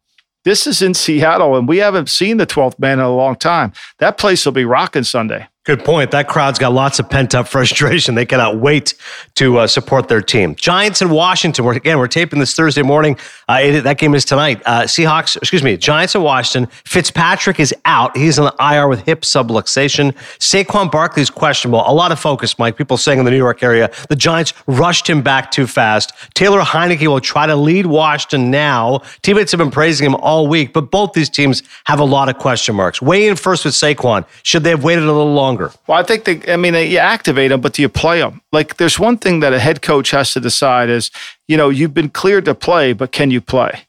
This 0.45 0.65
is 0.65 0.81
in 0.81 0.93
Seattle, 0.93 1.57
and 1.57 1.67
we 1.67 1.77
haven't 1.77 2.09
seen 2.09 2.37
the 2.37 2.47
12th 2.47 2.79
man 2.79 2.99
in 2.99 3.05
a 3.05 3.13
long 3.13 3.35
time. 3.35 3.73
That 3.99 4.17
place 4.17 4.45
will 4.45 4.53
be 4.53 4.65
rocking 4.65 5.03
Sunday. 5.03 5.47
Good 5.69 5.85
point. 5.85 6.09
That 6.09 6.27
crowd's 6.27 6.57
got 6.57 6.73
lots 6.73 6.97
of 6.97 7.11
pent 7.11 7.35
up 7.35 7.47
frustration. 7.47 8.15
They 8.15 8.25
cannot 8.25 8.57
wait 8.57 8.95
to 9.35 9.59
uh, 9.59 9.67
support 9.67 10.07
their 10.07 10.19
team. 10.19 10.55
Giants 10.55 10.99
in 10.99 11.11
Washington. 11.11 11.63
We're, 11.63 11.73
again, 11.73 11.99
we're 11.99 12.07
taping 12.07 12.39
this 12.39 12.55
Thursday 12.55 12.81
morning. 12.81 13.19
Uh, 13.47 13.59
it, 13.61 13.81
that 13.81 13.99
game 13.99 14.15
is 14.15 14.25
tonight. 14.25 14.63
Uh, 14.65 14.85
Seahawks, 14.85 15.37
excuse 15.37 15.61
me, 15.61 15.77
Giants 15.77 16.15
in 16.15 16.23
Washington. 16.23 16.71
Fitzpatrick 16.85 17.59
is 17.59 17.71
out. 17.85 18.17
He's 18.17 18.39
on 18.39 18.45
the 18.45 18.73
IR 18.73 18.87
with 18.87 19.05
hip 19.05 19.21
subluxation. 19.21 20.13
Saquon 20.39 20.91
Barkley 20.91 21.21
is 21.21 21.29
questionable. 21.29 21.83
A 21.85 21.93
lot 21.93 22.11
of 22.11 22.19
focus, 22.19 22.57
Mike. 22.57 22.75
People 22.75 22.97
saying 22.97 23.19
in 23.19 23.25
the 23.25 23.29
New 23.29 23.37
York 23.37 23.61
area 23.61 23.91
the 24.09 24.15
Giants 24.15 24.55
rushed 24.65 25.07
him 25.07 25.21
back 25.21 25.51
too 25.51 25.67
fast. 25.67 26.13
Taylor 26.33 26.61
Heinicke 26.61 27.05
will 27.05 27.21
try 27.21 27.45
to 27.45 27.55
lead 27.55 27.85
Washington 27.85 28.49
now. 28.49 29.03
Teammates 29.21 29.51
have 29.51 29.59
been 29.59 29.69
praising 29.69 30.07
him 30.07 30.15
all 30.15 30.47
week, 30.47 30.73
but 30.73 30.89
both 30.89 31.13
these 31.13 31.29
teams 31.29 31.61
have 31.85 31.99
a 31.99 32.05
lot 32.05 32.27
of 32.27 32.39
question 32.39 32.75
marks. 32.75 33.03
Weigh 33.03 33.27
in 33.27 33.35
first 33.35 33.65
with 33.65 33.75
Saquon. 33.75 34.25
Should 34.41 34.63
they 34.63 34.71
have 34.71 34.83
waited 34.83 35.03
a 35.03 35.13
little 35.13 35.35
longer? 35.35 35.58
Longer. 35.59 35.75
Well, 35.87 35.97
I 35.97 36.03
think 36.03 36.25
they, 36.25 36.53
I 36.53 36.57
mean, 36.57 36.73
you 36.73 36.97
activate 36.97 37.49
them, 37.49 37.61
but 37.61 37.73
do 37.73 37.81
you 37.81 37.89
play 37.89 38.19
them? 38.19 38.41
Like, 38.51 38.77
there's 38.77 38.99
one 38.99 39.17
thing 39.17 39.39
that 39.41 39.53
a 39.53 39.59
head 39.59 39.81
coach 39.81 40.11
has 40.11 40.33
to 40.33 40.39
decide 40.39 40.89
is, 40.89 41.11
you 41.47 41.57
know, 41.57 41.69
you've 41.69 41.93
been 41.93 42.09
cleared 42.09 42.45
to 42.45 42.55
play, 42.55 42.93
but 42.93 43.11
can 43.11 43.31
you 43.31 43.41
play? 43.41 43.83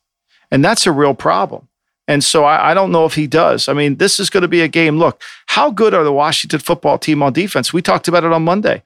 And 0.50 0.64
that's 0.64 0.86
a 0.86 0.92
real 0.92 1.14
problem. 1.14 1.68
And 2.08 2.24
so 2.24 2.44
I, 2.44 2.72
I 2.72 2.74
don't 2.74 2.90
know 2.90 3.04
if 3.04 3.14
he 3.14 3.26
does. 3.28 3.68
I 3.68 3.72
mean, 3.72 3.96
this 3.96 4.18
is 4.18 4.30
going 4.30 4.42
to 4.42 4.48
be 4.48 4.62
a 4.62 4.68
game. 4.68 4.98
Look, 4.98 5.22
how 5.46 5.70
good 5.70 5.94
are 5.94 6.02
the 6.02 6.12
Washington 6.12 6.58
football 6.58 6.98
team 6.98 7.22
on 7.22 7.32
defense? 7.32 7.72
We 7.72 7.82
talked 7.82 8.08
about 8.08 8.24
it 8.24 8.32
on 8.32 8.42
Monday. 8.42 8.82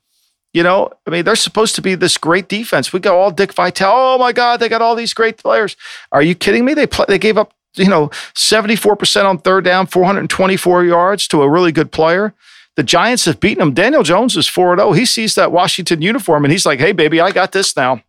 You 0.53 0.63
know, 0.63 0.91
I 1.07 1.11
mean, 1.11 1.25
they're 1.25 1.35
supposed 1.35 1.75
to 1.77 1.83
be 1.83 1.97
this 1.97 2.17
great 2.17 2.49
defense. 2.49 2.93
We 2.93 3.01
got 3.01 3.17
all 3.17 3.33
Dick 3.33 3.53
Vitale. 3.55 4.15
Oh 4.15 4.19
my 4.19 4.33
God, 4.33 4.61
they 4.61 4.69
got 4.69 4.83
all 4.83 4.95
these 4.95 5.15
great 5.15 5.37
players. 5.37 5.75
Are 6.13 6.23
you 6.23 6.37
kidding 6.37 6.65
me? 6.65 6.75
They 6.75 6.87
play, 6.87 7.07
they 7.09 7.19
gave 7.19 7.37
up, 7.37 7.53
you 7.75 7.89
know, 7.89 8.09
74% 8.35 9.25
on 9.25 9.39
third 9.39 9.65
down, 9.65 9.87
424 9.87 10.85
yards 10.85 11.27
to 11.29 11.43
a 11.43 11.49
really 11.49 11.73
good 11.73 11.91
player. 11.91 12.35
The 12.77 12.83
Giants 12.83 13.25
have 13.27 13.41
beaten 13.41 13.61
them. 13.61 13.75
Daniel 13.75 14.03
Jones 14.03 14.37
is 14.37 14.49
4 14.49 14.77
0. 14.77 14.93
He 14.93 15.07
sees 15.07 15.35
that 15.37 15.53
Washington 15.53 16.03
uniform 16.03 16.45
and 16.45 16.53
he's 16.53 16.67
like, 16.67 16.81
hey, 16.81 16.93
baby, 16.93 17.21
I 17.21 17.31
got 17.31 17.53
this 17.53 17.77
now. 17.77 18.03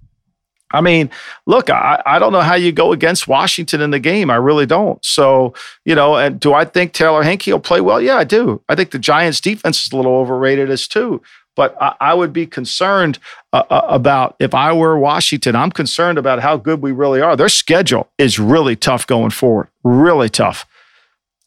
I 0.71 0.81
mean, 0.81 1.09
look, 1.45 1.69
I, 1.69 2.01
I 2.05 2.19
don't 2.19 2.33
know 2.33 2.41
how 2.41 2.55
you 2.55 2.71
go 2.71 2.91
against 2.91 3.27
Washington 3.27 3.81
in 3.81 3.91
the 3.91 3.99
game. 3.99 4.29
I 4.29 4.35
really 4.35 4.65
don't. 4.65 5.03
So, 5.05 5.53
you 5.85 5.93
know, 5.95 6.17
and 6.17 6.39
do 6.39 6.53
I 6.53 6.65
think 6.65 6.93
Taylor 6.93 7.23
Heinicke 7.23 7.51
will 7.51 7.59
play 7.59 7.81
well? 7.81 8.01
Yeah, 8.01 8.17
I 8.17 8.23
do. 8.23 8.61
I 8.67 8.75
think 8.75 8.91
the 8.91 8.99
Giants 8.99 9.39
defense 9.39 9.85
is 9.85 9.91
a 9.91 9.95
little 9.95 10.15
overrated 10.15 10.69
as 10.71 10.87
too. 10.87 11.21
But 11.55 11.81
I, 11.81 11.95
I 12.01 12.13
would 12.13 12.33
be 12.33 12.45
concerned 12.45 13.19
uh, 13.53 13.63
uh, 13.69 13.85
about 13.87 14.35
if 14.39 14.53
I 14.53 14.73
were 14.73 14.97
Washington, 14.97 15.55
I'm 15.55 15.71
concerned 15.71 16.17
about 16.17 16.39
how 16.41 16.57
good 16.57 16.81
we 16.81 16.91
really 16.91 17.21
are. 17.21 17.37
Their 17.37 17.47
schedule 17.47 18.09
is 18.17 18.39
really 18.39 18.75
tough 18.75 19.07
going 19.07 19.31
forward, 19.31 19.69
really 19.83 20.29
tough. 20.29 20.65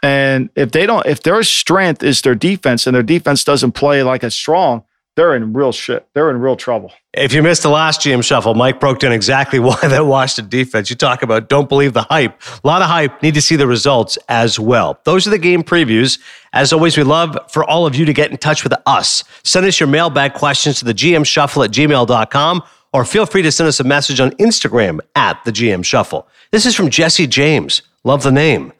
And 0.03 0.51
if 0.55 0.71
they 0.71 0.87
don't, 0.87 1.05
if 1.07 1.23
their 1.23 1.43
strength 1.43 2.03
is 2.03 2.23
their 2.23 2.35
defense 2.35 2.87
and 2.87 2.95
their 2.95 3.03
defense 3.03 3.45
doesn't 3.45 3.73
play 3.73 4.03
like 4.03 4.23
a 4.23 4.31
strong, 4.31 4.85
they're 5.19 5.35
in 5.35 5.53
real 5.53 5.73
shit. 5.73 6.07
They're 6.15 6.31
in 6.31 6.41
real 6.41 6.55
trouble. 6.55 6.93
If 7.13 7.33
you 7.33 7.43
missed 7.43 7.65
the 7.65 7.71
last 7.71 8.03
GM 8.03 8.23
shuffle, 8.23 8.55
Mike 8.55 8.79
broke 8.79 9.01
down 9.01 9.11
exactly 9.11 9.59
why 9.59 9.77
that 9.83 10.07
Washington 10.07 10.49
defense. 10.49 10.91
You 10.91 10.97
talk 10.97 11.23
about 11.23 11.49
don't 11.49 11.69
believe 11.69 11.93
the 11.93 12.03
hype. 12.03 12.41
A 12.63 12.67
lot 12.67 12.83
of 12.83 12.89
hype. 12.89 13.21
Need 13.21 13.35
to 13.35 13.43
see 13.43 13.57
the 13.57 13.67
results 13.67 14.17
as 14.29 14.61
well. 14.61 15.01
Those 15.03 15.27
are 15.27 15.31
the 15.31 15.39
game 15.39 15.65
previews. 15.65 16.21
As 16.53 16.73
always, 16.73 16.97
we 16.97 17.03
love 17.03 17.37
for 17.51 17.65
all 17.65 17.85
of 17.85 17.97
you 17.97 18.05
to 18.05 18.13
get 18.13 18.31
in 18.31 18.37
touch 18.37 18.63
with 18.63 18.73
us. 18.87 19.25
Send 19.43 19.67
us 19.67 19.81
your 19.81 19.89
mailbag 19.89 20.35
questions 20.35 20.79
to 20.79 20.85
the 20.85 20.95
GM 20.95 21.27
shuffle 21.27 21.65
at 21.65 21.73
gmail.com 21.73 22.63
or 22.93 23.05
feel 23.05 23.27
free 23.27 23.43
to 23.43 23.51
send 23.51 23.67
us 23.67 23.81
a 23.81 23.85
message 23.85 24.21
on 24.21 24.31
Instagram 24.33 25.01
at 25.17 25.45
the 25.45 25.51
GM 25.51 25.85
shuffle. 25.85 26.29
This 26.53 26.65
is 26.65 26.77
from 26.77 26.91
Jesse 26.91 27.27
James. 27.27 27.83
Love 28.05 28.23
the 28.23 28.33
name. 28.33 28.73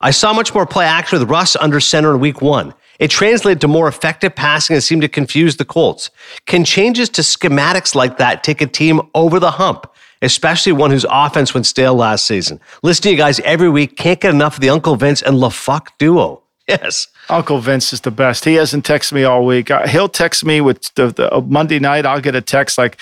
I 0.00 0.10
saw 0.10 0.32
much 0.32 0.52
more 0.54 0.66
play 0.66 0.84
action 0.84 1.18
with 1.18 1.30
Russ 1.30 1.56
under 1.56 1.80
center 1.80 2.14
in 2.14 2.20
week 2.20 2.42
one. 2.42 2.74
It 2.98 3.10
translated 3.10 3.60
to 3.62 3.68
more 3.68 3.88
effective 3.88 4.34
passing 4.34 4.74
and 4.74 4.82
seemed 4.82 5.02
to 5.02 5.08
confuse 5.08 5.56
the 5.56 5.64
Colts. 5.64 6.10
Can 6.46 6.64
changes 6.64 7.08
to 7.10 7.22
schematics 7.22 7.94
like 7.94 8.18
that 8.18 8.42
take 8.42 8.60
a 8.60 8.66
team 8.66 9.00
over 9.14 9.38
the 9.38 9.52
hump, 9.52 9.90
especially 10.22 10.72
one 10.72 10.90
whose 10.90 11.06
offense 11.10 11.54
went 11.54 11.66
stale 11.66 11.94
last 11.94 12.26
season? 12.26 12.60
Listen 12.82 13.04
to 13.04 13.10
you 13.10 13.16
guys 13.16 13.40
every 13.40 13.68
week. 13.68 13.96
Can't 13.96 14.20
get 14.20 14.34
enough 14.34 14.56
of 14.56 14.60
the 14.60 14.70
Uncle 14.70 14.96
Vince 14.96 15.22
and 15.22 15.36
LaFuck 15.36 15.88
duo. 15.98 16.42
Yes. 16.68 17.06
Uncle 17.28 17.60
Vince 17.60 17.92
is 17.92 18.00
the 18.00 18.10
best. 18.10 18.44
He 18.44 18.54
hasn't 18.54 18.84
texted 18.84 19.12
me 19.12 19.22
all 19.22 19.46
week. 19.46 19.70
Uh, 19.70 19.86
he'll 19.86 20.08
text 20.08 20.44
me 20.44 20.60
with 20.60 20.92
the, 20.94 21.12
the 21.12 21.32
uh, 21.32 21.40
Monday 21.40 21.78
night. 21.78 22.04
I'll 22.04 22.20
get 22.20 22.34
a 22.34 22.40
text 22.40 22.76
like 22.76 22.98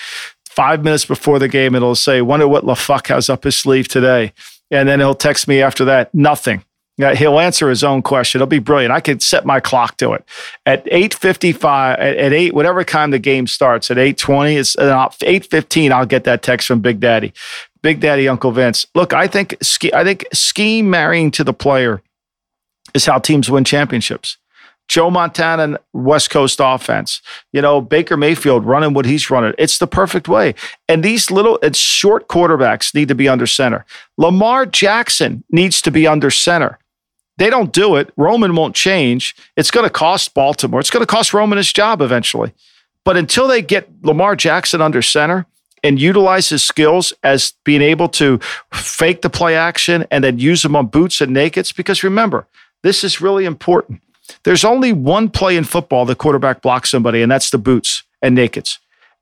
five 0.47 0.83
minutes 0.83 1.03
before 1.03 1.39
the 1.39 1.47
game. 1.47 1.73
It'll 1.73 1.95
say, 1.95 2.21
"Wonder 2.21 2.47
what 2.47 2.63
LaFuck 2.63 3.07
has 3.07 3.27
up 3.27 3.43
his 3.43 3.55
sleeve 3.55 3.87
today," 3.87 4.33
and 4.69 4.87
then 4.87 4.99
he'll 4.99 5.15
text 5.15 5.47
me 5.47 5.63
after 5.63 5.83
that. 5.85 6.13
Nothing. 6.13 6.63
Yeah, 6.97 7.13
he'll 7.13 7.39
answer 7.39 7.67
his 7.67 7.83
own 7.83 8.01
question. 8.01 8.39
It'll 8.39 8.47
be 8.47 8.59
brilliant. 8.59 8.93
I 8.93 9.01
could 9.01 9.21
set 9.21 9.45
my 9.45 9.59
clock 9.59 9.97
to 9.97 10.13
it 10.13 10.23
at 10.65 10.87
eight 10.89 11.13
fifty 11.13 11.51
five. 11.51 11.99
At, 11.99 12.15
at, 12.15 12.31
eight, 12.31 12.53
whatever 12.53 12.85
time 12.85 13.11
the 13.11 13.19
game 13.19 13.47
starts, 13.47 13.91
at 13.91 13.97
eight 13.97 14.17
twenty, 14.17 14.55
it's 14.55 14.77
uh, 14.77 15.09
eight 15.23 15.45
fifteen. 15.45 15.91
I'll 15.91 16.05
get 16.05 16.23
that 16.23 16.41
text 16.41 16.67
from 16.67 16.79
Big 16.79 17.01
Daddy, 17.01 17.33
Big 17.81 17.99
Daddy 17.99 18.29
Uncle 18.29 18.51
Vince. 18.51 18.85
Look, 18.95 19.11
I 19.11 19.27
think 19.27 19.57
I 19.93 20.05
think 20.05 20.25
scheme 20.31 20.89
marrying 20.89 21.31
to 21.31 21.43
the 21.43 21.53
player 21.53 22.01
is 22.93 23.05
how 23.05 23.19
teams 23.19 23.51
win 23.51 23.65
championships. 23.65 24.37
Joe 24.87 25.09
Montana, 25.09 25.79
West 25.93 26.29
Coast 26.29 26.59
offense. 26.61 27.21
You 27.51 27.61
know, 27.61 27.81
Baker 27.81 28.15
Mayfield 28.15 28.65
running 28.65 28.93
what 28.93 29.05
he's 29.05 29.29
running. 29.29 29.53
It's 29.57 29.79
the 29.79 29.87
perfect 29.87 30.27
way. 30.27 30.53
And 30.87 31.03
these 31.03 31.31
little, 31.31 31.57
it's 31.63 31.79
short 31.79 32.27
quarterbacks 32.27 32.93
need 32.93 33.07
to 33.07 33.15
be 33.15 33.27
under 33.27 33.47
center. 33.47 33.83
Lamar 34.17 34.65
Jackson 34.65 35.43
needs 35.49 35.81
to 35.81 35.91
be 35.91 36.05
under 36.05 36.29
center. 36.29 36.77
They 37.37 37.49
don't 37.49 37.73
do 37.73 37.95
it. 37.95 38.11
Roman 38.15 38.55
won't 38.55 38.75
change. 38.75 39.35
It's 39.57 39.71
going 39.71 39.85
to 39.85 39.89
cost 39.89 40.33
Baltimore. 40.33 40.79
It's 40.79 40.89
going 40.89 41.05
to 41.05 41.11
cost 41.11 41.33
Roman 41.33 41.57
his 41.57 41.71
job 41.71 42.01
eventually. 42.01 42.53
But 43.03 43.17
until 43.17 43.47
they 43.47 43.61
get 43.61 43.89
Lamar 44.03 44.35
Jackson 44.35 44.81
under 44.81 45.01
center 45.01 45.45
and 45.83 45.99
utilize 45.99 46.49
his 46.49 46.63
skills 46.63 47.13
as 47.23 47.53
being 47.63 47.81
able 47.81 48.09
to 48.09 48.39
fake 48.73 49.21
the 49.21 49.29
play 49.29 49.55
action 49.55 50.05
and 50.09 50.23
then 50.23 50.39
use 50.39 50.63
them 50.63 50.75
on 50.75 50.87
boots 50.87 51.21
and 51.21 51.35
nakeds, 51.35 51.75
because 51.75 52.03
remember, 52.03 52.47
this 52.81 53.03
is 53.03 53.21
really 53.21 53.45
important. 53.45 54.01
There's 54.43 54.65
only 54.65 54.93
one 54.93 55.29
play 55.29 55.57
in 55.57 55.63
football 55.63 56.05
the 56.05 56.15
quarterback 56.15 56.61
blocks 56.61 56.89
somebody, 56.89 57.21
and 57.21 57.31
that's 57.31 57.51
the 57.51 57.57
boots 57.57 58.03
and 58.21 58.35
nakeds. 58.35 58.79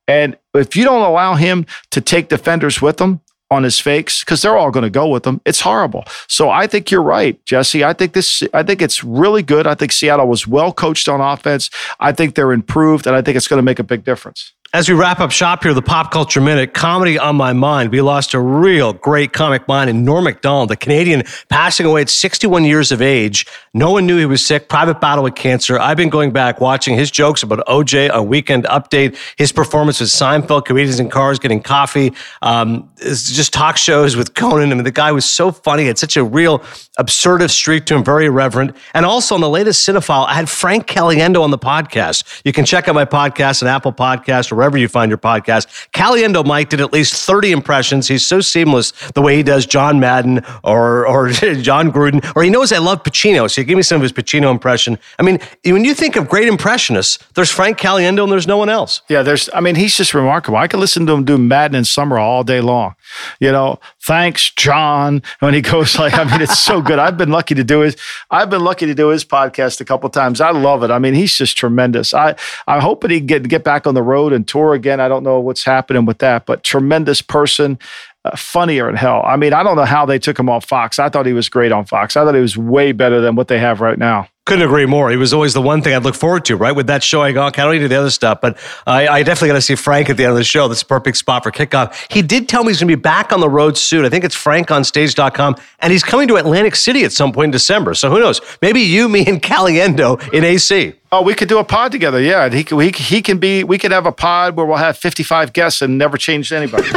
And 0.08 0.38
if 0.54 0.76
you 0.76 0.84
don't 0.84 1.02
allow 1.02 1.36
him 1.36 1.66
to 1.92 2.00
take 2.00 2.30
defenders 2.30 2.82
with 2.82 3.00
him, 3.00 3.22
on 3.54 3.64
his 3.64 3.80
fakes 3.80 4.24
because 4.24 4.42
they're 4.42 4.58
all 4.58 4.72
going 4.72 4.84
to 4.84 4.90
go 4.90 5.08
with 5.08 5.26
him. 5.26 5.40
It's 5.46 5.62
horrible. 5.62 6.04
So 6.28 6.50
I 6.50 6.68
think 6.68 6.92
you're 6.92 7.04
right, 7.04 7.44
Jesse. 7.46 7.84
I 7.84 7.94
think 7.94 8.14
this. 8.14 8.44
I 8.54 8.64
think 8.64 8.82
it's 8.82 9.04
really 9.04 9.44
good. 9.44 9.68
I 9.68 9.76
think 9.76 9.92
Seattle 9.92 10.28
was 10.28 10.48
well 10.48 10.74
coached 10.74 11.08
on 11.08 11.22
offense. 11.22 11.70
I 12.00 12.12
think 12.12 12.36
they're 12.36 12.52
improved, 12.52 13.08
and 13.08 13.16
I 13.16 13.22
think 13.22 13.38
it's 13.38 13.48
going 13.48 13.60
to 13.60 13.64
make 13.64 13.80
a 13.80 13.84
big 13.84 14.04
difference. 14.04 14.54
As 14.76 14.90
we 14.90 14.96
wrap 14.96 15.20
up 15.20 15.30
shop 15.30 15.62
here, 15.62 15.76
the 15.76 15.84
Pop 15.84 16.10
Culture 16.10 16.42
Minute, 16.42 16.74
comedy 16.74 17.20
on 17.20 17.36
my 17.36 17.54
mind. 17.54 17.92
We 17.92 18.02
lost 18.02 18.34
a 18.34 18.40
real 18.40 18.92
great 18.92 19.32
comic 19.32 19.68
mind 19.68 19.88
in 19.88 20.04
Norm 20.04 20.24
Macdonald, 20.24 20.70
the 20.70 20.76
Canadian 20.76 21.22
passing 21.48 21.86
away 21.86 22.02
at 22.02 22.10
61 22.10 22.66
years 22.66 22.92
of 22.92 23.00
age. 23.00 23.46
No 23.76 23.92
one 23.92 24.08
knew 24.08 24.18
he 24.18 24.26
was 24.26 24.44
sick, 24.44 24.70
private 24.70 25.00
battle 25.00 25.26
with 25.26 25.36
cancer. 25.36 25.78
I've 25.78 25.96
been 25.96 26.10
going 26.10 26.32
back 26.32 26.60
watching 26.60 26.98
his 26.98 27.12
jokes 27.12 27.44
about 27.44 27.64
OJ 27.68 28.12
on 28.12 28.28
Weekend 28.28 28.64
Update, 28.64 29.16
his 29.38 29.52
performance 29.52 30.00
with 30.00 30.10
Seinfeld, 30.10 30.66
comedians 30.66 31.00
in 31.00 31.08
cars 31.08 31.38
getting 31.38 31.62
coffee, 31.62 32.12
um, 32.42 32.90
just 32.98 33.54
talk 33.54 33.78
shows 33.78 34.16
with 34.16 34.34
Conan. 34.34 34.72
I 34.72 34.74
mean, 34.74 34.86
the 34.86 34.92
guy 34.92 35.12
was 35.12 35.26
so 35.26 35.52
funny, 35.52 35.86
had 35.86 36.00
such 36.00 36.18
a 36.18 36.24
real 36.24 36.64
absurdist 37.00 37.52
streak 37.52 37.86
to 37.86 37.96
him, 37.96 38.04
very 38.04 38.28
irreverent. 38.28 38.76
And 38.94 39.06
also 39.06 39.34
on 39.34 39.42
the 39.42 39.50
latest 39.50 39.88
Cinephile, 39.88 40.28
I 40.28 40.34
had 40.36 40.48
Frank 40.48 40.86
Caliendo 40.88 41.42
on 41.42 41.50
the 41.50 41.58
podcast. 41.58 42.42
You 42.46 42.54
can 42.54 42.66
check 42.66 42.88
out 42.88 42.94
my 42.94 43.06
podcast 43.06 43.64
on 43.64 43.68
Apple 43.70 43.94
Podcast 43.94 44.52
or 44.52 44.56
wherever 44.56 44.78
you 44.78 44.88
find 44.88 45.10
your 45.10 45.18
podcast. 45.18 45.90
Caliendo 45.92 46.46
Mike 46.46 46.70
did 46.70 46.82
at 46.82 46.94
least 46.94 47.16
30 47.26 47.52
impressions. 47.52 48.08
He's 48.08 48.26
so 48.26 48.42
seamless 48.42 48.92
the 49.14 49.22
way 49.22 49.36
he 49.36 49.44
does 49.44 49.66
John 49.66 50.00
Madden 50.00 50.42
or, 50.64 51.08
or 51.08 51.30
Jon 51.32 51.92
Gruden, 51.92 52.24
or 52.36 52.44
he 52.44 52.50
knows 52.50 52.72
I 52.72 52.78
love 52.78 53.04
Pacino. 53.04 53.50
So 53.50 53.62
he 53.62 53.66
gave 53.66 53.78
me 53.78 53.84
some 53.84 53.96
of 53.96 54.04
his 54.04 54.14
Pacino 54.14 54.52
impression. 54.52 55.00
I 55.18 55.24
mean, 55.24 55.40
when 55.64 55.86
you 55.86 55.96
think 55.96 56.16
of 56.16 56.30
great 56.30 56.48
impressionists, 56.48 57.18
there's 57.34 57.50
Frank 57.50 57.80
Caliendo 57.80 58.24
and 58.24 58.32
there's 58.32 58.48
no 58.48 58.58
one 58.58 58.70
else. 58.70 59.02
Yeah, 59.10 59.24
there's, 59.24 59.50
I 59.54 59.62
mean, 59.62 59.76
he's 59.76 59.98
just 59.98 60.14
remarkable. 60.14 60.58
I 60.58 60.68
could 60.68 60.80
listen 60.80 61.08
to 61.08 61.14
him 61.14 61.26
do 61.26 61.38
Madden 61.40 61.76
and 61.76 61.88
Summer 61.88 62.20
all 62.20 62.44
day 62.44 62.62
long. 62.62 62.96
You 63.40 63.52
know, 63.52 63.80
thanks, 64.04 64.52
John. 64.52 65.22
When 65.40 65.54
he 65.54 65.62
goes 65.62 65.98
like, 65.98 66.14
I 66.14 66.24
mean, 66.24 66.42
it's 66.42 66.60
so 66.60 66.82
good. 66.82 67.00
I've 67.00 67.18
been 67.18 67.30
lucky 67.30 67.56
to 67.56 67.64
do 67.64 67.80
his, 67.80 67.96
I've 68.30 68.50
been 68.50 68.64
lucky 68.64 68.86
to 68.86 68.94
do 68.94 69.10
his 69.10 69.24
podcast 69.26 69.82
a 69.82 69.86
couple 69.86 70.10
times. 70.10 70.42
I 70.42 70.52
love 70.52 70.84
it. 70.84 70.92
I 70.92 71.00
mean, 71.00 71.14
he's 71.14 71.36
just 71.36 71.58
tremendous. 71.58 72.14
I, 72.14 72.36
I'm 72.68 72.82
hoping 72.82 73.12
he 73.12 73.20
get, 73.20 73.48
get 73.48 73.64
back 73.64 73.88
on 73.88 73.94
the 73.94 74.04
road 74.04 74.34
and 74.34 74.48
tour 74.48 74.74
again. 74.74 75.00
I 75.00 75.08
don't 75.08 75.24
know 75.24 75.40
what's 75.40 75.64
happening 75.64 76.06
with 76.06 76.20
that, 76.20 76.46
but 76.46 76.64
tremendous 76.64 77.22
person. 77.22 77.80
Uh, 78.26 78.38
funnier 78.38 78.88
in 78.88 78.96
hell. 78.96 79.22
I 79.26 79.36
mean, 79.36 79.52
I 79.52 79.64
don't 79.64 79.76
know 79.76 79.84
how 79.84 80.06
they 80.06 80.18
took 80.18 80.40
him 80.40 80.50
off 80.50 80.64
Fox. 80.64 80.98
I 80.98 81.10
thought 81.10 81.26
he 81.26 81.34
was 81.34 81.50
great 81.50 81.74
on 81.74 81.84
Fox. 81.84 82.16
I 82.16 82.24
thought 82.24 82.36
he 82.36 82.40
was 82.40 82.56
way 82.56 82.94
better 82.94 83.20
than 83.20 83.36
what 83.36 83.50
they 83.50 83.60
have 83.60 83.82
right 83.82 83.98
now. 83.98 84.30
Couldn't 84.46 84.66
agree 84.66 84.86
more. 84.86 85.10
He 85.10 85.16
was 85.16 85.34
always 85.34 85.54
the 85.54 85.62
one 85.62 85.82
thing 85.82 85.96
I'd 85.96 86.04
look 86.04 86.16
forward 86.16 86.44
to, 86.46 86.58
right? 86.58 86.74
With 86.74 86.88
that 86.88 87.02
show, 87.02 87.22
I 87.22 87.32
go, 87.32 87.46
okay, 87.46 87.62
I 87.62 87.66
don't 87.66 87.76
need 87.76 87.80
to 87.80 87.86
do 87.86 87.90
the 87.90 88.00
other 88.00 88.10
stuff, 88.10 88.42
but 88.42 88.58
I, 88.86 89.08
I 89.08 89.24
definitely 89.24 89.48
got 89.50 89.54
to 89.54 89.62
see 89.62 89.76
Frank 89.76 90.10
at 90.10 90.18
the 90.18 90.24
end 90.24 90.32
of 90.32 90.38
the 90.38 90.44
show. 90.44 90.68
That's 90.68 90.82
a 90.82 90.86
perfect 90.86 91.16
spot 91.16 91.44
for 91.44 91.52
kickoff. 91.52 91.96
He 92.12 92.22
did 92.22 92.50
tell 92.50 92.66
me 92.66 92.72
he's 92.72 92.82
going 92.82 92.90
to 92.90 92.98
be 92.98 93.02
back 93.02 93.32
on 93.32 93.40
the 93.40 93.48
road 93.48 93.78
soon. 93.78 94.04
I 94.04 94.10
think 94.10 94.26
it's 94.26 94.36
frankonstage.com, 94.36 95.56
and 95.80 95.94
he's 95.94 96.04
coming 96.04 96.28
to 96.28 96.36
Atlantic 96.36 96.76
City 96.76 97.06
at 97.06 97.14
some 97.14 97.32
point 97.32 97.46
in 97.46 97.52
December. 97.52 97.94
So 97.94 98.10
who 98.10 98.20
knows? 98.20 98.42
Maybe 98.62 98.82
you, 98.82 99.08
me, 99.08 99.26
and 99.26 99.42
Caliendo 99.42 100.22
in 100.34 100.44
AC. 100.44 100.94
Oh, 101.14 101.22
we 101.22 101.36
could 101.36 101.48
do 101.48 101.60
a 101.60 101.64
pod 101.64 101.94
together. 101.94 102.20
Yeah, 102.20 102.50
he 102.50 102.64
he, 102.64 102.90
he 102.92 103.22
can 103.22 103.38
be. 103.38 103.64
We 103.64 103.78
could 103.78 103.92
have 103.92 104.06
a 104.06 104.12
pod 104.12 104.58
where 104.58 104.66
we'll 104.66 104.76
have 104.78 104.98
fifty-five 104.98 105.54
guests 105.54 105.82
and 105.82 105.98
never 105.98 106.18
change 106.18 106.52
anybody. 106.52 106.88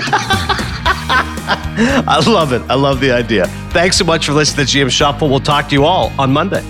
I 1.79 2.25
love 2.27 2.53
it. 2.53 2.63
I 2.63 2.75
love 2.75 2.99
the 3.01 3.13
idea. 3.13 3.47
Thanks 3.71 3.99
so 3.99 4.05
much 4.05 4.27
for 4.27 4.33
listening 4.33 4.67
to 4.67 4.73
GM 4.79 4.91
Shuffle. 4.91 5.29
We'll 5.29 5.39
talk 5.39 5.69
to 5.69 5.75
you 5.75 5.85
all 5.85 6.13
on 6.19 6.33
Monday. 6.33 6.65